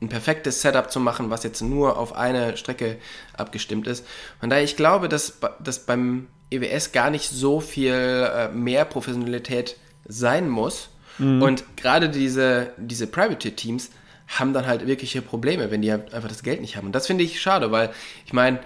ein 0.00 0.08
perfektes 0.08 0.62
Setup 0.62 0.90
zu 0.90 1.00
machen, 1.00 1.28
was 1.28 1.44
jetzt 1.44 1.60
nur 1.60 1.98
auf 1.98 2.14
eine 2.14 2.56
Strecke 2.56 2.96
abgestimmt 3.36 3.86
ist. 3.88 4.06
Von 4.40 4.48
daher, 4.48 4.64
ich 4.64 4.76
glaube, 4.76 5.10
dass, 5.10 5.38
dass 5.60 5.84
beim 5.84 6.28
EWS 6.50 6.92
gar 6.92 7.10
nicht 7.10 7.28
so 7.28 7.60
viel 7.60 7.92
äh, 7.92 8.48
mehr 8.48 8.84
Professionalität 8.84 9.76
sein 10.06 10.48
muss. 10.48 10.90
Mhm. 11.18 11.42
Und 11.42 11.76
gerade 11.76 12.08
diese, 12.08 12.72
diese 12.76 13.06
Private-Teams 13.06 13.90
haben 14.28 14.52
dann 14.52 14.66
halt 14.66 14.86
wirkliche 14.86 15.22
Probleme, 15.22 15.70
wenn 15.70 15.82
die 15.82 15.90
halt 15.90 16.14
einfach 16.14 16.28
das 16.28 16.42
Geld 16.42 16.60
nicht 16.60 16.76
haben. 16.76 16.86
Und 16.86 16.94
das 16.94 17.06
finde 17.06 17.24
ich 17.24 17.40
schade, 17.40 17.70
weil 17.70 17.90
ich 18.24 18.32
meine, 18.32 18.60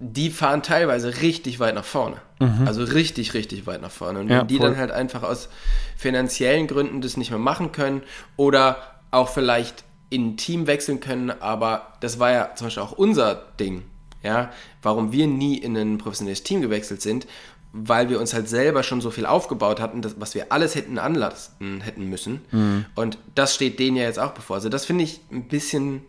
die 0.00 0.30
fahren 0.30 0.62
teilweise 0.62 1.22
richtig 1.22 1.58
weit 1.58 1.74
nach 1.74 1.84
vorne. 1.84 2.16
Mhm. 2.38 2.66
Also 2.66 2.84
richtig, 2.84 3.34
richtig 3.34 3.66
weit 3.66 3.82
nach 3.82 3.90
vorne. 3.90 4.20
Und 4.20 4.28
ja, 4.28 4.40
wenn 4.40 4.46
die 4.46 4.58
voll. 4.58 4.70
dann 4.70 4.78
halt 4.78 4.90
einfach 4.90 5.22
aus 5.22 5.48
finanziellen 5.96 6.66
Gründen 6.66 7.00
das 7.00 7.16
nicht 7.16 7.30
mehr 7.30 7.38
machen 7.38 7.72
können 7.72 8.02
oder 8.36 8.78
auch 9.10 9.28
vielleicht 9.28 9.84
in 10.10 10.30
ein 10.30 10.36
Team 10.36 10.66
wechseln 10.66 11.00
können, 11.00 11.30
aber 11.30 11.94
das 12.00 12.18
war 12.18 12.30
ja 12.30 12.54
zum 12.54 12.68
Beispiel 12.68 12.82
auch 12.82 12.92
unser 12.92 13.34
Ding, 13.58 13.84
ja, 14.22 14.50
warum 14.82 15.12
wir 15.12 15.26
nie 15.26 15.58
in 15.58 15.76
ein 15.76 15.98
professionelles 15.98 16.42
Team 16.42 16.60
gewechselt 16.60 17.02
sind, 17.02 17.26
weil 17.72 18.08
wir 18.08 18.18
uns 18.18 18.34
halt 18.34 18.48
selber 18.48 18.82
schon 18.82 19.00
so 19.00 19.10
viel 19.10 19.26
aufgebaut 19.26 19.80
hatten, 19.80 20.02
dass, 20.02 20.20
was 20.20 20.34
wir 20.34 20.52
alles 20.52 20.74
hätten 20.74 20.98
anlassen 20.98 21.80
hätten 21.80 22.08
müssen. 22.08 22.40
Mhm. 22.50 22.86
Und 22.94 23.18
das 23.34 23.54
steht 23.54 23.78
denen 23.78 23.96
ja 23.96 24.04
jetzt 24.04 24.18
auch 24.18 24.32
bevor. 24.32 24.56
Also 24.56 24.68
das 24.68 24.86
finde 24.86 25.04
ich 25.04 25.20
ein 25.30 25.48
bisschen, 25.48 26.02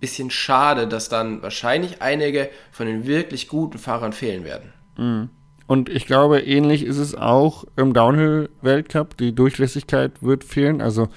bisschen 0.00 0.30
schade, 0.30 0.88
dass 0.88 1.08
dann 1.08 1.42
wahrscheinlich 1.42 2.00
einige 2.00 2.48
von 2.72 2.86
den 2.86 3.06
wirklich 3.06 3.48
guten 3.48 3.78
Fahrern 3.78 4.12
fehlen 4.12 4.44
werden. 4.44 4.72
Mhm. 4.96 5.30
Und 5.66 5.88
ich 5.88 6.06
glaube, 6.06 6.40
ähnlich 6.40 6.84
ist 6.84 6.98
es 6.98 7.14
auch 7.14 7.64
im 7.76 7.94
Downhill-Weltcup. 7.94 9.16
Die 9.16 9.34
Durchlässigkeit 9.34 10.22
wird 10.22 10.44
fehlen. 10.44 10.82
Also 10.82 11.08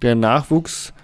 der 0.00 0.14
Nachwuchs 0.14 0.94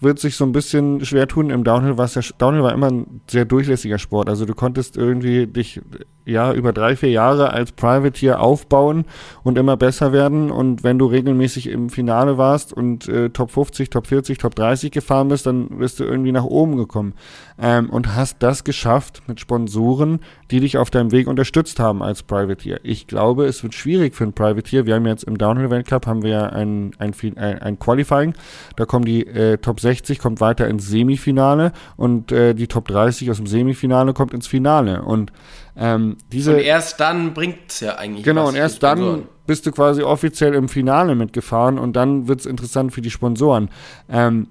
wird 0.00 0.18
sich 0.18 0.36
so 0.36 0.44
ein 0.44 0.52
bisschen 0.52 1.04
schwer 1.04 1.26
tun. 1.26 1.50
Im 1.50 1.64
Downhill 1.64 1.96
war 1.96 2.04
es 2.04 2.14
ja, 2.14 2.22
Downhill 2.38 2.62
war 2.62 2.72
immer 2.72 2.90
ein 2.90 3.20
sehr 3.28 3.44
durchlässiger 3.44 3.98
Sport. 3.98 4.28
Also 4.28 4.44
du 4.44 4.54
konntest 4.54 4.96
irgendwie 4.96 5.46
dich 5.46 5.80
ja 6.26 6.52
über 6.52 6.72
drei, 6.72 6.96
vier 6.96 7.10
Jahre 7.10 7.50
als 7.50 7.72
Privateer 7.72 8.40
aufbauen 8.40 9.06
und 9.42 9.56
immer 9.56 9.76
besser 9.76 10.12
werden. 10.12 10.50
Und 10.50 10.84
wenn 10.84 10.98
du 10.98 11.06
regelmäßig 11.06 11.68
im 11.68 11.88
Finale 11.88 12.36
warst 12.36 12.72
und 12.72 13.08
äh, 13.08 13.30
Top 13.30 13.50
50, 13.50 13.88
Top 13.88 14.06
40, 14.06 14.38
Top 14.38 14.54
30 14.54 14.90
gefahren 14.90 15.28
bist, 15.28 15.46
dann 15.46 15.68
bist 15.78 15.98
du 15.98 16.04
irgendwie 16.04 16.32
nach 16.32 16.44
oben 16.44 16.76
gekommen. 16.76 17.14
Ähm, 17.58 17.88
und 17.88 18.14
hast 18.14 18.42
das 18.42 18.64
geschafft 18.64 19.22
mit 19.28 19.40
Sponsoren, 19.40 20.20
die 20.50 20.60
dich 20.60 20.76
auf 20.76 20.90
deinem 20.90 21.10
Weg 21.10 21.26
unterstützt 21.26 21.80
haben 21.80 22.02
als 22.02 22.22
Privateer. 22.22 22.80
Ich 22.82 23.06
glaube, 23.06 23.46
es 23.46 23.62
wird 23.62 23.74
schwierig 23.74 24.14
für 24.14 24.24
einen 24.24 24.34
Privateer. 24.34 24.84
Wir 24.84 24.94
haben 24.94 25.06
jetzt 25.06 25.24
im 25.24 25.38
Downhill-Weltcup 25.38 26.06
haben 26.06 26.22
wir 26.22 26.30
ja 26.30 26.46
ein, 26.46 26.90
ein, 26.98 27.14
ein, 27.36 27.58
ein 27.62 27.78
Qualifying. 27.78 28.34
Da 28.76 28.84
kommen 28.84 29.06
die 29.06 29.26
äh, 29.26 29.56
Top 29.56 29.80
60, 29.80 30.18
kommt 30.18 30.40
weiter 30.40 30.68
ins 30.68 30.86
Semifinale 30.88 31.72
und 31.96 32.30
äh, 32.30 32.54
die 32.54 32.66
Top 32.66 32.88
30 32.88 33.30
aus 33.30 33.38
dem 33.38 33.46
Semifinale 33.46 34.12
kommt 34.12 34.34
ins 34.34 34.46
Finale. 34.46 35.02
Und 35.02 35.32
ähm, 35.76 36.16
diese, 36.32 36.54
und 36.54 36.60
erst 36.60 37.00
dann 37.00 37.32
bringt 37.32 37.58
es 37.68 37.80
ja 37.80 37.96
eigentlich 37.96 38.24
Genau, 38.24 38.48
und 38.48 38.54
erst 38.54 38.82
dann 38.82 39.28
bist 39.46 39.66
du 39.66 39.72
quasi 39.72 40.02
offiziell 40.02 40.54
im 40.54 40.68
Finale 40.68 41.14
mitgefahren 41.14 41.78
und 41.78 41.94
dann 41.94 42.28
wird 42.28 42.40
es 42.40 42.46
interessant 42.46 42.92
für 42.92 43.00
die 43.00 43.10
Sponsoren. 43.10 43.70
Ähm, 44.08 44.48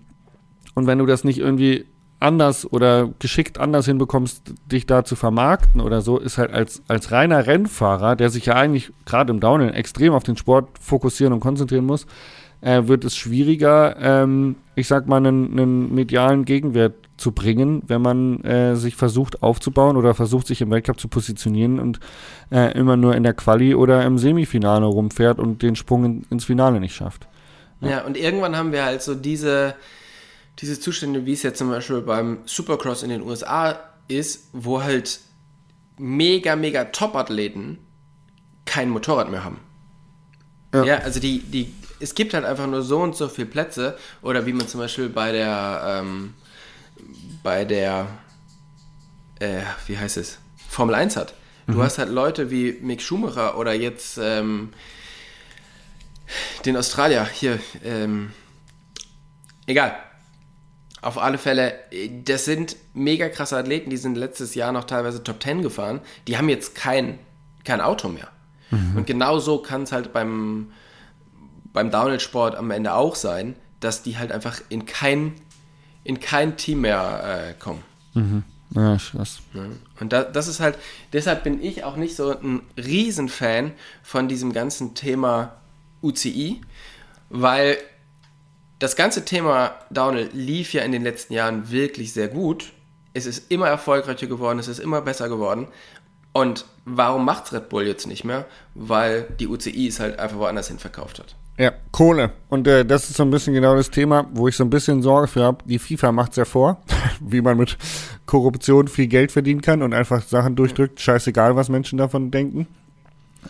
und 0.74 0.88
wenn 0.88 0.98
du 1.00 1.06
das 1.06 1.24
nicht 1.24 1.40
irgendwie 1.40 1.86
anders 2.20 2.72
oder 2.72 3.10
geschickt 3.20 3.60
anders 3.60 3.86
hinbekommst, 3.86 4.54
dich 4.72 4.86
da 4.86 5.04
zu 5.04 5.16
vermarkten 5.16 5.82
oder 5.82 6.02
so, 6.02 6.18
ist 6.18 6.38
halt 6.38 6.52
als, 6.52 6.82
als 6.88 7.12
reiner 7.12 7.46
Rennfahrer, 7.46 8.16
der 8.16 8.30
sich 8.30 8.48
ja 8.48 8.56
eigentlich 8.56 8.92
gerade 9.06 9.32
im 9.32 9.40
Downhill 9.40 9.74
extrem 9.74 10.14
auf 10.14 10.24
den 10.24 10.38
Sport 10.38 10.70
fokussieren 10.80 11.34
und 11.34 11.42
konzentrieren 11.42 11.86
muss, 11.86 12.08
äh, 12.62 12.88
wird 12.88 13.04
es 13.06 13.16
schwieriger, 13.16 13.96
ähm, 14.00 14.56
ich 14.76 14.88
sag 14.88 15.08
mal, 15.08 15.18
einen, 15.18 15.52
einen 15.52 15.94
medialen 15.94 16.46
Gegenwert 16.46 16.94
zu 17.18 17.32
bringen, 17.32 17.84
wenn 17.88 18.02
man 18.02 18.44
äh, 18.44 18.76
sich 18.76 18.96
versucht 18.96 19.44
aufzubauen 19.44 19.96
oder 19.96 20.14
versucht, 20.14 20.48
sich 20.48 20.62
im 20.62 20.72
Weltcup 20.72 21.00
zu 21.00 21.08
positionieren 21.08 21.80
und 21.80 22.00
äh, 22.52 22.78
immer 22.78 22.98
nur 22.98 23.16
in 23.16 23.24
der 23.24 23.34
Quali 23.34 23.76
oder 23.76 24.04
im 24.04 24.18
Semifinale 24.18 24.86
rumfährt 24.86 25.40
und 25.40 25.62
den 25.62 25.76
Sprung 25.76 26.06
in, 26.06 26.26
ins 26.30 26.46
Finale 26.46 26.80
nicht 26.80 26.96
schafft. 26.96 27.28
Ja. 27.82 27.90
ja, 27.90 28.02
und 28.06 28.18
irgendwann 28.18 28.58
haben 28.58 28.72
wir 28.72 28.84
halt 28.84 29.02
so 29.02 29.16
diese, 29.16 29.76
diese 30.60 30.80
Zustände, 30.80 31.26
wie 31.26 31.34
es 31.34 31.44
jetzt 31.44 31.58
zum 31.58 31.70
Beispiel 31.70 32.02
beim 32.02 32.40
Supercross 32.46 33.04
in 33.04 33.10
den 33.10 33.22
USA 33.22 33.80
ist, 34.08 34.50
wo 34.54 34.82
halt 34.82 35.20
mega, 35.98 36.56
mega 36.56 36.86
Top-Athleten 36.86 37.80
kein 38.66 38.90
Motorrad 38.90 39.30
mehr 39.30 39.44
haben. 39.44 39.60
Ja. 40.74 40.84
ja, 40.84 40.98
also 41.00 41.20
die, 41.20 41.40
die, 41.40 41.74
es 42.00 42.16
gibt 42.16 42.34
halt 42.34 42.44
einfach 42.46 42.68
nur 42.68 42.82
so 42.82 43.02
und 43.02 43.16
so 43.16 43.28
viele 43.28 43.48
Plätze 43.48 43.98
oder 44.22 44.46
wie 44.46 44.54
man 44.54 44.68
zum 44.68 44.82
Beispiel 44.82 45.10
bei 45.10 45.32
der, 45.32 46.02
ähm, 46.04 46.34
bei 47.44 47.64
der, 47.64 48.08
äh, 49.40 49.62
wie 49.88 49.98
heißt 49.98 50.18
es, 50.18 50.40
Formel 50.70 50.96
1 50.96 51.16
hat. 51.16 51.34
Du 51.68 51.74
mhm. 51.74 51.84
hast 51.84 51.98
halt 51.98 52.10
Leute 52.10 52.52
wie 52.52 52.78
Mick 52.82 53.02
Schumacher 53.02 53.58
oder 53.58 53.74
jetzt 53.74 54.20
ähm, 54.22 54.74
den 56.66 56.76
Australier 56.76 57.26
hier, 57.26 57.60
ähm, 57.84 58.32
egal. 59.66 59.96
Auf 61.06 61.20
alle 61.20 61.38
Fälle, 61.38 61.76
das 62.24 62.46
sind 62.46 62.78
mega 62.96 63.30
krasse 63.30 63.56
Athleten, 63.56 63.92
die 63.92 63.98
sind 63.98 64.18
letztes 64.18 64.56
Jahr 64.56 64.72
noch 64.72 64.86
teilweise 64.86 65.24
Top 65.24 65.44
10 65.44 65.62
gefahren. 65.62 66.02
Die 66.28 66.36
haben 66.36 66.50
jetzt 66.50 66.74
kein, 66.74 67.20
kein 67.64 67.80
Auto 67.80 68.10
mehr. 68.10 68.30
Mhm. 68.72 68.98
Und 68.98 69.06
genau 69.06 69.38
so 69.38 69.60
kann 69.60 69.84
es 69.84 69.92
halt 69.92 70.14
beim, 70.14 70.72
beim 71.74 71.92
Downhill-Sport 71.92 72.56
am 72.56 72.72
Ende 72.72 72.96
auch 72.96 73.14
sein, 73.14 73.56
dass 73.82 74.02
die 74.02 74.18
halt 74.18 74.32
einfach 74.32 74.62
in 74.70 74.88
kein, 74.88 75.34
in 76.04 76.20
kein 76.20 76.58
Team 76.58 76.82
mehr 76.82 77.50
äh, 77.50 77.54
kommen. 77.54 77.84
Mhm. 78.16 78.44
Ja, 78.72 78.98
krass. 78.98 79.42
Und 80.00 80.12
da, 80.12 80.24
das 80.24 80.48
ist 80.48 80.60
halt, 80.60 80.76
deshalb 81.14 81.44
bin 81.44 81.64
ich 81.64 81.84
auch 81.84 81.98
nicht 81.98 82.16
so 82.16 82.32
ein 82.32 82.64
Riesenfan 82.78 83.74
von 84.02 84.28
diesem 84.28 84.54
ganzen 84.54 84.96
Thema 84.96 85.54
UCI, 86.02 86.62
weil 87.30 87.78
das 88.80 88.96
ganze 88.96 89.26
Thema 89.26 89.76
Downhill 89.90 90.30
lief 90.34 90.74
ja 90.74 90.84
in 90.84 90.92
den 90.92 91.04
letzten 91.04 91.34
Jahren 91.34 91.72
wirklich 91.72 92.14
sehr 92.14 92.28
gut. 92.28 92.74
Es 93.14 93.26
ist 93.26 93.52
immer 93.52 93.68
erfolgreicher 93.68 94.28
geworden, 94.28 94.60
es 94.60 94.68
ist 94.68 94.80
immer 94.80 95.02
besser 95.02 95.30
geworden. 95.30 95.68
Und 96.34 96.66
warum 96.84 97.24
macht 97.24 97.54
Red 97.54 97.70
Bull 97.70 97.88
jetzt 97.88 98.08
nicht 98.08 98.26
mehr? 98.26 98.46
Weil 98.74 99.28
die 99.40 99.48
UCI 99.48 99.88
es 99.88 100.02
halt 100.02 100.20
einfach 100.20 100.38
woanders 100.38 100.68
hin 100.68 100.80
verkauft 100.80 101.20
hat. 101.20 101.36
Ja, 101.58 101.72
Kohle. 101.92 102.32
Und 102.50 102.68
äh, 102.68 102.84
das 102.84 103.10
ist 103.10 103.16
so 103.16 103.24
ein 103.24 103.32
bisschen 103.32 103.54
genau 103.54 103.78
das 103.78 103.90
Thema, 103.90 104.28
wo 104.34 104.50
ich 104.50 104.58
so 104.58 104.66
ein 104.66 104.70
bisschen 104.70 105.02
Sorge 105.02 105.28
für 105.28 105.44
habe. 105.44 105.60
Die 105.64 105.80
FIFA 105.80 106.12
macht 106.12 106.32
es 106.32 106.36
ja 106.36 106.44
vor, 106.44 106.82
wie 107.22 107.40
man 107.40 107.56
mit 107.58 107.78
Korruption 108.26 108.90
viel 108.90 109.08
Geld 109.08 109.32
verdienen 109.32 109.62
kann 109.62 109.82
und 109.82 109.94
einfach 109.94 110.22
Sachen 110.22 110.58
durchdrückt. 110.58 111.00
Scheißegal, 111.00 111.56
was 111.56 111.70
Menschen 111.70 111.98
davon 111.98 112.32
denken. 112.32 112.68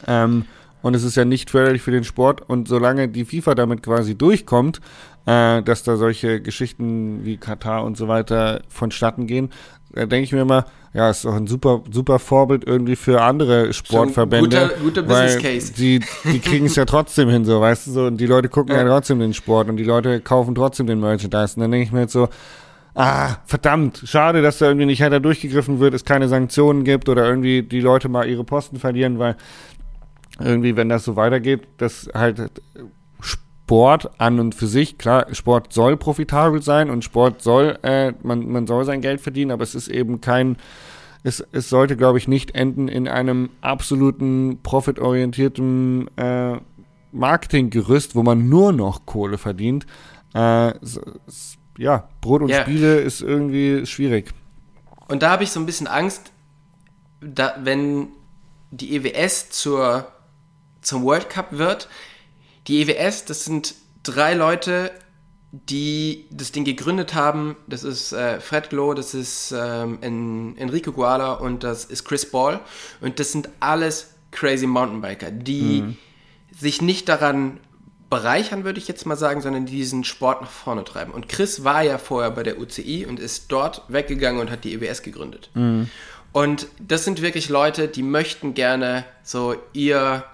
Ähm, 0.06 0.46
und 0.86 0.96
es 0.96 1.04
ist 1.04 1.16
ja 1.16 1.26
nicht 1.26 1.50
förderlich 1.50 1.82
für 1.82 1.90
den 1.90 2.04
Sport. 2.04 2.48
Und 2.48 2.68
solange 2.68 3.08
die 3.08 3.26
FIFA 3.26 3.56
damit 3.56 3.82
quasi 3.82 4.14
durchkommt, 4.14 4.82
äh, 5.26 5.64
dass 5.64 5.82
da 5.82 5.98
solche 5.98 6.42
Geschichten 6.42 7.26
wie 7.26 7.38
Katar 7.38 7.84
und 7.84 7.98
so 7.98 8.08
weiter 8.08 8.62
vonstatten 8.70 9.26
gehen, 9.26 9.50
da 9.94 10.06
denke 10.06 10.26
ich 10.26 10.32
mir 10.32 10.42
immer, 10.42 10.66
ja, 10.94 11.10
ist 11.10 11.26
doch 11.26 11.34
ein 11.34 11.48
super, 11.48 11.82
super 11.90 12.20
Vorbild 12.20 12.68
irgendwie 12.68 12.96
für 12.96 13.24
andere 13.24 13.74
Sportverbände. 13.74 14.44
Guter, 14.44 14.70
guter 14.80 15.02
Business 15.02 15.40
Case. 15.40 15.74
Die, 15.74 16.02
die 16.24 16.40
kriegen 16.40 16.68
es 16.68 16.76
ja 16.76 16.86
trotzdem 16.86 17.30
hin, 17.30 17.46
so, 17.46 17.60
weißt 17.60 17.88
du, 17.88 17.92
so, 17.92 18.06
und 18.06 18.18
die 18.18 18.28
Leute 18.28 18.48
gucken 18.50 18.76
ja. 18.76 18.84
ja 18.84 18.88
trotzdem 18.88 19.18
den 19.18 19.34
Sport 19.34 19.70
und 19.70 19.78
die 19.78 19.84
Leute 19.84 20.22
kaufen 20.22 20.54
trotzdem 20.54 20.86
den 20.86 21.00
Merchandise. 21.00 21.56
Und 21.56 21.62
dann 21.62 21.72
denke 21.72 21.88
ich 21.88 21.94
mir 21.94 22.02
jetzt 22.02 22.14
so, 22.14 22.30
ah, 22.94 23.38
verdammt, 23.48 24.04
schade, 24.06 24.44
dass 24.44 24.60
da 24.60 24.68
irgendwie 24.68 24.86
nicht 24.86 25.00
härter 25.00 25.20
durchgegriffen 25.20 25.80
wird, 25.80 25.96
es 25.96 26.06
keine 26.06 26.28
Sanktionen 26.28 26.84
gibt 26.84 27.10
oder 27.10 27.28
irgendwie 27.28 27.64
die 27.64 27.82
Leute 27.82 28.08
mal 28.08 28.30
ihre 28.30 28.44
Posten 28.44 28.78
verlieren, 28.78 29.18
weil 29.18 29.36
irgendwie, 30.40 30.76
wenn 30.76 30.90
das 30.90 31.06
so 31.06 31.16
weitergeht, 31.16 31.68
dass 31.78 32.10
halt 32.14 32.52
Sport 33.66 34.12
an 34.20 34.40
und 34.40 34.54
für 34.54 34.68
sich, 34.68 34.98
klar, 34.98 35.28
Sport 35.34 35.74
soll 35.74 35.98
profitabel 35.98 36.62
sein 36.62 36.90
und 36.90 37.04
Sport 37.04 37.42
soll, 37.42 37.80
äh, 37.82 38.14
man, 38.22 38.48
man 38.48 38.68
soll 38.68 38.86
sein 38.86 39.02
Geld 39.02 39.22
verdienen, 39.22 39.52
aber 39.52 39.64
es 39.64 39.74
ist 39.74 39.88
eben 39.88 40.22
kein, 40.22 40.58
es, 41.24 41.44
es 41.52 41.70
sollte, 41.70 41.98
glaube 41.98 42.18
ich, 42.18 42.28
nicht 42.28 42.54
enden 42.54 42.88
in 42.88 43.08
einem 43.08 43.50
absoluten 43.62 44.60
profitorientierten 44.62 46.16
äh, 46.18 46.58
Marketinggerüst, 47.12 48.14
wo 48.14 48.24
man 48.24 48.50
nur 48.50 48.72
noch 48.72 49.06
Kohle 49.06 49.38
verdient. 49.38 49.88
Äh, 50.36 50.74
ja, 51.78 52.08
Brot 52.22 52.42
und 52.42 52.50
yeah. 52.50 52.62
Spiele 52.62 53.00
ist 53.00 53.22
irgendwie 53.22 53.86
schwierig. 53.86 54.32
Und 55.08 55.24
da 55.24 55.32
habe 55.32 55.44
ich 55.44 55.52
so 55.52 55.60
ein 55.60 55.66
bisschen 55.66 55.88
Angst, 55.88 56.32
da, 57.22 57.56
wenn 57.64 58.10
die 58.72 58.96
EWS 58.96 59.50
zur 59.50 60.08
zum 60.86 61.04
World 61.04 61.30
Cup 61.30 61.48
wird. 61.52 61.90
Die 62.68 62.82
EWS, 62.82 63.26
das 63.26 63.46
sind 63.46 63.76
drei 64.04 64.34
Leute, 64.34 64.92
die 65.52 66.26
das 66.32 66.52
Ding 66.52 66.66
gegründet 66.66 67.14
haben. 67.14 67.56
Das 67.68 67.84
ist 67.84 68.12
äh, 68.12 68.40
Fred 68.40 68.70
Glow, 68.70 68.94
das 68.94 69.14
ist 69.14 69.54
ähm, 69.56 70.00
en 70.02 70.58
Enrico 70.58 70.92
Guala 70.92 71.34
und 71.34 71.64
das 71.64 71.86
ist 71.86 72.06
Chris 72.06 72.30
Ball. 72.30 72.60
Und 73.02 73.20
das 73.20 73.32
sind 73.32 73.50
alles 73.60 74.16
crazy 74.32 74.68
Mountainbiker, 74.68 75.32
die 75.32 75.82
mhm. 75.82 75.98
sich 76.52 76.82
nicht 76.82 77.08
daran 77.08 77.60
bereichern, 78.10 78.64
würde 78.64 78.80
ich 78.80 78.88
jetzt 78.88 79.06
mal 79.06 79.16
sagen, 79.16 79.42
sondern 79.42 79.66
die 79.66 79.78
diesen 79.78 80.04
Sport 80.04 80.42
nach 80.42 80.50
vorne 80.50 80.84
treiben. 80.84 81.12
Und 81.12 81.30
Chris 81.30 81.64
war 81.64 81.82
ja 81.82 81.98
vorher 81.98 82.32
bei 82.32 82.44
der 82.44 82.60
UCI 82.60 83.06
und 83.08 83.20
ist 83.20 83.52
dort 83.52 83.84
weggegangen 83.88 84.42
und 84.42 84.52
hat 84.52 84.64
die 84.64 84.74
EWS 84.74 85.02
gegründet. 85.02 85.50
Mhm. 85.54 85.90
Und 86.32 86.68
das 86.80 87.06
sind 87.06 87.22
wirklich 87.22 87.50
Leute, 87.50 87.88
die 87.88 88.04
möchten 88.04 88.54
gerne 88.54 89.06
so 89.24 89.56
ihr 89.72 90.26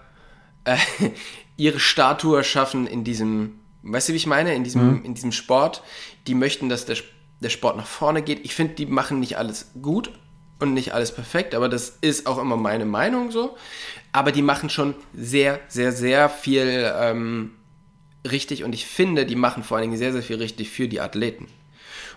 äh, 0.65 0.77
ihre 1.57 1.79
Statue 1.79 2.43
schaffen 2.43 2.87
in 2.87 3.03
diesem, 3.03 3.59
weißt 3.83 4.09
du, 4.09 4.13
wie 4.13 4.17
ich 4.17 4.27
meine, 4.27 4.53
in 4.55 4.63
diesem, 4.63 4.99
mhm. 4.99 5.05
in 5.05 5.13
diesem 5.13 5.31
Sport. 5.31 5.83
Die 6.27 6.35
möchten, 6.35 6.69
dass 6.69 6.85
der, 6.85 6.97
der 7.39 7.49
Sport 7.49 7.77
nach 7.77 7.87
vorne 7.87 8.21
geht. 8.21 8.43
Ich 8.43 8.55
finde, 8.55 8.75
die 8.75 8.85
machen 8.85 9.19
nicht 9.19 9.37
alles 9.37 9.71
gut 9.81 10.11
und 10.59 10.73
nicht 10.73 10.93
alles 10.93 11.13
perfekt, 11.13 11.55
aber 11.55 11.69
das 11.69 11.97
ist 12.01 12.27
auch 12.27 12.37
immer 12.37 12.57
meine 12.57 12.85
Meinung 12.85 13.31
so. 13.31 13.57
Aber 14.11 14.31
die 14.31 14.41
machen 14.41 14.69
schon 14.69 14.95
sehr, 15.13 15.59
sehr, 15.67 15.91
sehr 15.91 16.29
viel 16.29 16.91
ähm, 16.95 17.51
richtig 18.29 18.63
und 18.63 18.73
ich 18.73 18.85
finde, 18.85 19.25
die 19.25 19.35
machen 19.35 19.63
vor 19.63 19.77
allen 19.77 19.89
Dingen 19.89 19.97
sehr, 19.97 20.11
sehr 20.11 20.21
viel 20.21 20.37
richtig 20.37 20.69
für 20.69 20.87
die 20.87 21.01
Athleten. 21.01 21.47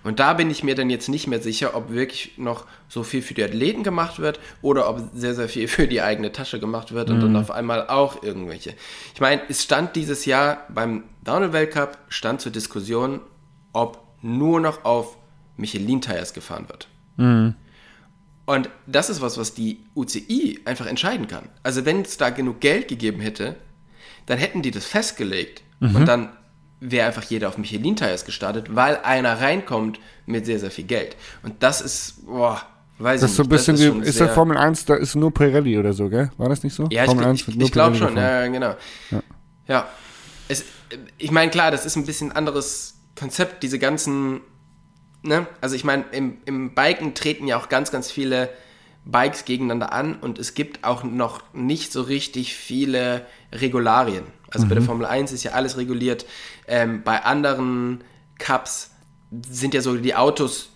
Und 0.04 0.20
da 0.20 0.34
bin 0.34 0.50
ich 0.50 0.62
mir 0.62 0.74
dann 0.74 0.90
jetzt 0.90 1.08
nicht 1.08 1.26
mehr 1.26 1.40
sicher, 1.40 1.74
ob 1.74 1.90
wirklich 1.90 2.32
noch 2.36 2.66
so 2.88 3.02
viel 3.02 3.22
für 3.22 3.34
die 3.34 3.42
Athleten 3.42 3.82
gemacht 3.82 4.18
wird 4.18 4.38
oder 4.62 4.88
ob 4.88 5.00
sehr, 5.14 5.34
sehr 5.34 5.48
viel 5.48 5.66
für 5.68 5.88
die 5.88 6.02
eigene 6.02 6.30
Tasche 6.30 6.60
gemacht 6.60 6.92
wird 6.92 7.10
und 7.10 7.16
mhm. 7.16 7.22
dann 7.22 7.36
auf 7.36 7.50
einmal 7.50 7.88
auch 7.88 8.22
irgendwelche. 8.22 8.74
Ich 9.14 9.20
meine, 9.20 9.42
es 9.48 9.62
stand 9.62 9.96
dieses 9.96 10.26
Jahr 10.26 10.66
beim 10.68 11.04
Downhill-Weltcup, 11.24 11.98
stand 12.08 12.42
zur 12.42 12.52
Diskussion, 12.52 13.20
ob 13.72 13.98
nur 14.22 14.60
noch 14.60 14.84
auf 14.84 15.16
Michelin-Tires 15.56 16.34
gefahren 16.34 16.68
wird. 16.68 16.88
Mhm. 17.16 17.54
Und 18.46 18.68
das 18.86 19.08
ist 19.08 19.22
was, 19.22 19.38
was 19.38 19.54
die 19.54 19.80
UCI 19.94 20.60
einfach 20.66 20.86
entscheiden 20.86 21.28
kann. 21.28 21.48
Also 21.62 21.86
wenn 21.86 22.02
es 22.02 22.18
da 22.18 22.28
genug 22.28 22.60
Geld 22.60 22.88
gegeben 22.88 23.20
hätte, 23.20 23.56
dann 24.26 24.38
hätten 24.38 24.60
die 24.60 24.70
das 24.70 24.84
festgelegt 24.84 25.62
mhm. 25.80 25.96
und 25.96 26.06
dann 26.06 26.30
wäre 26.90 27.06
einfach 27.06 27.22
jeder 27.22 27.48
auf 27.48 27.56
Michelin-Tires 27.56 28.24
gestartet, 28.24 28.74
weil 28.74 28.98
einer 29.02 29.40
reinkommt 29.40 29.98
mit 30.26 30.44
sehr, 30.44 30.58
sehr 30.58 30.70
viel 30.70 30.84
Geld. 30.84 31.16
Und 31.42 31.62
das 31.62 31.80
ist, 31.80 32.26
boah, 32.26 32.60
weiß 32.98 33.20
das 33.20 33.30
ich 33.30 33.32
ist 33.32 33.36
so 33.36 33.42
ein 33.44 33.48
bisschen 33.48 33.74
ist, 33.76 34.04
wie, 34.04 34.08
ist 34.08 34.20
der 34.20 34.28
Formel 34.28 34.56
1, 34.56 34.84
da 34.84 34.94
ist 34.94 35.14
nur 35.14 35.32
Pirelli 35.32 35.78
oder 35.78 35.92
so, 35.92 36.08
gell? 36.08 36.30
War 36.36 36.48
das 36.48 36.62
nicht 36.62 36.74
so? 36.74 36.86
Ja, 36.90 37.04
Formel 37.04 37.34
ich, 37.34 37.48
ich, 37.48 37.58
ich 37.58 37.72
glaube 37.72 37.96
schon, 37.96 38.16
ja, 38.16 38.46
genau. 38.48 38.74
Ja, 39.10 39.22
ja. 39.66 39.88
Es, 40.48 40.64
ich 41.16 41.30
meine, 41.30 41.50
klar, 41.50 41.70
das 41.70 41.86
ist 41.86 41.96
ein 41.96 42.04
bisschen 42.04 42.32
anderes 42.32 43.00
Konzept, 43.18 43.62
diese 43.62 43.78
ganzen, 43.78 44.42
ne? 45.22 45.46
Also 45.62 45.76
ich 45.76 45.84
meine, 45.84 46.04
im, 46.12 46.38
im 46.44 46.74
Biken 46.74 47.14
treten 47.14 47.46
ja 47.46 47.56
auch 47.56 47.70
ganz, 47.70 47.90
ganz 47.90 48.10
viele 48.10 48.50
Bikes 49.06 49.46
gegeneinander 49.46 49.92
an 49.92 50.16
und 50.16 50.38
es 50.38 50.54
gibt 50.54 50.84
auch 50.84 51.02
noch 51.02 51.42
nicht 51.54 51.92
so 51.92 52.02
richtig 52.02 52.54
viele 52.54 53.26
Regularien. 53.52 54.24
Also 54.54 54.66
mhm. 54.66 54.68
bei 54.70 54.74
der 54.74 54.82
mhm. 54.82 54.86
Formel 54.86 55.06
1 55.06 55.32
ist 55.32 55.42
ja 55.44 55.52
alles 55.52 55.76
reguliert. 55.76 56.24
Ähm, 56.66 57.02
bei 57.02 57.22
anderen 57.22 58.02
Cups 58.38 58.90
sind 59.48 59.74
ja 59.74 59.80
so 59.80 59.96
die 59.96 60.14
Autos, 60.14 60.70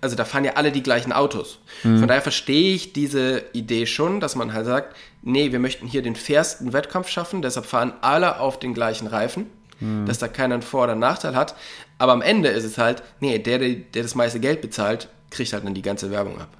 also 0.00 0.16
da 0.16 0.24
fahren 0.24 0.44
ja 0.44 0.52
alle 0.54 0.72
die 0.72 0.82
gleichen 0.82 1.12
Autos. 1.12 1.58
Mhm. 1.82 1.98
Von 1.98 2.08
daher 2.08 2.22
verstehe 2.22 2.74
ich 2.74 2.92
diese 2.92 3.44
Idee 3.52 3.86
schon, 3.86 4.20
dass 4.20 4.36
man 4.36 4.52
halt 4.52 4.66
sagt, 4.66 4.96
nee, 5.22 5.52
wir 5.52 5.58
möchten 5.58 5.86
hier 5.86 6.02
den 6.02 6.16
fairsten 6.16 6.72
Wettkampf 6.72 7.08
schaffen, 7.08 7.42
deshalb 7.42 7.66
fahren 7.66 7.94
alle 8.00 8.40
auf 8.40 8.58
den 8.58 8.74
gleichen 8.74 9.06
Reifen, 9.06 9.46
mhm. 9.80 10.06
dass 10.06 10.18
da 10.18 10.28
keiner 10.28 10.54
einen 10.54 10.62
Vor- 10.62 10.84
oder 10.84 10.94
Nachteil 10.94 11.34
hat. 11.34 11.54
Aber 11.98 12.12
am 12.12 12.22
Ende 12.22 12.48
ist 12.48 12.64
es 12.64 12.78
halt, 12.78 13.02
nee, 13.20 13.38
der, 13.38 13.58
der, 13.58 13.70
der 13.70 14.02
das 14.02 14.14
meiste 14.14 14.40
Geld 14.40 14.60
bezahlt, 14.60 15.08
kriegt 15.30 15.52
halt 15.52 15.64
dann 15.64 15.74
die 15.74 15.82
ganze 15.82 16.10
Werbung 16.10 16.40
ab. 16.40 16.50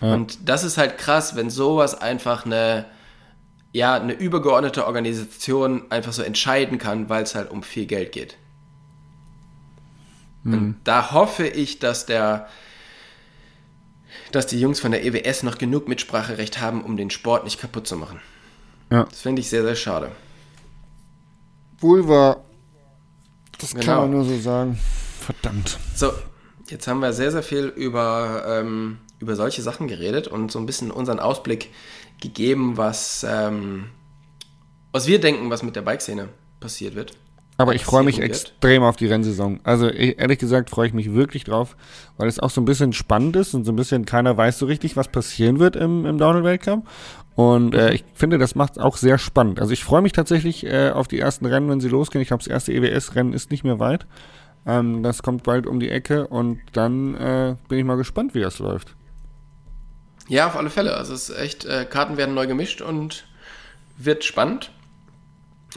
Ja. 0.00 0.14
Und 0.14 0.48
das 0.48 0.64
ist 0.64 0.78
halt 0.78 0.98
krass, 0.98 1.36
wenn 1.36 1.50
sowas 1.50 2.00
einfach 2.00 2.46
eine 2.46 2.86
ja, 3.72 3.94
eine 3.94 4.12
übergeordnete 4.12 4.86
Organisation 4.86 5.90
einfach 5.90 6.12
so 6.12 6.22
entscheiden 6.22 6.78
kann, 6.78 7.08
weil 7.08 7.22
es 7.22 7.34
halt 7.34 7.50
um 7.50 7.62
viel 7.62 7.86
Geld 7.86 8.12
geht. 8.12 8.36
Und 10.44 10.52
Hm. 10.52 10.74
da 10.84 11.12
hoffe 11.12 11.46
ich, 11.46 11.78
dass 11.78 12.06
der, 12.06 12.48
dass 14.32 14.46
die 14.46 14.58
Jungs 14.60 14.80
von 14.80 14.90
der 14.90 15.04
EWS 15.04 15.42
noch 15.42 15.58
genug 15.58 15.86
Mitspracherecht 15.88 16.60
haben, 16.60 16.82
um 16.82 16.96
den 16.96 17.10
Sport 17.10 17.44
nicht 17.44 17.60
kaputt 17.60 17.86
zu 17.86 17.96
machen. 17.96 18.20
Ja. 18.90 19.04
Das 19.04 19.20
finde 19.20 19.40
ich 19.40 19.48
sehr, 19.50 19.62
sehr 19.62 19.76
schade. 19.76 20.10
Wohl 21.78 22.08
wahr. 22.08 22.44
Das 23.58 23.72
kann 23.72 23.80
Genau. 23.82 24.00
man 24.02 24.10
nur 24.10 24.24
so 24.24 24.38
sagen. 24.38 24.78
Verdammt. 25.20 25.78
So, 25.94 26.12
jetzt 26.68 26.88
haben 26.88 27.00
wir 27.00 27.12
sehr, 27.12 27.30
sehr 27.30 27.42
viel 27.42 27.66
über, 27.66 28.44
ähm, 28.46 28.98
über 29.18 29.36
solche 29.36 29.62
Sachen 29.62 29.86
geredet 29.86 30.26
und 30.28 30.50
so 30.50 30.58
ein 30.58 30.66
bisschen 30.66 30.90
unseren 30.90 31.20
Ausblick 31.20 31.68
gegeben, 32.20 32.76
was, 32.76 33.26
ähm, 33.28 33.86
was 34.92 35.06
wir 35.06 35.20
denken, 35.20 35.50
was 35.50 35.62
mit 35.62 35.76
der 35.76 35.82
Bikeszene 35.82 36.28
passiert 36.60 36.94
wird. 36.94 37.12
Aber 37.60 37.74
ich 37.74 37.84
freue 37.84 38.04
mich 38.04 38.16
wird. 38.16 38.30
extrem 38.30 38.82
auf 38.82 38.96
die 38.96 39.06
Rennsaison. 39.06 39.60
Also 39.64 39.86
e- 39.86 40.14
ehrlich 40.16 40.38
gesagt 40.38 40.70
freue 40.70 40.86
ich 40.86 40.94
mich 40.94 41.12
wirklich 41.12 41.44
drauf, 41.44 41.76
weil 42.16 42.26
es 42.26 42.40
auch 42.40 42.48
so 42.48 42.60
ein 42.62 42.64
bisschen 42.64 42.94
spannend 42.94 43.36
ist 43.36 43.52
und 43.52 43.64
so 43.64 43.72
ein 43.72 43.76
bisschen 43.76 44.06
keiner 44.06 44.34
weiß 44.34 44.58
so 44.58 44.64
richtig, 44.64 44.96
was 44.96 45.08
passieren 45.08 45.58
wird 45.58 45.76
im, 45.76 46.06
im 46.06 46.16
Downhill-Weltcup. 46.16 46.86
Und 47.34 47.74
äh, 47.74 47.92
ich 47.92 48.04
finde, 48.14 48.38
das 48.38 48.54
macht 48.54 48.72
es 48.72 48.78
auch 48.78 48.96
sehr 48.96 49.18
spannend. 49.18 49.60
Also 49.60 49.72
ich 49.72 49.84
freue 49.84 50.00
mich 50.00 50.12
tatsächlich 50.12 50.64
äh, 50.64 50.90
auf 50.90 51.06
die 51.06 51.18
ersten 51.18 51.44
Rennen, 51.44 51.68
wenn 51.68 51.80
sie 51.80 51.88
losgehen. 51.88 52.22
Ich 52.22 52.28
glaube, 52.28 52.42
das 52.42 52.50
erste 52.50 52.72
EWS-Rennen 52.72 53.34
ist 53.34 53.50
nicht 53.50 53.62
mehr 53.62 53.78
weit. 53.78 54.06
Ähm, 54.66 55.02
das 55.02 55.22
kommt 55.22 55.42
bald 55.42 55.66
um 55.66 55.80
die 55.80 55.90
Ecke 55.90 56.26
und 56.28 56.60
dann 56.72 57.14
äh, 57.14 57.56
bin 57.68 57.78
ich 57.78 57.84
mal 57.84 57.96
gespannt, 57.96 58.34
wie 58.34 58.40
das 58.40 58.58
läuft. 58.58 58.96
Ja, 60.30 60.46
auf 60.46 60.56
alle 60.56 60.70
Fälle. 60.70 60.96
Also 60.96 61.12
es 61.12 61.28
ist 61.28 61.36
echt, 61.36 61.64
äh, 61.64 61.84
Karten 61.84 62.16
werden 62.16 62.34
neu 62.34 62.46
gemischt 62.46 62.80
und 62.80 63.24
wird 63.98 64.24
spannend. 64.24 64.70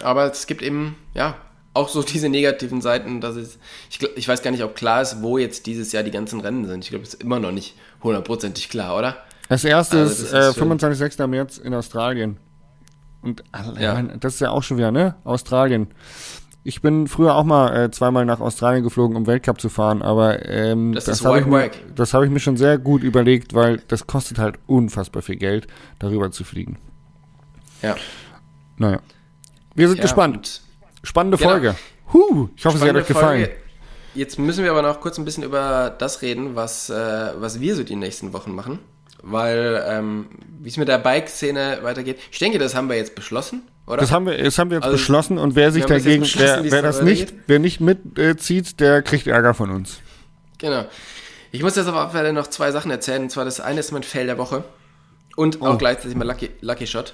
Aber 0.02 0.32
es 0.32 0.48
gibt 0.48 0.62
eben, 0.62 0.96
ja, 1.14 1.36
auch 1.74 1.90
so 1.90 2.04
diese 2.14 2.30
negativen 2.30 2.80
Seiten, 2.82 3.20
dass 3.20 3.36
es, 3.36 3.58
ich, 3.90 4.02
ich 4.16 4.28
weiß 4.28 4.42
gar 4.44 4.52
nicht, 4.52 4.64
ob 4.64 4.76
klar 4.76 5.02
ist, 5.02 5.22
wo 5.22 5.38
jetzt 5.38 5.66
dieses 5.66 5.92
Jahr 5.92 6.04
die 6.04 6.12
ganzen 6.12 6.40
Rennen 6.40 6.66
sind. 6.68 6.84
Ich 6.84 6.92
glaube, 6.92 7.04
es 7.04 7.16
ist 7.16 7.22
immer 7.24 7.40
noch 7.40 7.52
nicht 7.52 7.76
hundertprozentig 8.04 8.70
klar, 8.70 8.96
oder? 8.96 9.18
Das 9.50 9.64
erste 9.66 9.98
Also 10.00 10.12
ist, 10.12 10.24
das 10.24 10.34
äh, 10.34 10.40
ist 10.50 10.56
schon- 10.56 10.64
25. 10.80 11.28
März 11.28 11.58
in 11.58 11.74
Australien. 11.74 12.38
Und 13.24 13.44
Ja. 13.80 14.02
das 14.02 14.36
ist 14.36 14.40
ja 14.42 14.52
auch 14.52 14.64
schon 14.64 14.78
wieder, 14.78 14.92
ne? 14.92 15.16
Australien. 15.24 15.88
Ich 16.66 16.82
bin 16.82 17.08
früher 17.08 17.36
auch 17.36 17.44
mal 17.44 17.76
äh, 17.76 17.92
zweimal 17.92 18.26
nach 18.26 18.40
Australien 18.40 18.84
geflogen, 18.84 19.18
um 19.18 19.28
Weltcup 19.28 19.60
zu 19.60 19.68
fahren, 19.68 20.02
aber 20.02 20.46
ähm, 20.48 20.94
Das 20.94 21.08
ist 21.10 21.26
habe 21.26 21.40
ich, 21.40 21.46
mir- 21.46 21.72
das 21.96 22.14
habe 22.14 22.26
ich 22.26 22.32
mir 22.32 22.40
schon 22.40 22.56
sehr 22.56 22.78
gut 22.78 23.04
überlegt, 23.04 23.54
weil 23.54 23.82
das 23.90 24.08
kostet 24.08 24.40
halt 24.40 24.56
unfassbar 24.66 25.22
viel 25.22 25.36
Geld, 25.36 25.68
darüber 26.00 26.32
zu 26.32 26.44
fliegen. 26.46 26.78
Ja. 27.82 27.96
Naja. 28.78 29.00
Wir 29.76 29.88
sind 29.90 29.98
ja 29.98 30.04
gespannt. 30.04 30.62
Spannende 31.04 31.38
Genau. 31.38 31.50
Folge. 31.50 31.76
Huh, 32.14 32.48
ich 32.56 32.66
hoffe, 32.66 32.78
sie 32.78 32.84
hat 32.84 32.90
spannende 32.90 33.02
euch 33.02 33.08
gefallen. 33.08 33.46
Folge. 33.46 33.56
Jetzt 34.16 34.40
müssen 34.40 34.64
wir 34.64 34.72
aber 34.72 34.84
noch 34.84 35.02
kurz 35.02 35.18
ein 35.18 35.26
bisschen 35.26 35.44
über 35.44 35.94
das 35.98 36.22
reden, 36.22 36.56
was, 36.56 36.90
äh, 36.90 37.32
was 37.40 37.60
wir 37.60 37.76
so 37.76 37.84
die 37.84 37.96
nächsten 37.96 38.32
Wochen 38.32 38.54
machen. 38.56 38.80
Weil, 39.22 39.84
ähm, 39.88 40.28
wie 40.62 40.70
es 40.70 40.78
mit 40.78 40.88
der 40.88 40.98
Bike-Szene 41.00 41.80
weitergeht. 41.82 42.20
Ich 42.32 42.40
denke, 42.40 42.58
das 42.60 42.76
haben 42.76 42.88
wir 42.90 42.96
jetzt 42.98 43.16
beschlossen, 43.16 43.64
oder? 43.88 43.98
Das 43.98 44.12
haben 44.12 44.26
wir, 44.26 44.38
das 44.42 44.58
haben 44.58 44.70
wir 44.70 44.78
jetzt 44.78 44.86
Also, 44.86 44.98
beschlossen 44.98 45.38
und 45.38 45.56
wer 45.56 45.72
sich 45.72 45.86
dagegen, 45.86 46.26
wer, 46.38 46.64
wer 46.64 46.82
da 46.82 46.88
das 46.88 47.02
nicht, 47.02 47.24
weitergeht. 47.28 47.44
wer 47.48 47.60
nicht 47.60 47.80
mitzieht, 47.82 48.80
der 48.80 49.02
kriegt 49.02 49.28
Ärger 49.28 49.54
von 49.54 49.70
uns. 49.72 50.00
Genau. 50.58 50.86
Ich 51.52 51.62
muss 51.62 51.76
jetzt 51.76 51.88
auf 51.88 51.96
alle 51.96 52.10
Fälle 52.10 52.34
noch 52.34 52.48
zwei 52.48 52.72
Sachen 52.72 52.90
erzählen. 52.90 53.24
Und 53.24 53.30
zwar 53.30 53.46
das 53.46 53.60
eine 53.60 53.80
ist 53.80 53.92
mein 53.92 54.04
Fail 54.04 54.26
der 54.26 54.38
Woche. 54.38 54.64
Und 55.36 55.62
Oh. 55.62 55.68
auch 55.68 55.78
gleichzeitig 55.78 56.16
mein 56.16 56.28
Lucky, 56.28 56.50
Lucky 56.62 56.88
Shot. 56.88 57.14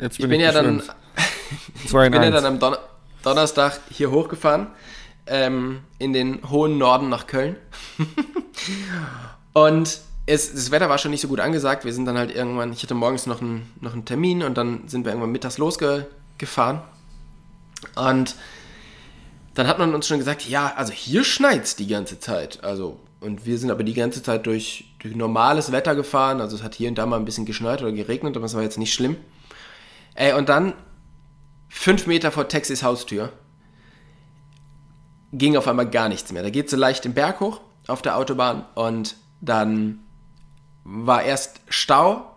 Jetzt 0.00 0.20
Ich 0.20 0.28
bin 0.28 0.40
ja 0.40 0.52
dann, 0.52 0.80
in 1.92 2.12
bin 2.12 2.22
ja 2.22 2.30
dann 2.30 2.44
am 2.44 2.58
Don 2.58 2.76
Donnerstag 3.22 3.80
hier 3.90 4.10
hochgefahren. 4.10 4.68
Ähm, 5.26 5.80
in 5.98 6.12
den 6.12 6.48
hohen 6.48 6.78
Norden 6.78 7.08
nach 7.08 7.26
Köln. 7.26 7.56
und 9.52 9.98
es, 10.26 10.52
das 10.52 10.70
Wetter 10.72 10.88
war 10.88 10.98
schon 10.98 11.12
nicht 11.12 11.20
so 11.20 11.28
gut 11.28 11.40
angesagt. 11.40 11.84
Wir 11.84 11.92
sind 11.92 12.04
dann 12.04 12.18
halt 12.18 12.34
irgendwann, 12.34 12.72
ich 12.72 12.82
hatte 12.82 12.94
morgens 12.94 13.26
noch 13.26 13.40
einen, 13.40 13.72
noch 13.80 13.92
einen 13.92 14.04
Termin 14.04 14.42
und 14.42 14.58
dann 14.58 14.88
sind 14.88 15.04
wir 15.04 15.12
irgendwann 15.12 15.30
mittags 15.30 15.56
losgefahren. 15.58 16.80
Und 17.94 18.34
dann 19.54 19.68
hat 19.68 19.78
man 19.78 19.94
uns 19.94 20.06
schon 20.06 20.18
gesagt, 20.18 20.48
ja, 20.48 20.74
also 20.76 20.92
hier 20.92 21.22
schneit's 21.22 21.76
die 21.76 21.86
ganze 21.86 22.18
Zeit. 22.18 22.62
Also, 22.64 22.98
und 23.20 23.46
wir 23.46 23.56
sind 23.56 23.70
aber 23.70 23.84
die 23.84 23.94
ganze 23.94 24.22
Zeit 24.22 24.46
durch, 24.46 24.92
durch 24.98 25.14
normales 25.14 25.70
Wetter 25.70 25.94
gefahren. 25.94 26.40
Also 26.40 26.56
es 26.56 26.62
hat 26.62 26.74
hier 26.74 26.88
und 26.88 26.96
da 26.96 27.06
mal 27.06 27.16
ein 27.16 27.24
bisschen 27.24 27.46
geschneit 27.46 27.80
oder 27.80 27.92
geregnet, 27.92 28.36
aber 28.36 28.46
es 28.46 28.54
war 28.54 28.62
jetzt 28.62 28.78
nicht 28.78 28.92
schlimm. 28.92 29.16
Ey, 30.14 30.32
und 30.32 30.48
dann 30.48 30.74
fünf 31.68 32.06
Meter 32.06 32.32
vor 32.32 32.48
Texas 32.48 32.82
Haustür 32.82 33.32
ging 35.32 35.56
auf 35.56 35.68
einmal 35.68 35.88
gar 35.88 36.08
nichts 36.08 36.32
mehr. 36.32 36.42
Da 36.42 36.50
geht 36.50 36.68
so 36.68 36.76
leicht 36.76 37.04
den 37.04 37.14
Berg 37.14 37.40
hoch 37.40 37.60
auf 37.86 38.02
der 38.02 38.16
Autobahn 38.16 38.64
und 38.74 39.16
dann 39.40 40.00
war 40.88 41.22
erst 41.22 41.60
Stau 41.68 42.36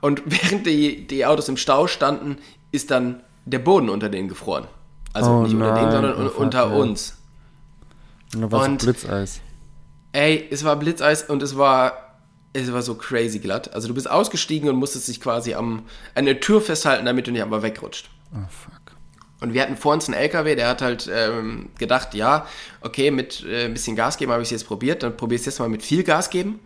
und 0.00 0.22
während 0.26 0.66
die, 0.66 1.06
die 1.06 1.26
Autos 1.26 1.48
im 1.48 1.56
Stau 1.56 1.86
standen, 1.86 2.38
ist 2.72 2.90
dann 2.90 3.22
der 3.44 3.58
Boden 3.58 3.88
unter 3.88 4.08
denen 4.08 4.28
gefroren. 4.28 4.66
Also 5.12 5.30
Oh 5.30 5.42
nicht 5.42 5.54
unter 5.54 5.72
denen, 5.74 5.84
nein, 5.86 5.92
sondern 5.92 6.14
oh 6.16 6.20
un- 6.20 6.28
unter 6.30 6.58
ja. 6.68 6.74
uns. 6.76 7.16
Und 8.34 8.42
da 8.42 8.52
war 8.52 8.64
und- 8.64 8.80
so 8.80 8.86
Blitzeis. 8.86 9.40
Ey, 10.12 10.46
es 10.50 10.64
war 10.64 10.76
Blitzeis 10.76 11.22
und 11.28 11.42
es 11.42 11.56
war, 11.56 12.16
es 12.52 12.72
war 12.72 12.82
so 12.82 12.94
crazy 12.96 13.38
glatt. 13.38 13.72
Also 13.74 13.86
du 13.88 13.94
bist 13.94 14.10
ausgestiegen 14.10 14.68
und 14.68 14.76
musstest 14.76 15.06
dich 15.08 15.20
quasi 15.20 15.54
am, 15.54 15.84
an 16.14 16.24
der 16.26 16.40
Tür 16.40 16.60
festhalten, 16.60 17.04
damit 17.06 17.26
du 17.26 17.30
nicht 17.32 17.42
einmal 17.42 17.62
wegrutscht. 17.62 18.08
Oh 18.34 18.38
fuck. 18.48 18.72
Und 19.40 19.54
wir 19.54 19.62
hatten 19.62 19.76
vor 19.76 19.94
uns 19.94 20.06
einen 20.08 20.14
LKW, 20.18 20.54
der 20.54 20.68
hat 20.68 20.82
halt 20.82 21.08
ähm, 21.12 21.70
gedacht, 21.78 22.14
ja, 22.14 22.46
okay, 22.82 23.10
mit 23.10 23.44
äh, 23.44 23.66
ein 23.66 23.72
bisschen 23.72 23.96
Gas 23.96 24.16
geben 24.18 24.32
habe 24.32 24.42
ich 24.42 24.46
es 24.48 24.50
jetzt 24.52 24.66
probiert, 24.66 25.02
dann 25.02 25.16
probier 25.16 25.36
es 25.36 25.46
jetzt 25.46 25.58
mal 25.60 25.68
mit 25.68 25.82
viel 25.82 26.02
Gas 26.04 26.28
geben. 26.28 26.58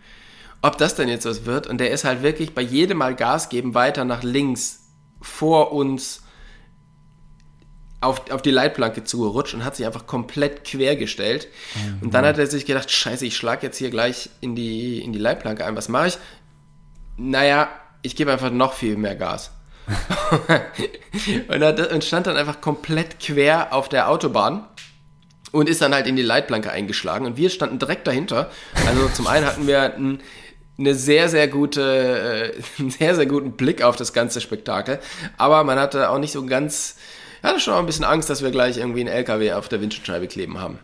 Ob 0.64 0.78
das 0.78 0.94
denn 0.94 1.10
jetzt 1.10 1.26
was 1.26 1.44
wird? 1.44 1.66
Und 1.66 1.76
der 1.76 1.90
ist 1.90 2.04
halt 2.04 2.22
wirklich 2.22 2.54
bei 2.54 2.62
jedem 2.62 2.96
Mal 2.96 3.14
Gas 3.14 3.50
geben 3.50 3.74
weiter 3.74 4.06
nach 4.06 4.22
links 4.22 4.86
vor 5.20 5.72
uns 5.72 6.22
auf, 8.00 8.30
auf 8.30 8.40
die 8.40 8.50
Leitplanke 8.50 9.04
zugerutscht 9.04 9.52
und 9.52 9.62
hat 9.62 9.76
sich 9.76 9.84
einfach 9.84 10.06
komplett 10.06 10.64
quergestellt. 10.64 11.48
Und 12.00 12.14
dann 12.14 12.24
hat 12.24 12.38
er 12.38 12.46
sich 12.46 12.64
gedacht, 12.64 12.90
scheiße, 12.90 13.26
ich 13.26 13.36
schlag 13.36 13.62
jetzt 13.62 13.76
hier 13.76 13.90
gleich 13.90 14.30
in 14.40 14.56
die, 14.56 15.02
in 15.02 15.12
die 15.12 15.18
Leitplanke 15.18 15.66
ein. 15.66 15.76
Was 15.76 15.90
mache 15.90 16.06
ich? 16.06 16.18
Naja, 17.18 17.68
ich 18.00 18.16
gebe 18.16 18.32
einfach 18.32 18.50
noch 18.50 18.72
viel 18.72 18.96
mehr 18.96 19.16
Gas. 19.16 19.50
und, 21.48 21.62
hat, 21.62 21.92
und 21.92 22.04
stand 22.04 22.26
dann 22.26 22.38
einfach 22.38 22.62
komplett 22.62 23.20
quer 23.20 23.74
auf 23.74 23.90
der 23.90 24.08
Autobahn 24.08 24.66
und 25.52 25.68
ist 25.68 25.82
dann 25.82 25.94
halt 25.94 26.06
in 26.06 26.16
die 26.16 26.22
Leitplanke 26.22 26.70
eingeschlagen. 26.70 27.26
Und 27.26 27.36
wir 27.36 27.48
standen 27.50 27.78
direkt 27.78 28.06
dahinter. 28.06 28.50
Also 28.86 29.08
zum 29.08 29.26
einen 29.26 29.46
hatten 29.46 29.66
wir 29.66 29.94
ein, 29.94 30.20
eine 30.78 30.94
sehr, 30.94 31.28
sehr 31.28 31.48
gute, 31.48 32.52
äh, 32.56 32.62
einen 32.80 32.90
sehr, 32.90 33.14
sehr 33.14 33.26
guten 33.26 33.52
Blick 33.52 33.82
auf 33.82 33.96
das 33.96 34.12
ganze 34.12 34.40
Spektakel. 34.40 34.98
Aber 35.36 35.64
man 35.64 35.78
hatte 35.78 36.10
auch 36.10 36.18
nicht 36.18 36.32
so 36.32 36.44
ganz, 36.44 36.96
hatte 37.42 37.60
schon 37.60 37.74
auch 37.74 37.78
ein 37.78 37.86
bisschen 37.86 38.04
Angst, 38.04 38.30
dass 38.30 38.42
wir 38.42 38.50
gleich 38.50 38.78
irgendwie 38.78 39.00
einen 39.00 39.10
LKW 39.10 39.52
auf 39.52 39.68
der 39.68 39.80
Windschutzscheibe 39.80 40.26
kleben 40.28 40.60
haben. 40.60 40.78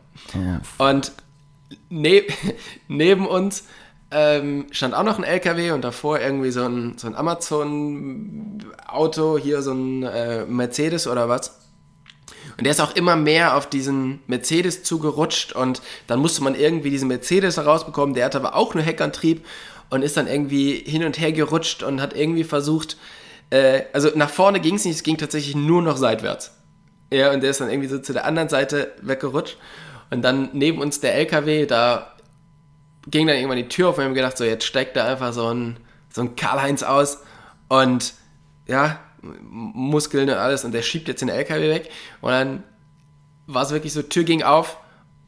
Und 0.78 1.12
ne 1.88 2.24
neben 2.88 3.26
uns 3.26 3.64
ähm, 4.12 4.66
stand 4.72 4.94
auch 4.94 5.04
noch 5.04 5.18
ein 5.18 5.24
LKW 5.24 5.70
und 5.70 5.82
davor 5.82 6.18
irgendwie 6.20 6.50
so 6.50 6.64
ein, 6.64 6.98
so 6.98 7.06
ein 7.06 7.14
Amazon-Auto, 7.14 7.78
hier 9.38 9.62
so 9.62 9.72
ein 9.72 10.02
äh, 10.02 10.44
Mercedes 10.46 11.06
oder 11.06 11.28
was. 11.28 11.60
Und 12.56 12.64
der 12.64 12.72
ist 12.72 12.80
auch 12.80 12.96
immer 12.96 13.14
mehr 13.16 13.56
auf 13.56 13.68
diesen 13.68 14.20
Mercedes 14.26 14.82
zugerutscht 14.82 15.52
und 15.52 15.80
dann 16.08 16.18
musste 16.18 16.42
man 16.42 16.54
irgendwie 16.54 16.90
diesen 16.90 17.08
Mercedes 17.08 17.56
herausbekommen. 17.56 18.14
Der 18.14 18.26
hatte 18.26 18.38
aber 18.38 18.54
auch 18.54 18.74
nur 18.74 18.82
Heckantrieb 18.82 19.46
und 19.90 20.02
ist 20.02 20.16
dann 20.16 20.26
irgendwie 20.26 20.82
hin 20.86 21.04
und 21.04 21.18
her 21.20 21.32
gerutscht 21.32 21.82
und 21.82 22.00
hat 22.00 22.16
irgendwie 22.16 22.44
versucht, 22.44 22.96
äh, 23.50 23.82
also 23.92 24.10
nach 24.14 24.30
vorne 24.30 24.60
ging 24.60 24.76
es 24.76 24.84
nicht, 24.84 24.96
es 24.96 25.02
ging 25.02 25.18
tatsächlich 25.18 25.56
nur 25.56 25.82
noch 25.82 25.96
seitwärts. 25.96 26.56
Ja, 27.12 27.32
und 27.32 27.42
der 27.42 27.50
ist 27.50 27.60
dann 27.60 27.70
irgendwie 27.70 27.88
so 27.88 27.98
zu 27.98 28.12
der 28.12 28.24
anderen 28.24 28.48
Seite 28.48 28.92
weggerutscht. 29.02 29.58
Und 30.10 30.22
dann 30.22 30.50
neben 30.52 30.80
uns 30.80 31.00
der 31.00 31.14
LKW, 31.14 31.66
da 31.66 32.14
ging 33.08 33.26
dann 33.26 33.36
irgendwann 33.36 33.58
die 33.58 33.68
Tür 33.68 33.88
auf 33.88 33.96
und 33.96 34.02
wir 34.02 34.08
haben 34.08 34.14
gedacht, 34.14 34.38
so 34.38 34.44
jetzt 34.44 34.64
steckt 34.64 34.96
da 34.96 35.06
einfach 35.06 35.32
so 35.32 35.52
ein, 35.52 35.78
so 36.12 36.22
ein 36.22 36.36
Karl-Heinz 36.36 36.82
aus 36.82 37.18
und 37.68 38.14
ja, 38.66 39.00
Muskeln 39.22 40.28
und 40.28 40.36
alles 40.36 40.64
und 40.64 40.72
der 40.72 40.82
schiebt 40.82 41.08
jetzt 41.08 41.20
den 41.20 41.28
LKW 41.28 41.68
weg 41.68 41.90
und 42.20 42.30
dann 42.30 42.62
war 43.46 43.62
es 43.62 43.70
wirklich 43.70 43.92
so, 43.92 44.02
Tür 44.02 44.24
ging 44.24 44.42
auf 44.42 44.78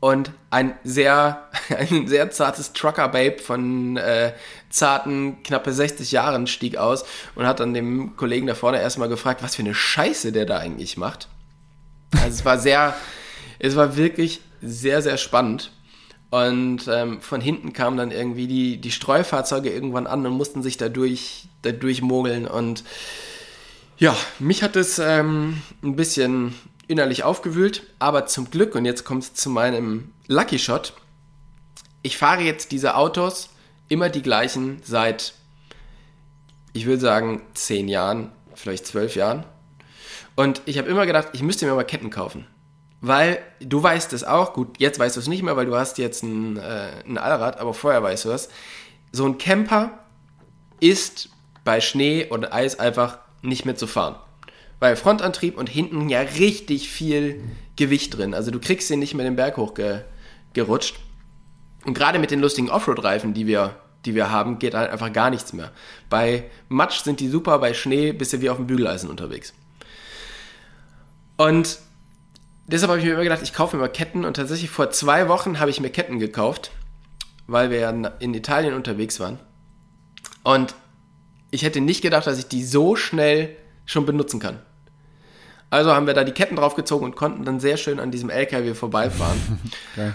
und 0.03 0.33
ein 0.51 0.75
sehr, 0.83 1.49
ein 1.79 2.09
sehr 2.09 2.29
zartes 2.33 2.73
Trucker-Babe 2.73 3.39
von 3.39 3.97
äh, 3.97 4.33
zarten, 4.69 5.45
knappe 5.45 5.73
60 5.73 6.11
Jahren 6.11 6.49
stieg 6.49 6.77
aus 6.77 7.05
und 7.37 7.47
hat 7.47 7.61
dann 7.61 7.73
dem 7.73 8.17
Kollegen 8.17 8.49
da 8.49 8.57
vorne 8.57 8.81
erstmal 8.81 9.09
gefragt, 9.09 9.45
was 9.45 9.55
für 9.55 9.63
eine 9.63 9.77
Scheiße 9.77 10.33
der 10.33 10.45
da 10.45 10.59
eigentlich 10.59 10.97
macht. 10.97 11.29
Also 12.15 12.31
es 12.31 12.45
war 12.45 12.59
sehr, 12.59 12.97
es 13.61 13.77
war 13.77 13.97
wirklich 13.97 14.41
sehr, 14.61 15.03
sehr 15.03 15.19
spannend. 15.19 15.71
Und 16.31 16.89
ähm, 16.89 17.21
von 17.21 17.41
hinten 17.41 17.73
kamen 17.73 17.97
dann 17.97 18.11
irgendwie 18.11 18.49
die, 18.49 18.81
die 18.81 18.91
Streufahrzeuge 18.91 19.71
irgendwann 19.71 20.09
an 20.09 20.27
und 20.27 20.33
mussten 20.33 20.65
sich 20.65 20.79
dadurch, 20.79 21.47
dadurch 21.63 22.03
mogeln. 22.03 22.49
Und 22.49 22.83
Ja, 23.99 24.17
mich 24.41 24.65
hat 24.65 24.75
es 24.75 24.99
ähm, 24.99 25.63
ein 25.85 25.95
bisschen 25.95 26.55
innerlich 26.93 27.25
aufgewühlt, 27.25 27.87
aber 27.99 28.27
zum 28.27 28.51
Glück, 28.51 28.75
und 28.75 28.85
jetzt 28.85 29.05
kommt 29.05 29.23
es 29.23 29.35
zu 29.35 29.49
meinem 29.49 30.13
Lucky 30.29 30.59
Shot, 30.59 30.93
ich 32.03 32.19
fahre 32.19 32.43
jetzt 32.43 32.71
diese 32.71 32.97
Autos 32.97 33.49
immer 33.89 34.11
die 34.11 34.23
gleichen 34.23 34.81
seit, 34.85 35.33
ich 36.75 36.85
würde 36.85 37.01
sagen, 37.01 37.43
zehn 37.55 37.89
Jahren, 37.89 38.31
vielleicht 38.55 38.87
zwölf 38.87 39.17
Jahren. 39.17 39.45
Und 40.35 40.61
ich 40.67 40.77
habe 40.79 40.89
immer 40.89 41.07
gedacht, 41.07 41.29
ich 41.33 41.43
müsste 41.43 41.67
mir 41.67 41.75
mal 41.75 41.85
Ketten 41.85 42.11
kaufen. 42.11 42.47
Weil 43.01 43.39
du 43.61 43.83
weißt 43.83 44.13
es 44.13 44.23
auch, 44.23 44.53
gut, 44.53 44.79
jetzt 44.79 44.99
weißt 44.99 45.17
du 45.17 45.21
es 45.21 45.29
nicht 45.29 45.43
mehr, 45.43 45.57
weil 45.57 45.67
du 45.67 45.75
hast 45.75 45.99
jetzt 45.99 46.23
ein, 46.23 46.57
äh, 46.59 46.91
ein 47.07 47.19
Allrad, 47.19 47.59
aber 47.59 47.75
vorher 47.75 48.03
weißt 48.03 48.27
du 48.27 48.31
es. 48.31 48.49
So 49.13 49.27
ein 49.27 49.39
Camper 49.39 49.99
ist 50.79 51.31
bei 51.65 51.81
Schnee 51.81 52.27
und 52.27 52.53
Eis 52.53 52.79
einfach 52.79 53.19
nicht 53.41 53.65
mehr 53.65 53.77
zu 53.77 53.87
fahren. 53.87 54.17
Weil 54.83 54.97
Frontantrieb 54.97 55.59
und 55.59 55.69
hinten 55.69 56.09
ja 56.09 56.23
richtig 56.23 56.91
viel 56.91 57.41
Gewicht 57.77 58.19
drin. 58.19 58.35
Also 58.35 58.51
du 58.51 58.59
kriegst 58.59 58.91
den 58.91 58.99
nicht 58.99 59.15
mehr 59.15 59.23
den 59.23 59.37
Berg 59.37 59.57
hochgerutscht. 59.57 60.97
Und 61.85 61.95
gerade 61.95 62.19
mit 62.19 62.33
den 62.33 62.41
lustigen 62.41 62.69
Offroad-Reifen, 62.69 63.33
die 63.33 63.47
wir, 63.47 63.77
die 64.05 64.17
wir 64.17 64.33
haben, 64.33 64.59
geht 64.59 64.75
halt 64.75 64.91
einfach 64.91 65.13
gar 65.13 65.31
nichts 65.31 65.53
mehr. 65.53 65.71
Bei 66.11 66.51
Matsch 66.69 67.05
sind 67.05 67.21
die 67.21 67.29
super, 67.29 67.61
bei 67.61 67.75
Schnee 67.75 68.11
bist 68.11 68.33
du 68.33 68.41
wie 68.41 68.51
auf 68.51 68.57
dem 68.57 68.67
Bügeleisen 68.67 69.09
unterwegs. 69.09 69.55
Und 71.37 71.79
deshalb 72.67 72.91
habe 72.91 72.99
ich 72.99 73.05
mir 73.05 73.13
immer 73.13 73.23
gedacht, 73.23 73.43
ich 73.45 73.55
kaufe 73.55 73.77
mir 73.77 73.83
mal 73.83 73.89
Ketten. 73.89 74.25
Und 74.25 74.35
tatsächlich 74.35 74.71
vor 74.71 74.91
zwei 74.91 75.29
Wochen 75.29 75.61
habe 75.61 75.71
ich 75.71 75.79
mir 75.79 75.91
Ketten 75.91 76.19
gekauft, 76.19 76.73
weil 77.47 77.71
wir 77.71 77.79
ja 77.79 77.91
in 78.19 78.35
Italien 78.35 78.75
unterwegs 78.75 79.21
waren. 79.21 79.39
Und 80.43 80.75
ich 81.53 81.63
hätte 81.63 81.81
nicht 81.81 82.03
gedacht, 82.03 82.27
dass 82.27 82.41
ich 82.41 82.49
die 82.49 82.65
so 82.65 82.97
schnell 82.97 83.55
schon 83.87 84.07
benutzen 84.07 84.41
kann. 84.41 84.59
Also 85.73 85.95
haben 85.95 86.07
wir 86.07 86.13
da 86.13 86.23
die 86.23 86.33
Ketten 86.33 86.57
draufgezogen 86.57 87.07
und 87.07 87.17
konnten 87.17 87.47
dann 87.47 87.59
sehr 87.59 87.79
schön 87.79 87.99
an 87.99 88.11
diesem 88.11 88.29
LKW 88.29 88.75
vorbeifahren. 88.75 89.41
okay. 89.95 90.13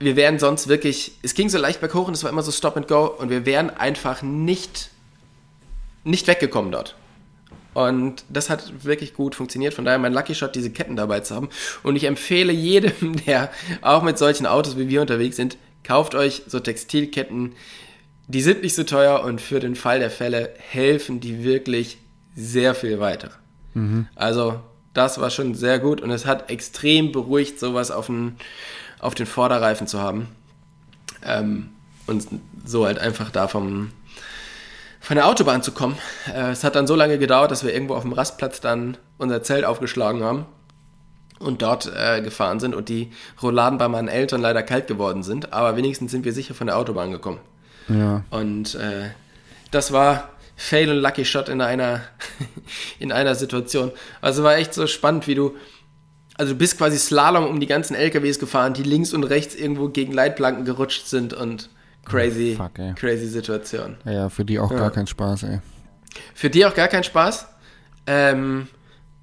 Wir 0.00 0.16
wären 0.16 0.40
sonst 0.40 0.66
wirklich, 0.66 1.12
es 1.22 1.34
ging 1.34 1.48
so 1.48 1.58
leicht 1.58 1.78
berghoch 1.78 2.08
und 2.08 2.14
es 2.14 2.24
war 2.24 2.30
immer 2.30 2.42
so 2.42 2.50
Stop 2.50 2.76
and 2.76 2.88
Go 2.88 3.06
und 3.06 3.30
wir 3.30 3.46
wären 3.46 3.70
einfach 3.70 4.22
nicht, 4.22 4.90
nicht 6.02 6.26
weggekommen 6.26 6.72
dort. 6.72 6.96
Und 7.72 8.24
das 8.30 8.50
hat 8.50 8.84
wirklich 8.84 9.14
gut 9.14 9.36
funktioniert. 9.36 9.74
Von 9.74 9.84
daher 9.84 10.00
mein 10.00 10.12
Lucky 10.12 10.34
Shot, 10.34 10.56
diese 10.56 10.72
Ketten 10.72 10.96
dabei 10.96 11.20
zu 11.20 11.36
haben. 11.36 11.50
Und 11.84 11.94
ich 11.94 12.02
empfehle 12.02 12.52
jedem, 12.52 13.14
der 13.26 13.52
auch 13.82 14.02
mit 14.02 14.18
solchen 14.18 14.44
Autos 14.44 14.76
wie 14.76 14.88
wir 14.88 15.02
unterwegs 15.02 15.36
sind, 15.36 15.56
kauft 15.84 16.16
euch 16.16 16.42
so 16.48 16.58
Textilketten. 16.58 17.52
Die 18.26 18.42
sind 18.42 18.64
nicht 18.64 18.74
so 18.74 18.82
teuer 18.82 19.22
und 19.22 19.40
für 19.40 19.60
den 19.60 19.76
Fall 19.76 20.00
der 20.00 20.10
Fälle 20.10 20.52
helfen 20.58 21.20
die 21.20 21.44
wirklich 21.44 21.98
sehr 22.34 22.74
viel 22.74 22.98
weiter. 22.98 23.30
Mhm. 23.74 24.08
Also 24.16 24.58
das 24.92 25.20
war 25.20 25.30
schon 25.30 25.54
sehr 25.54 25.78
gut 25.78 26.00
und 26.00 26.10
es 26.10 26.26
hat 26.26 26.50
extrem 26.50 27.12
beruhigt, 27.12 27.60
sowas 27.60 27.90
auf 27.90 28.06
den, 28.06 28.36
auf 28.98 29.14
den 29.14 29.26
Vorderreifen 29.26 29.86
zu 29.86 30.00
haben. 30.00 30.28
Ähm, 31.24 31.70
und 32.06 32.26
so 32.64 32.86
halt 32.86 32.98
einfach 32.98 33.30
da 33.30 33.46
vom, 33.46 33.92
von 35.00 35.16
der 35.16 35.26
Autobahn 35.26 35.62
zu 35.62 35.72
kommen. 35.72 35.96
Äh, 36.34 36.50
es 36.50 36.64
hat 36.64 36.74
dann 36.74 36.86
so 36.86 36.96
lange 36.96 37.18
gedauert, 37.18 37.50
dass 37.50 37.64
wir 37.64 37.72
irgendwo 37.72 37.94
auf 37.94 38.02
dem 38.02 38.12
Rastplatz 38.12 38.60
dann 38.60 38.96
unser 39.18 39.42
Zelt 39.42 39.64
aufgeschlagen 39.64 40.24
haben 40.24 40.46
und 41.38 41.62
dort 41.62 41.90
äh, 41.94 42.20
gefahren 42.20 42.58
sind 42.60 42.74
und 42.74 42.88
die 42.88 43.12
Rouladen 43.42 43.78
bei 43.78 43.88
meinen 43.88 44.08
Eltern 44.08 44.40
leider 44.40 44.62
kalt 44.62 44.88
geworden 44.88 45.22
sind. 45.22 45.52
Aber 45.52 45.76
wenigstens 45.76 46.10
sind 46.10 46.24
wir 46.24 46.32
sicher 46.32 46.54
von 46.54 46.66
der 46.66 46.76
Autobahn 46.76 47.12
gekommen. 47.12 47.38
Ja. 47.88 48.24
Und 48.30 48.74
äh, 48.74 49.10
das 49.70 49.92
war 49.92 50.30
Fail 50.60 50.90
und 50.90 50.98
Lucky 50.98 51.24
Shot 51.24 51.48
in 51.48 51.62
einer, 51.62 52.02
in 52.98 53.12
einer 53.12 53.34
Situation. 53.34 53.92
Also 54.20 54.42
war 54.42 54.56
echt 54.56 54.74
so 54.74 54.86
spannend, 54.86 55.26
wie 55.26 55.34
du, 55.34 55.56
also 56.34 56.52
du 56.52 56.58
bist 56.58 56.76
quasi 56.76 56.98
Slalom 56.98 57.46
um 57.46 57.60
die 57.60 57.66
ganzen 57.66 57.94
LKWs 57.94 58.38
gefahren, 58.38 58.74
die 58.74 58.82
links 58.82 59.14
und 59.14 59.24
rechts 59.24 59.54
irgendwo 59.54 59.88
gegen 59.88 60.12
Leitplanken 60.12 60.66
gerutscht 60.66 61.06
sind 61.06 61.32
und 61.32 61.70
crazy, 62.04 62.58
oh, 62.60 62.64
fuck, 62.64 62.96
crazy 62.96 63.26
Situation. 63.26 63.96
Ja, 64.04 64.28
für 64.28 64.44
die 64.44 64.58
auch 64.58 64.70
ja. 64.70 64.76
gar 64.76 64.90
kein 64.90 65.06
Spaß, 65.06 65.44
ey. 65.44 65.60
Für 66.34 66.50
die 66.50 66.66
auch 66.66 66.74
gar 66.74 66.88
kein 66.88 67.04
Spaß. 67.04 67.48
Ähm, 68.06 68.68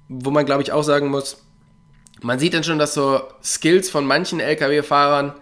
wo 0.08 0.32
man, 0.32 0.44
glaube 0.44 0.62
ich, 0.62 0.72
auch 0.72 0.82
sagen 0.82 1.06
muss, 1.06 1.44
man 2.20 2.40
sieht 2.40 2.52
dann 2.52 2.64
schon, 2.64 2.80
dass 2.80 2.94
so 2.94 3.20
Skills 3.44 3.90
von 3.90 4.04
manchen 4.04 4.40
LKW-Fahrern 4.40 5.34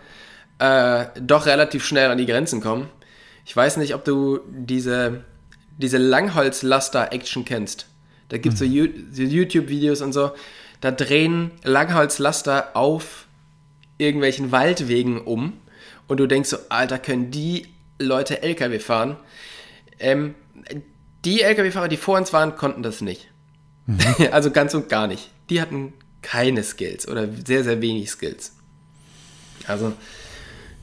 äh, 0.58 1.06
doch 1.18 1.46
relativ 1.46 1.86
schnell 1.86 2.10
an 2.10 2.18
die 2.18 2.26
Grenzen 2.26 2.60
kommen. 2.60 2.90
Ich 3.46 3.56
weiß 3.56 3.78
nicht, 3.78 3.94
ob 3.94 4.04
du 4.04 4.40
diese 4.46 5.24
diese 5.78 5.98
Langholzlaster-Action 5.98 7.44
kennst. 7.44 7.86
Da 8.28 8.38
gibt 8.38 8.54
es 8.54 8.60
mhm. 8.60 9.12
so 9.12 9.22
YouTube-Videos 9.22 10.00
und 10.02 10.12
so. 10.12 10.32
Da 10.80 10.90
drehen 10.90 11.52
Langholzlaster 11.62 12.76
auf 12.76 13.26
irgendwelchen 13.98 14.52
Waldwegen 14.52 15.20
um. 15.20 15.54
Und 16.08 16.18
du 16.18 16.26
denkst 16.26 16.50
so, 16.50 16.58
Alter, 16.68 16.98
können 16.98 17.30
die 17.30 17.66
Leute 17.98 18.42
LKW 18.42 18.78
fahren? 18.78 19.16
Ähm, 19.98 20.34
die 21.24 21.42
LKW-Fahrer, 21.42 21.88
die 21.88 21.96
vor 21.96 22.16
uns 22.16 22.32
waren, 22.32 22.56
konnten 22.56 22.82
das 22.82 23.00
nicht. 23.00 23.28
Mhm. 23.86 23.98
also 24.32 24.50
ganz 24.50 24.74
und 24.74 24.88
gar 24.88 25.06
nicht. 25.06 25.30
Die 25.50 25.60
hatten 25.60 25.92
keine 26.22 26.62
Skills 26.62 27.08
oder 27.08 27.28
sehr, 27.44 27.64
sehr 27.64 27.80
wenig 27.80 28.10
Skills. 28.10 28.56
Also, 29.66 29.92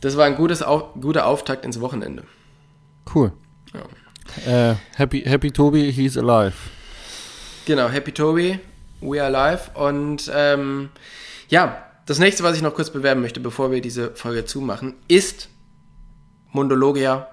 das 0.02 0.18
war 0.18 0.26
ein 0.26 0.36
gutes, 0.36 0.64
guter 1.00 1.26
Auftakt 1.28 1.66
ins 1.66 1.80
Wochenende. 1.80 2.24
Cool. 3.14 3.34
Ja. 3.74 3.84
Äh, 4.46 4.76
happy, 4.96 5.22
happy 5.22 5.52
Toby, 5.52 5.92
he's 5.92 6.18
alive. 6.18 6.56
Genau, 7.66 7.88
Happy 7.88 8.12
Toby, 8.12 8.60
we 9.00 9.24
are 9.24 9.34
alive. 9.34 9.72
Und 9.74 10.30
ähm, 10.34 10.90
ja, 11.48 11.86
das 12.06 12.20
nächste, 12.20 12.44
was 12.44 12.58
ich 12.58 12.62
noch 12.62 12.74
kurz 12.74 12.90
bewerben 12.90 13.22
möchte, 13.22 13.40
bevor 13.40 13.72
wir 13.72 13.80
diese 13.80 14.12
Folge 14.16 14.44
zumachen, 14.44 14.96
ist 15.08 15.48
Mundologia 16.52 17.30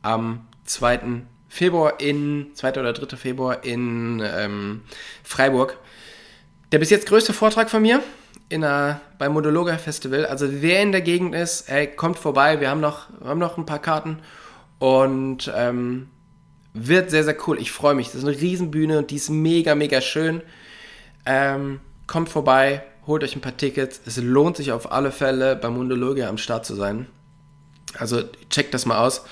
am 0.00 0.46
2. 0.64 1.22
Februar 1.48 2.00
in, 2.00 2.52
2. 2.54 2.70
oder 2.80 2.94
3. 2.94 3.14
Februar 3.16 3.62
in 3.62 4.22
ähm, 4.24 4.82
Freiburg. 5.22 5.76
Der 6.72 6.78
bis 6.78 6.88
jetzt 6.88 7.06
größte 7.06 7.34
Vortrag 7.34 7.68
von 7.68 7.82
mir 7.82 8.02
in 8.48 8.64
einer, 8.64 9.02
beim 9.18 9.34
Mundologia 9.34 9.76
Festival. 9.76 10.24
Also 10.24 10.46
wer 10.62 10.80
in 10.80 10.92
der 10.92 11.02
Gegend 11.02 11.34
ist, 11.34 11.68
ey, 11.68 11.88
kommt 11.88 12.18
vorbei. 12.18 12.60
Wir 12.60 12.70
haben 12.70 12.80
noch, 12.80 13.08
haben 13.22 13.38
noch 13.38 13.58
ein 13.58 13.66
paar 13.66 13.80
Karten. 13.80 14.20
Und 14.78 15.52
ähm, 15.54 16.08
wird 16.74 17.10
sehr, 17.10 17.24
sehr 17.24 17.36
cool. 17.46 17.58
Ich 17.58 17.70
freue 17.72 17.94
mich. 17.94 18.08
Das 18.08 18.16
ist 18.16 18.24
eine 18.24 18.38
Riesenbühne 18.38 18.98
und 18.98 19.10
die 19.10 19.16
ist 19.16 19.30
mega, 19.30 19.74
mega 19.74 20.00
schön. 20.00 20.42
Ähm, 21.24 21.80
kommt 22.06 22.28
vorbei, 22.28 22.82
holt 23.06 23.22
euch 23.22 23.34
ein 23.34 23.40
paar 23.40 23.56
Tickets. 23.56 24.00
Es 24.04 24.16
lohnt 24.18 24.56
sich 24.56 24.72
auf 24.72 24.92
alle 24.92 25.12
Fälle, 25.12 25.56
bei 25.56 25.70
Mundologia 25.70 26.28
am 26.28 26.36
Start 26.36 26.66
zu 26.66 26.74
sein. 26.74 27.06
Also 27.96 28.22
checkt 28.50 28.74
das 28.74 28.86
mal 28.86 28.98
aus. 28.98 29.24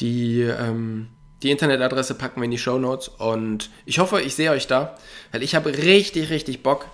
Die, 0.00 0.40
ähm, 0.40 1.08
die 1.42 1.50
Internetadresse 1.50 2.14
packen 2.14 2.40
wir 2.40 2.44
in 2.44 2.52
die 2.52 2.58
Show 2.58 2.78
Notes 2.78 3.08
und 3.08 3.70
ich 3.84 3.98
hoffe, 3.98 4.20
ich 4.20 4.34
sehe 4.34 4.50
euch 4.50 4.66
da, 4.66 4.96
weil 5.32 5.42
ich 5.42 5.54
habe 5.54 5.76
richtig, 5.76 6.30
richtig 6.30 6.62
Bock, 6.62 6.86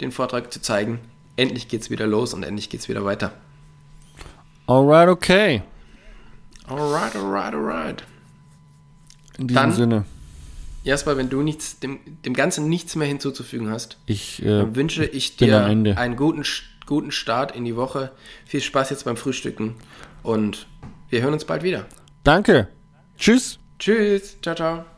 den 0.00 0.12
Vortrag 0.12 0.52
zu 0.52 0.60
zeigen. 0.60 1.00
Endlich 1.36 1.68
geht's 1.68 1.90
wieder 1.90 2.06
los 2.06 2.34
und 2.34 2.42
endlich 2.42 2.68
geht's 2.68 2.88
wieder 2.88 3.04
weiter. 3.04 3.32
Alright, 4.66 5.08
okay. 5.08 5.62
Alright, 6.66 7.16
alright, 7.16 7.54
alright. 7.54 8.04
In 9.38 9.48
diesem 9.48 9.62
Dann, 9.62 9.72
Sinne. 9.72 10.04
Jasper, 10.84 11.16
wenn 11.16 11.28
du 11.28 11.42
nichts, 11.42 11.80
dem, 11.80 11.98
dem 12.24 12.34
Ganzen 12.34 12.68
nichts 12.68 12.96
mehr 12.96 13.06
hinzuzufügen 13.06 13.70
hast, 13.70 13.98
ich, 14.06 14.42
äh, 14.42 14.46
dann 14.46 14.76
wünsche 14.76 15.04
ich 15.04 15.36
dir 15.36 15.64
einen 15.64 16.16
guten, 16.16 16.44
guten 16.86 17.10
Start 17.10 17.54
in 17.54 17.64
die 17.64 17.76
Woche. 17.76 18.12
Viel 18.46 18.60
Spaß 18.60 18.90
jetzt 18.90 19.04
beim 19.04 19.16
Frühstücken 19.16 19.74
und 20.22 20.66
wir 21.08 21.22
hören 21.22 21.34
uns 21.34 21.44
bald 21.44 21.62
wieder. 21.62 21.86
Danke. 22.24 22.68
Tschüss. 23.16 23.58
Tschüss. 23.78 24.36
Ciao, 24.42 24.54
ciao. 24.54 24.97